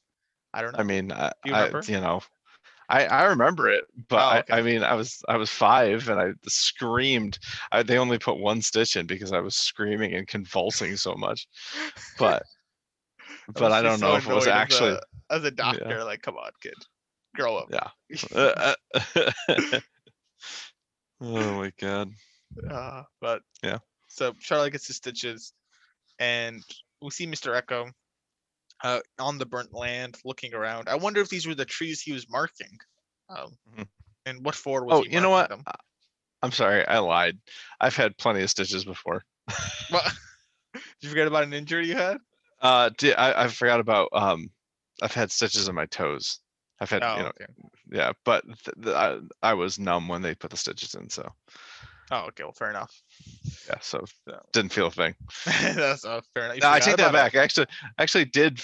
[0.52, 0.78] I don't know.
[0.78, 2.20] I mean, I, you I you know,
[2.88, 4.54] I I remember it, but Oh, I, okay.
[4.54, 7.40] I mean, I was I was five and I screamed.
[7.72, 11.48] I, they only put one stitch in because I was screaming and convulsing so much.
[12.16, 12.44] But
[13.54, 14.90] but I don't so know if it was annoyed as actually.
[14.92, 16.04] a- as a doctor.
[16.04, 16.74] Like, come on, kid,
[17.34, 17.68] grow up.
[17.70, 17.88] Yeah.
[18.34, 19.80] Uh, uh,
[21.20, 22.10] oh my god.
[22.70, 23.78] Uh, but Yeah.
[24.08, 25.52] So Charlie gets his stitches,
[26.18, 26.62] and
[27.02, 27.60] we see Mr.
[27.60, 27.90] Eko
[28.82, 30.88] uh, on the burnt land, looking around.
[30.88, 32.78] I wonder if these were the trees he was marking.
[33.28, 33.88] Um, Mhm.
[34.26, 35.48] and what for was Oh, he you know what?
[35.48, 35.64] them?
[36.42, 37.38] I'm sorry, I lied.
[37.80, 39.24] I've had plenty of stitches before.
[39.90, 40.12] What?
[40.74, 42.18] Did you forget about an injury you had?
[42.60, 44.50] Uh, I I forgot about um,
[45.02, 46.40] I've had stitches on my toes.
[46.80, 47.46] I've had Oh, you know okay.
[47.90, 51.32] yeah, but th- th- I, I was numb when they put the stitches in, so
[52.10, 52.42] Oh, okay.
[52.44, 52.92] Well, fair enough.
[53.66, 55.14] yeah, so So- didn't feel a thing.
[55.46, 56.56] That's uh, fair enough.
[56.56, 57.32] You No, I take that about it.
[57.32, 57.34] back.
[57.36, 57.66] I actually,
[57.98, 58.60] actually did,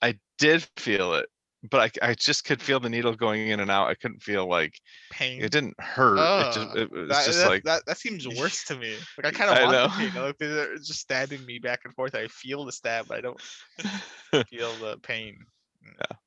[0.00, 1.26] I did feel it,
[1.68, 3.88] but I, I just could feel the needle going in and out.
[3.88, 4.80] I couldn't feel like
[5.10, 5.42] Pain.
[5.42, 6.18] it didn't hurt.
[6.18, 8.94] it just, it was that, just that, like, that, that seems worse to me.
[9.22, 9.82] Like I kind of want know.
[9.88, 10.22] the pain.
[10.22, 12.14] Like they're just stabbing me back and forth.
[12.14, 13.40] I feel the stab, but I don't
[14.48, 15.38] feel the pain.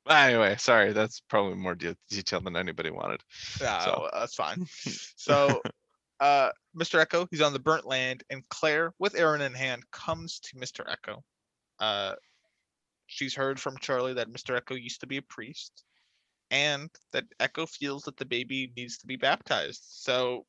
[0.08, 0.92] Anyway, sorry.
[0.92, 3.22] That's probably more de- detailed than anybody wanted.
[3.60, 4.66] No, So- that's fine.
[5.16, 5.62] So,
[6.20, 7.04] uh, Mr.
[7.04, 10.84] Eko, he's on the burnt land, and Claire, with Aaron in hand, comes to Mr.
[10.86, 11.22] Eko.
[11.80, 12.14] Uh,
[13.06, 14.60] she's heard from Charlie that Mr.
[14.60, 15.84] Eko used to be a priest,
[16.50, 19.82] and that Eko feels that the baby needs to be baptized.
[19.88, 20.44] So,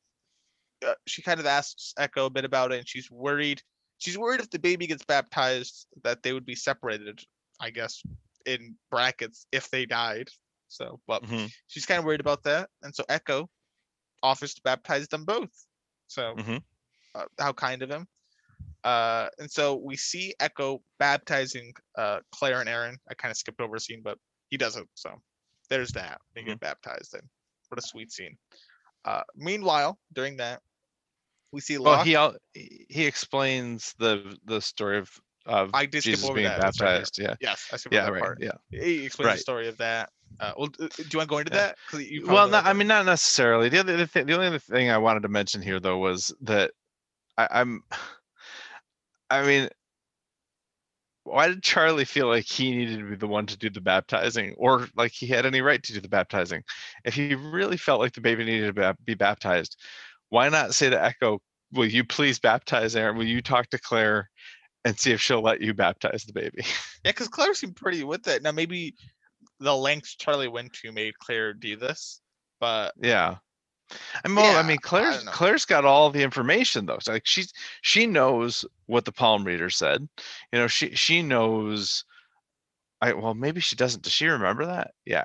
[0.86, 3.62] uh, she kind of asks Eko a bit about it, and she's worried.
[3.98, 7.20] She's worried if the baby gets baptized, that they would be separated.
[7.58, 8.02] I guess
[8.46, 10.28] in brackets if they died.
[10.68, 13.48] So, but Mhm, she's kind of worried about that, and so Eko
[14.22, 15.52] offers to baptize them both.
[16.08, 16.62] So, Mhm.
[17.14, 18.08] uh, how kind of him.
[18.84, 22.98] Uh, and so we see Eko baptizing uh, Claire and Aaron.
[23.10, 24.18] I kind of skipped over a scene, but
[24.50, 24.88] he doesn't.
[24.94, 25.22] So
[25.70, 26.20] there's that.
[26.34, 27.12] They get baptized.
[27.12, 27.28] Then
[27.68, 28.38] what a sweet scene.
[29.04, 30.62] Uh, meanwhile, during that,
[31.52, 31.98] we see Well, Locke.
[31.98, 35.10] he al- he he explains the the story of
[35.46, 36.60] of I did skip Jesus over being that.
[36.60, 38.22] that's right Yeah, Yes, I skipped yeah, over that right.
[38.22, 38.38] part.
[38.40, 38.52] Yeah.
[38.70, 40.10] He explains the story of that.
[40.38, 41.58] Uh, well, do you want to go into Yeah.
[41.68, 41.78] that?
[41.86, 44.34] 'Cause you well probably know not, i mean not necessarily the other the, thi- the
[44.34, 46.72] only other thing i wanted to mention here though was that
[47.38, 47.82] I, i'm
[49.30, 49.68] i mean
[51.24, 54.54] why did charlie feel like he needed to be the one to do the baptizing
[54.58, 56.62] or like he had any right to do the baptizing
[57.04, 59.76] if he really felt like the baby needed to ba- be baptized
[60.28, 61.38] why not say to eko
[61.72, 64.30] will you please baptize aaron will you talk to claire
[64.86, 66.62] and see if she'll let you baptize the baby
[67.04, 68.42] Yeah, because Claire seemed pretty with it.
[68.42, 68.94] Now maybe
[69.60, 72.20] the lengths Charlie went to made Claire do this,
[72.60, 73.36] but Yeah.
[74.24, 75.32] I mean, well, Yeah, I mean, Claire's don't.
[75.32, 76.98] Claire's got all the information though.
[77.00, 77.52] So like she's
[77.82, 80.08] she knows what the palm reader said.
[80.52, 82.04] You know, she she knows.
[83.00, 84.02] I well, maybe she doesn't.
[84.02, 84.92] Does she remember that?
[85.04, 85.24] Yeah.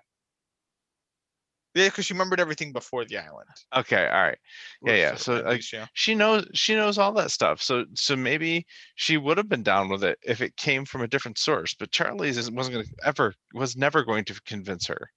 [1.73, 3.47] Yeah, because she remembered everything before the island.
[3.73, 4.37] Okay, all right.
[4.85, 5.63] Yeah, yeah, uh, so, like.
[5.93, 7.61] She knows she knows all that stuff.
[7.61, 8.65] So so maybe
[8.95, 11.73] she would have been down with it if it came from a different source.
[11.73, 15.09] But Charlie's wasn't going to ever was never going to convince her.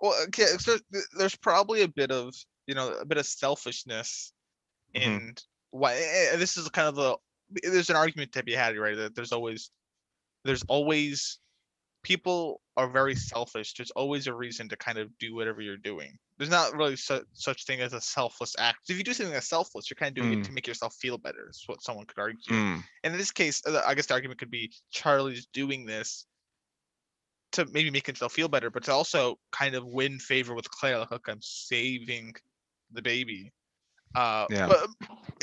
[0.00, 0.78] Well, okay, so
[1.16, 2.34] there's probably a bit of
[2.66, 4.32] you know a bit of selfishness
[4.94, 5.02] Mhm.
[5.02, 5.34] in
[5.70, 5.94] why
[6.36, 7.16] this is kind of the
[7.62, 9.70] there's an argument to be had right that there's always
[10.44, 11.40] there's always
[12.02, 16.16] people are very selfish there's always a reason to kind of do whatever you're doing
[16.38, 19.48] there's not really su- such thing as a selfless act if you do something that's
[19.48, 22.18] selfless you're kind of doing it to make yourself feel better is what someone could
[22.18, 25.86] argue Mm, and in this case, uh, I guess the argument could be Charlie's doing
[25.86, 26.26] this
[27.52, 30.98] to maybe make himself feel better, but to also kind of win favor with Claire.
[30.98, 32.34] Like, look, I'm saving
[32.92, 33.52] the baby.
[34.14, 34.66] Uh, Yeah.
[34.68, 34.88] But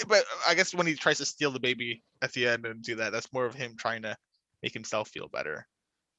[0.07, 2.95] but I guess when he tries to steal the baby at the end and do
[2.95, 4.17] that, that's more of him trying to
[4.61, 5.67] make himself feel better.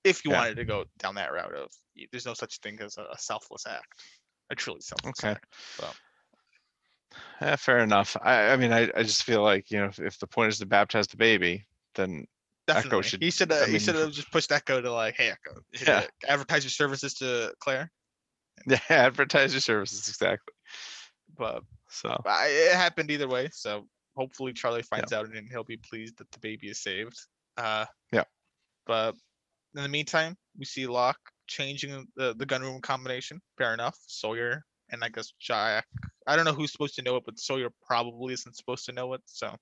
[0.07, 0.39] If you Yeah.
[0.39, 1.71] wanted to go down that route of
[2.13, 4.03] there's no such thing as a, a selfless act,
[4.51, 5.33] a truly selfless Okay.
[5.33, 5.47] act.
[5.77, 5.89] So
[7.41, 8.17] yeah, fair enough.
[8.23, 10.59] I I mean I, I just feel like you know if, if the point is
[10.59, 12.27] to baptize the baby, then
[12.67, 15.17] definitely, should- he should I have he mean- should have just pushed Eko to like,
[15.17, 15.99] hey Eko, Yeah.
[15.99, 17.91] uh, advertise your services to Claire.
[18.67, 20.55] yeah, advertise your services exactly.
[21.37, 23.49] But So I, it happened either way.
[23.53, 27.19] So hopefully Charlie finds out and he'll be pleased that the baby is saved.
[27.57, 28.25] Uh, Yeah.
[28.87, 29.15] But
[29.77, 33.41] in the meantime, we see Locke changing the, the gunroom combination.
[33.59, 33.99] Fair enough.
[34.07, 35.87] Sawyer and I guess Jack.
[36.27, 39.13] I don't know who's supposed to know it, but Sawyer probably isn't supposed to know
[39.15, 39.23] it.
[39.27, 39.55] So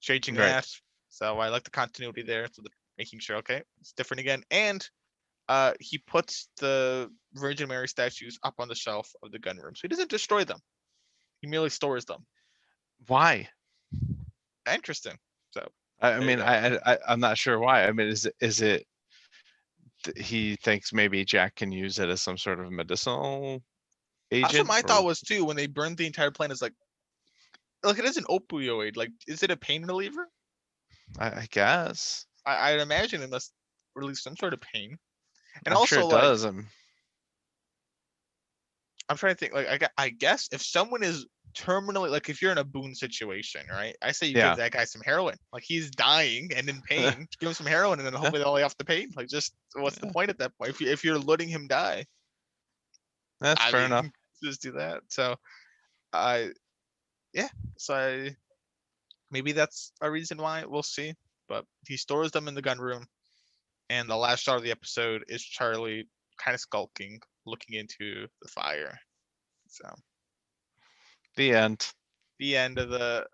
[0.00, 0.46] changing Right.
[0.46, 0.68] that.
[1.08, 2.46] So I like the continuity there.
[2.52, 4.42] So the, making sure, okay, it's different again.
[4.50, 4.86] And
[5.48, 9.76] uh, he puts the Virgin Mary statues up on the shelf of the gunroom.
[9.76, 10.58] So he doesn't destroy them.
[11.40, 12.24] He merely stores them.
[13.06, 13.48] why?
[14.72, 15.18] Interesting.
[16.00, 16.40] I, I mean.
[16.40, 17.84] I, I I- I'm not sure why.
[17.84, 18.86] I mean is it is it
[20.04, 23.62] th- he thinks maybe Jack can use it as some sort of medicinal
[24.30, 24.52] agent?
[24.52, 26.50] That's what my or- thought was too when they burned the entire plane.
[26.50, 26.74] Is like,
[27.82, 28.96] look, it is an opioid.
[28.96, 30.28] Like, is it a pain reliever?
[31.18, 32.26] I, I guess.
[32.46, 33.52] I, I'd imagine it must
[33.94, 34.96] relieve some sort of pain.
[35.64, 36.44] And I'm also, sure it like, does.
[36.44, 36.66] um,
[39.08, 39.54] I'm trying to think.
[39.54, 43.62] Like, I, I guess if someone is terminally, like, if you're in a Boone situation,
[43.70, 43.96] right?
[44.02, 44.50] I say you Yeah.
[44.50, 45.36] give that guy some heroin.
[45.52, 47.28] Like, he's dying and in pain.
[47.38, 49.10] give him some heroin, and then hopefully they'll lay off the pain.
[49.16, 50.70] Like, just what's the point at that point?
[50.70, 52.06] If you if you're letting him die,
[53.40, 54.06] That's I fair mean, enough.
[54.42, 55.02] Just do that.
[55.08, 55.36] So,
[56.12, 56.50] I,
[57.32, 57.48] yeah.
[57.78, 58.36] So I,
[59.30, 60.64] maybe that's a reason why.
[60.66, 61.14] We'll see.
[61.48, 63.06] But he stores them in the gun room,
[63.90, 68.48] and the last shot of the episode is Charlie kind of skulking, looking into the
[68.48, 68.98] fire.
[69.68, 69.88] So
[71.36, 71.92] The end.
[72.38, 73.26] the end of the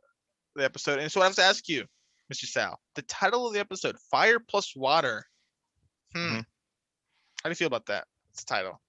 [0.56, 0.98] the episode.
[0.98, 1.84] And so I have to ask you,
[2.32, 2.44] Mr.
[2.46, 5.24] Sal, the title of the episode, Fire Plus Water.
[6.12, 6.18] Hmm.
[6.18, 6.36] Mhm.
[7.42, 8.06] How do you feel about that?
[8.32, 8.80] It's the title.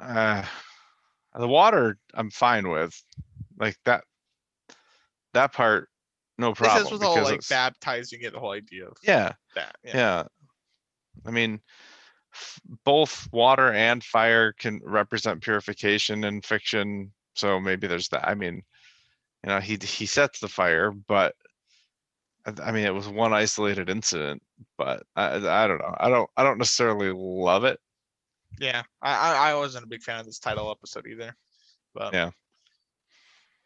[0.00, 0.44] Uh,
[1.34, 3.00] the water I'm fine with.
[3.58, 4.04] Like that
[5.34, 5.88] that part,
[6.38, 6.86] no This problem.
[6.86, 9.76] is with all like it's- baptizing it, the whole idea of yeah, that.
[9.84, 10.24] yeah.
[11.26, 11.60] I mean,
[12.84, 17.12] both water and fire can represent purification in fiction.
[17.38, 18.28] So maybe there's that.
[18.28, 18.62] I mean,
[19.44, 21.34] you know, he he sets the fire, but
[22.44, 24.42] I- mean, it was one isolated incident.
[24.76, 25.94] But I I don't know.
[25.98, 27.78] I don't I don't necessarily love it.
[28.58, 31.32] Yeah, I, I wasn't a big fan of this title episode either,
[31.94, 32.30] but Yeah.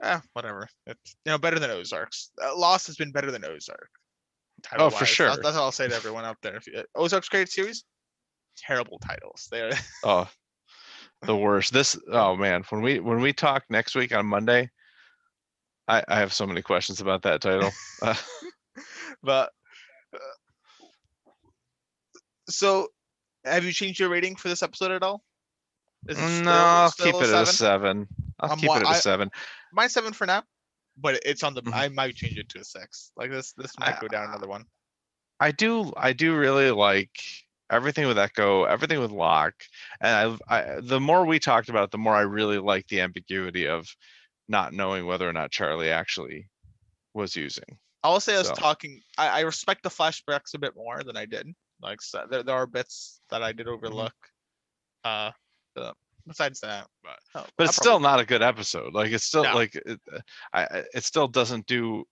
[0.02, 0.68] eh, whatever.
[0.86, 2.30] It's you know better than Ozarks.
[2.42, 3.88] Uh, Lost has been better than Ozark.
[3.90, 4.92] Oh, for title-wise.
[4.92, 5.36] That's- sure.
[5.36, 6.56] That's, all I'll say to everyone out there.
[6.56, 7.84] If you, Ozark's great series,
[8.58, 9.48] terrible titles.
[9.50, 9.72] They're
[10.04, 10.28] Oh,
[11.24, 11.72] the worst.
[11.72, 11.98] This.
[12.10, 14.70] Oh man, when we when we talk next week on Monday,
[15.88, 17.70] I I have so many questions about that title.
[18.02, 18.14] Uh,
[19.22, 19.50] but
[20.14, 20.18] uh,
[22.48, 22.88] so
[23.44, 25.22] have you changed your rating for this episode at all?
[26.06, 27.46] No, still- I'll still keep it at a seven?
[27.46, 28.08] seven.
[28.40, 29.30] I'll Um, keep it at a seven.
[29.72, 30.42] Mine's seven for now,
[30.96, 31.62] but it's on the.
[31.62, 31.72] Mhm.
[31.74, 33.12] I might change it to a six.
[33.16, 34.64] Like this, this might I- go down another one.
[35.40, 37.18] I do I do really like
[37.72, 39.64] everything with Eko, everything with Locke,
[40.00, 43.00] and I, I the more we talked about it, the more I really like the
[43.00, 43.88] ambiguity of
[44.48, 46.48] not knowing whether or not Charlie actually
[47.14, 47.64] was using.
[48.04, 49.00] I will say I was So- talking.
[49.18, 51.48] I, I respect the flashbacks a bit more than I did.
[51.80, 53.74] Like so there, there are bits that I did Mm-hmm.
[53.86, 54.14] overlook.
[55.04, 55.30] Uh,
[55.74, 55.96] but
[56.26, 58.92] besides that, but oh, But it's still not a good episode.
[58.94, 59.54] Like it's still No.
[59.54, 60.20] like it, uh,
[60.52, 62.04] I- it still doesn't do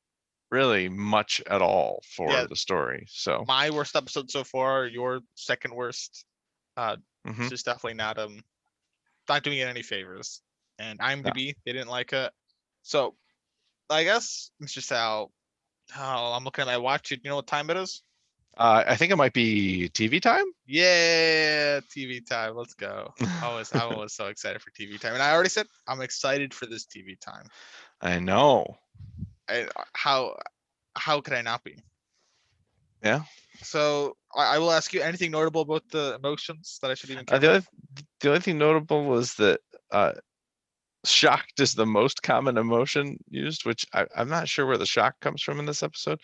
[0.51, 2.47] really much at all for Yeah.
[2.47, 3.07] the story.
[3.09, 4.87] So my worst episode so far.
[4.87, 6.25] Your second worst.
[6.79, 7.01] mhm.
[7.27, 8.43] It's just definitely not um,
[9.29, 10.43] not doing it any favors.
[10.79, 12.33] And IMDb they didn't like it.
[12.83, 13.15] So,
[13.91, 14.83] I guess Mr.
[14.83, 15.31] Sal.
[15.97, 17.13] Oh, I'm looking at my watch.
[17.13, 17.21] It.
[17.23, 18.03] You know what time it is?
[18.57, 20.47] uh, I think it might be TV time.
[20.67, 22.57] Yeah, TV time.
[22.57, 23.13] Let's go.
[23.43, 26.55] I was I was so excited for TV time, and I already said I'm excited
[26.55, 27.47] for this TV time.
[28.01, 28.79] I know.
[29.51, 30.37] I, how
[30.97, 31.77] how could I not be?
[33.03, 33.23] Yeah.
[33.63, 37.25] So I, I will ask you anything notable about the emotions that I should even.
[37.29, 37.63] Uh, the only
[38.21, 39.61] the only thing notable was that
[39.91, 40.13] uh,
[41.05, 45.15] shocked is the most common emotion used, which I, I'm not sure where the shock
[45.21, 46.21] comes from in this episode,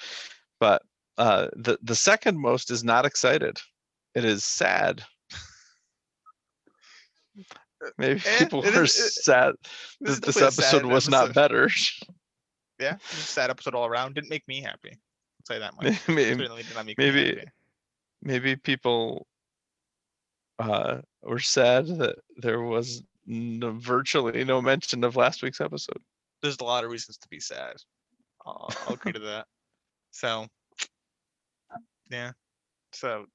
[0.60, 0.82] but
[1.18, 3.58] uh, the the second most is not excited.
[4.14, 5.02] It is sad.
[7.98, 9.54] Maybe Eh, people it are is- it- sad
[10.00, 11.34] This that this definitely a sad episode was not episode.
[11.34, 11.70] better.
[12.78, 14.14] Yeah, sad episode all around.
[14.14, 14.98] Didn't make me happy.
[15.50, 16.08] I'll you that much.
[16.08, 17.42] maybe, did not make me maybe
[18.22, 19.26] maybe people
[20.58, 26.00] uh, were sad that there was no, virtually no mention of last week's episode.
[26.42, 27.76] There's a lot of reasons to be sad.
[28.44, 29.46] I'll, I'll agree to that.
[30.10, 30.46] So,
[32.10, 32.32] yeah.
[32.92, 33.26] So,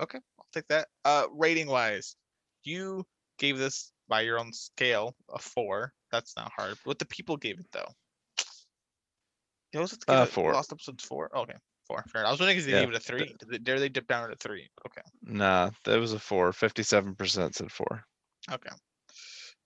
[0.00, 0.88] okay, I'll take that.
[1.04, 2.16] Uh, rating wise,
[2.64, 3.04] you
[3.38, 5.92] gave this by your own scale a four.
[6.10, 6.76] That's not hard.
[6.84, 7.88] What the people gave it though?
[9.74, 10.52] Always have Uh, it four.
[10.52, 11.36] Lost episodes four.
[11.36, 11.54] Okay,
[11.86, 12.04] four.
[12.08, 12.22] Fair.
[12.22, 12.28] enough.
[12.28, 13.34] I was wondering if they Yeah, gave it a three.
[13.38, 14.68] Did they, dare they dip down to three?
[14.86, 16.52] Okay, Nah, that was a four.
[16.52, 18.04] Fifty-seven percent said four.
[18.50, 18.70] okay.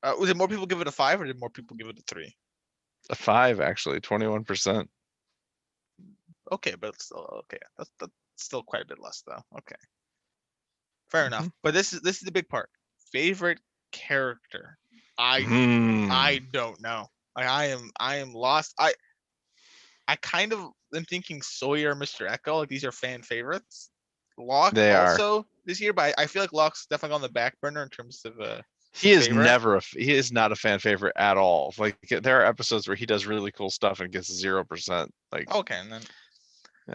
[0.02, 1.98] Uh, was it more people give it a five, or did more people give it
[1.98, 2.32] a three?
[3.10, 4.88] A five actually, twenty-one percent.
[6.52, 7.58] Okay, but it's still okay.
[7.76, 9.42] That's, that's still quite a bit less though.
[9.58, 9.76] Okay.
[11.10, 11.42] Fair enough.
[11.42, 11.56] Mm-hmm.
[11.62, 12.70] But this is this is the big part.
[13.12, 13.60] Favorite
[13.92, 14.78] character.
[15.18, 16.08] I Hmm.
[16.10, 17.06] I don't know.
[17.36, 18.74] Like I am I am lost.
[18.78, 18.92] I
[20.08, 22.26] I kind of am thinking Sawyer, Mr.
[22.26, 23.90] Eko, like these are fan favorites.
[24.38, 25.02] Locke They are.
[25.04, 27.90] also this year, but I, I feel like Locke's definitely on the back burner in
[27.90, 28.62] terms of uh
[28.94, 29.44] he is favorite?
[29.44, 31.74] never a he is not a fan favorite at all.
[31.78, 35.12] Like there are episodes where he does really cool stuff and gets zero percent.
[35.30, 36.02] Like okay and then
[36.88, 36.94] Yeah.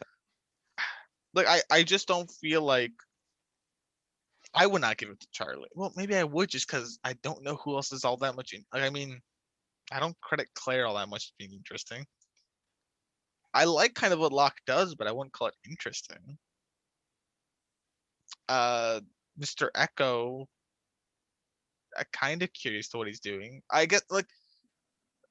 [1.33, 2.93] like I, I just don't feel like
[4.55, 5.69] I would not give it to Charlie.
[5.73, 8.53] Well, maybe I would just because I don't know who else is all that much.
[8.53, 9.19] In, like, I mean,
[9.91, 12.05] I don't credit Claire all that much as being interesting.
[13.53, 16.37] I like kind of what Locke does, but I wouldn't call it interesting.
[18.49, 18.99] Uh,
[19.39, 19.69] Mr.
[19.75, 20.45] Eko,
[21.97, 23.61] I'm kind of curious to what he's doing.
[23.71, 24.27] I get like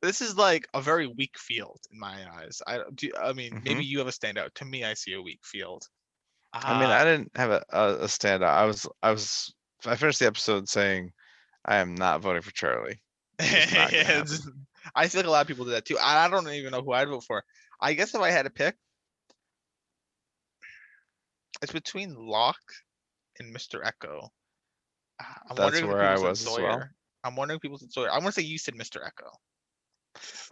[0.00, 2.60] this is like a very weak field in my eyes.
[2.66, 3.10] I do.
[3.20, 4.54] I mean, maybe you have a standout.
[4.54, 5.86] To me, I see a weak field.
[6.52, 8.42] I mean, Uh, I didn't have a, a, a standout.
[8.44, 9.54] I was I was
[9.86, 11.12] I finished the episode saying
[11.64, 13.00] I am not voting for Charlie.
[13.38, 14.24] It's not gonna Yeah,
[14.94, 15.98] I feel like a lot of people do that too.
[15.98, 17.44] I I don't even know who I'd vote for.
[17.82, 18.76] I guess if I had to pick,
[21.60, 22.56] it's between Locke
[23.40, 23.82] and Mr.
[23.84, 24.28] Eko.
[25.20, 26.88] Uh, I'm That's wondering if where I people said was as well.
[27.24, 28.10] I'm wondering if people said Sawyer.
[28.10, 28.98] I want to say you said Mr.
[29.04, 29.28] Eko.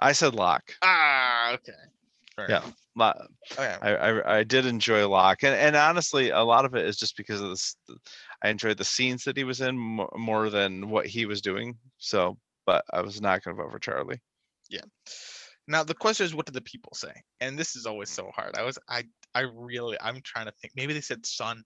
[0.00, 0.72] I said Locke.
[0.82, 1.72] Ah, okay.
[2.34, 2.58] Fair Yeah.
[2.58, 2.74] enough.
[2.96, 3.76] Lo- Okay.
[3.80, 7.16] I, I I did enjoy Locke, and and honestly, a lot of it is just
[7.16, 7.76] because of this.
[8.42, 11.78] I enjoyed the scenes that he was in mo- more than what he was doing.
[11.98, 12.36] So,
[12.66, 14.20] but I was not going to vote for Charlie.
[15.70, 17.12] Now the question is, what do the people say?
[17.40, 18.16] And this is always mm.
[18.16, 18.56] so hard.
[18.56, 19.04] I was, I,
[19.36, 20.72] I really, I'm trying to think.
[20.74, 21.62] Maybe they said Sun.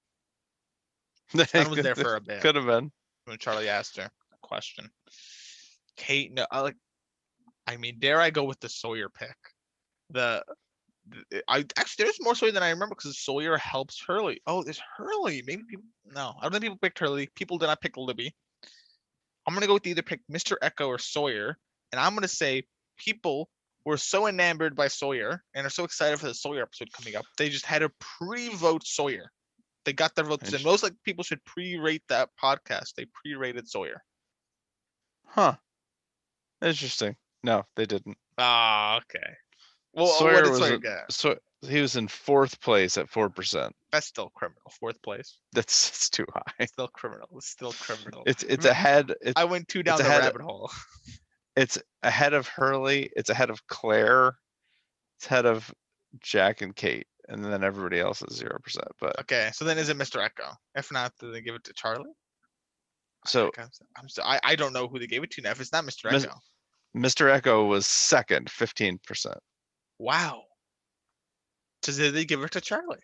[1.34, 2.42] Sun was there for a bit.
[2.42, 2.92] Could have been.
[3.24, 4.90] when Charlie asked her a question.
[5.96, 6.76] Kate, no, I like.
[7.66, 9.36] I mean, dare I go with the Sawyer pick?
[10.10, 10.44] The,
[11.08, 14.42] the I actually there's more Sawyer than I remember because Sawyer helps Hurley.
[14.46, 15.42] Oh, there's Hurley.
[15.46, 15.86] Maybe people.
[16.14, 17.30] No, I don't think people picked Hurley.
[17.34, 18.34] People did not pick Libby.
[19.46, 20.56] I'm gonna go with either pick Mr.
[20.62, 21.56] Eko or Sawyer,
[21.90, 22.64] and I'm gonna say
[22.98, 23.48] people
[23.84, 27.24] were so enamored by Sawyer and are so excited for the Sawyer episode coming up.
[27.36, 29.30] They just had to pre-vote Sawyer.
[29.84, 30.62] They got their votes in.
[30.62, 32.94] Most like people should pre-rate that podcast.
[32.96, 34.02] They pre-rated Sawyer.
[35.26, 35.56] Huh.
[36.62, 37.16] Interesting.
[37.42, 38.16] No, they didn't.
[38.38, 39.34] Ah, okay.
[39.92, 41.12] Well, uh, Sawyer was Sawyer a- get?
[41.12, 41.36] So
[41.68, 43.74] he was in fourth place at four percent.
[43.92, 44.62] That's still criminal.
[44.80, 45.38] Fourth place.
[45.52, 46.64] That's it's too high.
[46.66, 47.28] Still criminal.
[47.36, 48.22] It's still criminal.
[48.26, 49.14] It's it's ahead.
[49.20, 50.70] It's I went too down the rabbit hole.
[51.56, 53.10] it's ahead of Hurley.
[53.16, 54.36] It's ahead of Claire.
[55.18, 55.72] It's ahead of
[56.20, 58.88] Jack and Kate, and then everybody else is zero percent.
[59.00, 60.20] But Okay, so then is it Mr.
[60.20, 60.54] Eko?
[60.74, 62.10] If not, do they give it to Charlie?
[63.26, 65.52] so I'm, I'm so, I, I don't know who they gave it to now.
[65.52, 66.10] If it's not Mr.
[66.10, 66.34] Eko,
[66.96, 67.40] Mr.
[67.40, 69.38] Eko was second, fifteen percent.
[69.98, 70.42] wow.
[71.82, 72.96] So did they give it to Charlie?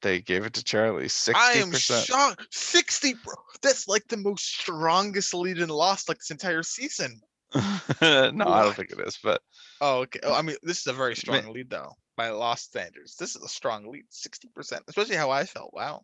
[0.00, 2.46] They gave it to Charlie, Sixty I am shocked.
[2.50, 3.34] Sixty, bro.
[3.62, 7.20] That's like the most strongest lead in Lost like this entire season.
[8.32, 9.40] no, I don't think it is, but
[9.80, 10.20] Oh, okay.
[10.22, 13.16] Oh, I mean, this is a very strong lead, though, by Lost standards.
[13.16, 15.74] This is a strong lead, sixty percent, especially how I felt.
[15.74, 16.02] Wow,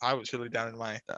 [0.00, 1.16] I was really down in my Uh,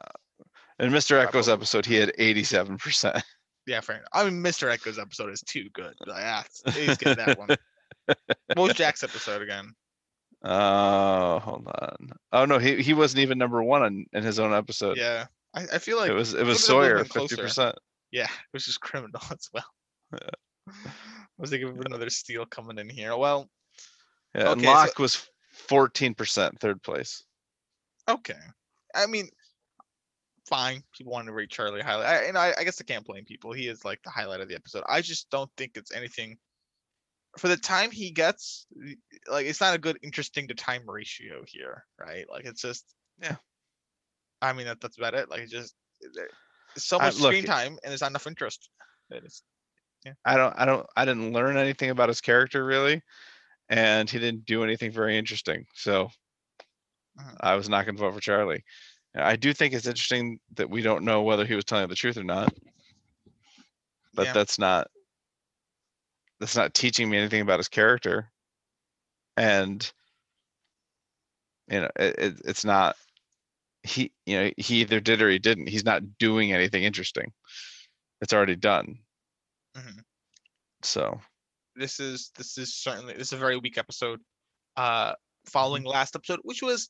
[0.78, 1.22] in Mr.
[1.22, 3.22] Eko's episode, he had eighty-seven percent.
[3.66, 3.80] yeah.
[3.80, 4.08] Fair enough.
[4.12, 4.70] I mean, Mr.
[4.70, 5.94] Eko's episode is too good.
[6.06, 7.56] Like, ah, he's getting that one.
[8.06, 9.72] What was Jack's episode again?
[10.42, 12.10] Oh, hold on.
[12.32, 14.96] Oh no, he he wasn't even number one on, in his own episode.
[14.96, 17.76] Yeah, I, I feel like It was, it was Sawyer, fifty percent.
[18.14, 19.64] Yeah, which is criminal as well.
[20.14, 20.72] I
[21.38, 23.16] was thinking of another steal coming in here.
[23.16, 23.50] Well,
[24.34, 27.22] Yeah, and Okay, so- Locke was fourteen percent, third place.
[28.08, 28.38] okay.
[28.94, 29.28] I mean,
[30.46, 30.84] fine.
[30.96, 33.52] People want to rate Charlie highly, I, and I, I guess I can't blame people.
[33.52, 34.84] He is like the highlight of the episode.
[34.88, 36.38] I just don't think it's anything
[37.38, 38.66] for the time he gets.
[39.28, 42.24] Like, it's not a good interesting to time ratio here, right?
[42.30, 42.84] Like, it's just
[43.20, 43.36] Yeah.
[44.40, 45.28] I mean, that, that's about it.
[45.28, 45.74] Like, it's just
[46.04, 46.22] eh,
[46.76, 48.68] so I- much look, screen time, and there's not enough interest.
[49.10, 49.42] Is.
[50.24, 53.02] I don't, I don't, I didn't learn anything about his character really.
[53.70, 56.10] And he didn't do anything very interesting, so.
[57.18, 57.36] Mhm.
[57.40, 58.64] I was not gonna vote for Charlie.
[59.14, 62.16] I do think it's interesting that we don't know whether he was telling the truth
[62.16, 62.52] or not.
[64.12, 64.32] But Yeah.
[64.32, 64.90] that's not.
[66.40, 68.30] That's not teaching me anything about his character.
[69.36, 69.90] And.
[71.70, 72.96] You know, it, it, it's not.
[73.85, 75.69] He, you know, he either did or he didn't.
[75.69, 77.32] He's not doing anything interesting.
[78.20, 78.98] It's already done.
[79.77, 80.01] Mhm.
[80.82, 81.20] So,
[81.77, 84.20] this is this is certainly this is a very weak episode
[84.77, 85.12] uh
[85.47, 85.90] following Mm-hmm.
[85.93, 86.89] last episode which was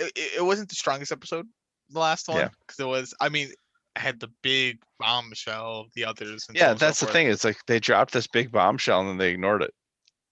[0.00, 1.46] it, it wasn't the strongest episode
[1.90, 2.48] the last one Yeah.
[2.60, 3.56] because it was i mean it
[4.00, 7.26] had the big bombshell the others and so yeah, so that's the thing.
[7.26, 9.74] It's like they dropped this big bombshell and then they ignored it.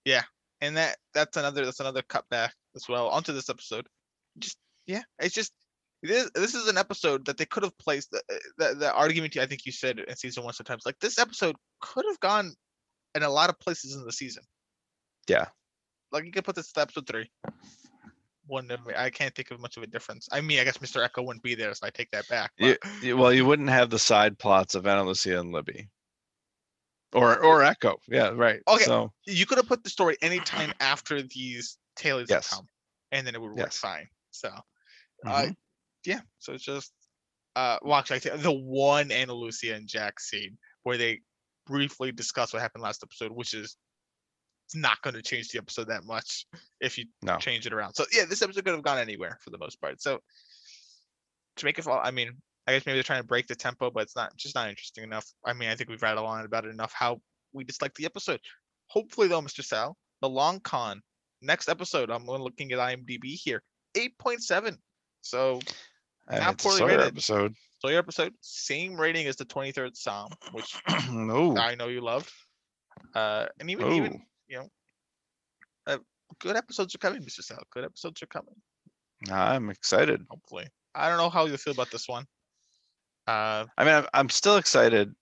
[0.05, 0.23] Yeah
[0.61, 3.87] and that that's another that's another cutback as well onto this episode
[4.39, 4.57] just
[4.87, 5.53] yeah it's just
[6.03, 8.23] this this is an episode that they could have placed the,
[8.59, 12.05] the the argument i think you said in season one sometimes like this episode could
[12.09, 12.53] have gone
[13.15, 14.43] in a lot of places in the season
[15.29, 15.47] Yeah.
[16.13, 17.31] like you could put this to episode three
[18.47, 21.05] one of i can't think of much of a difference i mean i guess mr
[21.09, 23.91] eko wouldn't be there so i take that back but- you- well, you wouldn't have
[23.91, 25.89] the side plots of Ana Lucia and Libby.
[27.13, 27.97] Or or Eko.
[28.09, 28.61] Yeah, right.
[28.69, 28.85] Okay.
[28.85, 32.51] So you could have put the story anytime after these Tailies Yes.
[32.51, 32.67] come
[33.13, 33.79] and then it would work Yes.
[33.79, 34.51] fine so
[35.25, 35.51] mhm.
[35.51, 35.53] Uh,
[36.05, 36.93] yeah, so it's just
[37.57, 41.21] uh well actually I think the one Ana Lucia and Jack scene where they
[41.67, 43.77] briefly discuss what happened last episode, which is
[44.67, 46.45] it's not going to change the episode that much
[46.81, 47.39] if you No.
[47.39, 47.95] change it around.
[47.95, 50.01] So yeah, this episode could have gone anywhere for the most part.
[50.03, 50.21] So
[51.57, 52.33] to make it fall, I mean,
[52.67, 55.05] I guess maybe they're trying to break the tempo, but it's not just not interesting
[55.05, 55.25] enough.
[55.45, 57.21] I mean, I think we've rattled on about it enough how
[57.53, 58.41] we dislike the episode.
[58.89, 59.65] Hopefully though, Mr.
[59.65, 61.01] Sal, the long con
[61.43, 63.63] next episode, I'm looking at IMDb here,
[63.97, 64.77] 8.7.
[65.27, 65.61] So
[66.29, 67.07] and not it's a poorly Sawyer rated.
[67.07, 67.55] episode.
[67.79, 70.75] so your episode, same rating as the 23rd Psalm, which
[71.11, 71.57] no.
[71.57, 72.31] I know you loved.
[73.15, 74.69] Uh, and even Oh, even you know,
[75.87, 75.99] uh,
[76.41, 77.43] good episodes are coming, Mr.
[77.43, 77.63] Sal.
[77.71, 78.55] Good episodes are coming.
[79.31, 80.25] I'm excited.
[80.31, 82.25] Hopefully, I don't know how you feel about this one.
[83.27, 85.13] Uh, I mean, I'm, I'm still excited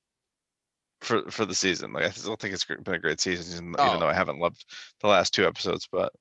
[1.01, 1.93] for for the season.
[1.93, 4.11] Like I still think it's gr- been a great season, even, even though Oh.
[4.11, 4.65] I haven't loved
[5.01, 5.89] the last two episodes.
[5.91, 6.13] But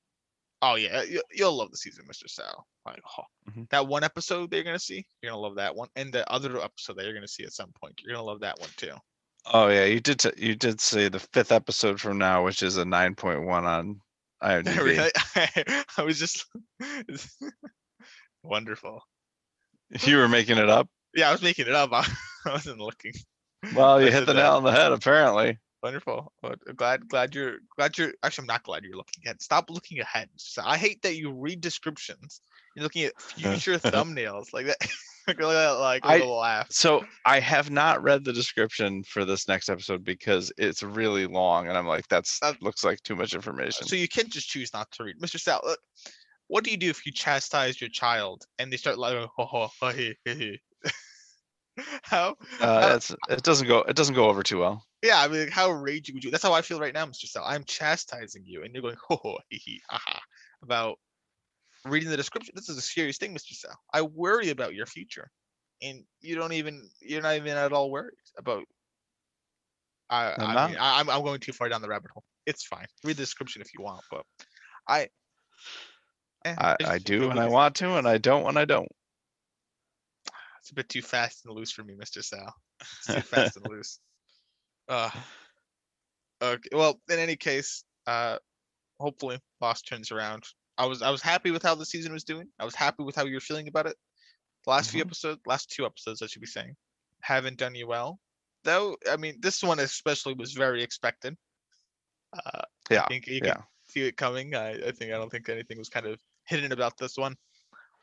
[0.66, 2.28] oh yeah, you, you'll love the season, Mr.
[2.28, 2.66] Sal.
[2.86, 3.68] Like oh, Mhm.
[3.70, 6.60] that one episode that you're gonna see, you're gonna love that one, and the other
[6.60, 8.92] episode that you're gonna see at some point, you're gonna love that one too.
[9.52, 12.76] oh yeah, you did t- you did say the fifth episode from now, which is
[12.78, 14.00] a nine point one on
[14.42, 14.78] IMDb.
[14.78, 15.10] Really?
[15.98, 16.44] I was just
[18.42, 19.02] wonderful.
[20.02, 20.88] you were making it up.
[21.14, 21.90] Yeah, I was making it up.
[21.92, 22.06] I
[22.46, 23.12] wasn't looking.
[23.74, 25.58] Well, you I hit the nail on the head, apparently.
[25.84, 26.32] Wonderful.
[26.42, 28.12] Well, uh, Glad, glad you're, glad you're.
[28.22, 29.42] Actually, I'm not glad you're looking ahead.
[29.42, 30.30] Stop looking ahead.
[30.36, 32.40] So I hate that you read descriptions.
[32.74, 34.78] You're looking at future thumbnails like that.
[35.28, 36.68] like like a I- little laugh.
[36.70, 41.68] So I have not read the description for this next episode because it's really long,
[41.68, 43.86] and I'm like, that's that looks like too much information.
[43.86, 45.38] So you can just choose not to read, Mr.
[45.38, 45.60] Sal.
[45.64, 45.80] Look,
[46.48, 49.68] what do you do if you chastise your child and they start like, ho ho
[49.80, 50.60] ho he he he?
[52.02, 52.36] How?
[52.60, 54.82] uh, how- it's it doesn't go it doesn't go over too well.
[55.04, 56.30] Yeah, I mean, like, how raging would you?
[56.30, 57.26] That's how I feel right now, Mr.
[57.26, 57.44] Sal.
[57.44, 60.18] I'm chastising you, and you're going, oh, ho he he aha,
[60.62, 60.98] about
[61.84, 62.54] reading the description.
[62.56, 63.52] This is a serious thing, Mr.
[63.52, 63.78] Sal.
[63.92, 65.30] I worry about your future,
[65.82, 68.64] and you don't even, you're not even at all worried about.
[70.08, 72.24] I, I'm I mean, I, I'm, I'm going too far down the rabbit hole.
[72.46, 72.86] It's fine.
[73.04, 74.24] Read the description if you want, but
[74.88, 75.08] I.
[76.46, 78.88] eh, I, I do when I want to, and I don't when I don't.
[80.60, 82.24] It's a bit too fast and loose for me, Mr.
[82.24, 82.54] Sal.
[82.80, 83.98] It's too fast and loose.
[84.88, 85.10] Uh,
[86.42, 86.68] okay.
[86.72, 88.38] Well, in any case, uh,
[89.00, 90.44] hopefully Boss turns around.
[90.76, 92.48] I was I was happy with how the season was doing.
[92.58, 93.96] I was happy with how you were feeling about it.
[94.64, 95.06] The last few Mhm.
[95.06, 96.76] episodes, last two episodes, I should be saying,
[97.20, 98.20] haven't done you well.
[98.64, 101.36] Though, I mean, this one especially was very expected.
[102.32, 103.54] Uh, Yeah, I think you yeah.
[103.54, 104.54] can see it coming.
[104.54, 107.36] I, I think I don't think anything was kind of hidden about this one.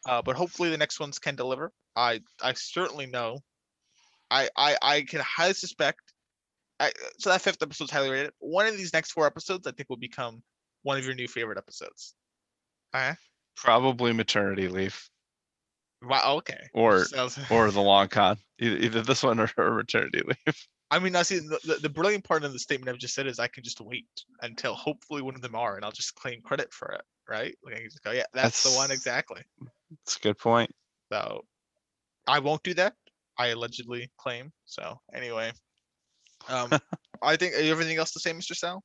[0.06, 1.74] Uh, but hopefully the next ones can deliver.
[1.96, 3.40] I I certainly know.
[4.30, 6.11] I I I can highly suspect.
[6.82, 8.32] I, uh, so that fifth episode's highly rated.
[8.40, 10.42] One of these next four episodes, I think, will become
[10.82, 12.16] one of your new favorite episodes.
[12.94, 13.14] Uh-huh.
[13.56, 15.00] Probably maternity leave.
[16.02, 16.38] Wow.
[16.38, 16.58] Okay.
[16.74, 20.68] or Sounds- or the long con, either, either this one or, or maternity leave.
[20.92, 23.40] I mean, I see the, the, brilliant part of the statement I've just said is
[23.40, 24.08] I can just wait
[24.42, 27.56] until hopefully one of them are, and I'll just claim credit for it, right?
[27.64, 29.42] Like I can just go, yeah, that's, the one exactly.
[30.04, 30.70] It's a good point.
[31.10, 31.46] So
[32.28, 32.96] I won't do that.
[33.38, 34.52] I allegedly claim.
[34.66, 35.54] So anyway,
[36.50, 36.70] um,
[37.22, 38.56] I think everything else to say, Mr.
[38.56, 38.84] Sal.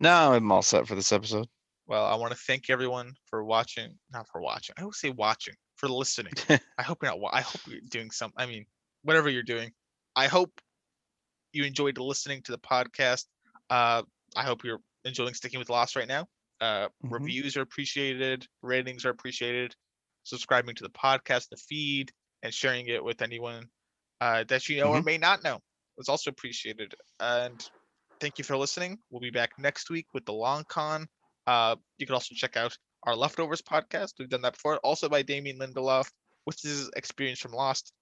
[0.00, 1.46] No, I'm all set for this episode.
[1.86, 3.98] Well, I want to thank everyone for watching.
[4.12, 4.74] Not for watching.
[4.78, 6.32] I always say watching for listening.
[6.78, 7.30] I hope you're not.
[7.32, 8.32] I hope you're doing some.
[8.36, 8.64] I mean,
[9.02, 9.70] whatever you're doing.
[10.16, 10.60] I hope
[11.52, 13.24] you enjoyed listening to the podcast.
[13.70, 14.02] Uh,
[14.36, 16.26] I hope you're enjoying sticking with Lost right now.
[16.60, 17.12] Uh, Mhm.
[17.12, 18.46] Reviews are appreciated.
[18.62, 19.74] Ratings are appreciated.
[20.24, 22.12] Subscribing to the podcast, the feed,
[22.42, 23.68] and sharing it with anyone
[24.20, 25.60] uh, that you know or may not know
[26.00, 26.94] is also appreciated.
[27.20, 27.64] And
[28.20, 28.98] thank you for listening.
[29.10, 31.06] We'll be back next week with the long con.
[31.46, 34.14] Uh, you can also check out our leftovers podcast.
[34.18, 36.10] We've done that before, also by Damon Lindelof,
[36.44, 37.92] which is experience from Lost.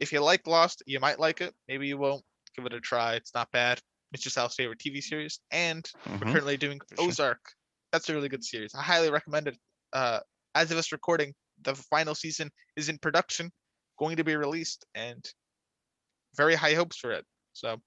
[0.00, 1.54] If you like Lost, you might like it.
[1.68, 2.24] Maybe you won't.
[2.56, 3.14] Give it a try.
[3.14, 3.80] It's not bad.
[4.14, 4.30] Mr.
[4.30, 6.32] Sal's favorite TV series, and we're Mhm.
[6.32, 7.06] currently doing for sure.
[7.08, 7.40] Ozark.
[7.92, 8.74] That's a really good series.
[8.74, 9.58] I highly recommend it.
[9.92, 10.20] Uh,
[10.54, 13.50] as of us recording, the final season is in production,
[13.98, 15.24] going to be released, and
[16.36, 17.24] very high hopes for it.
[17.52, 17.80] So,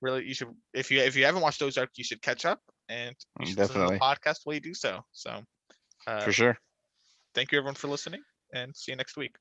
[0.00, 3.14] really, you should if you if you haven't watched Ozark, you should catch up, and
[3.40, 5.00] you should listen to the podcast while you do so.
[5.12, 5.42] So,
[6.06, 6.58] uh, For sure.
[7.34, 9.36] thank you everyone for listening, and see you next week.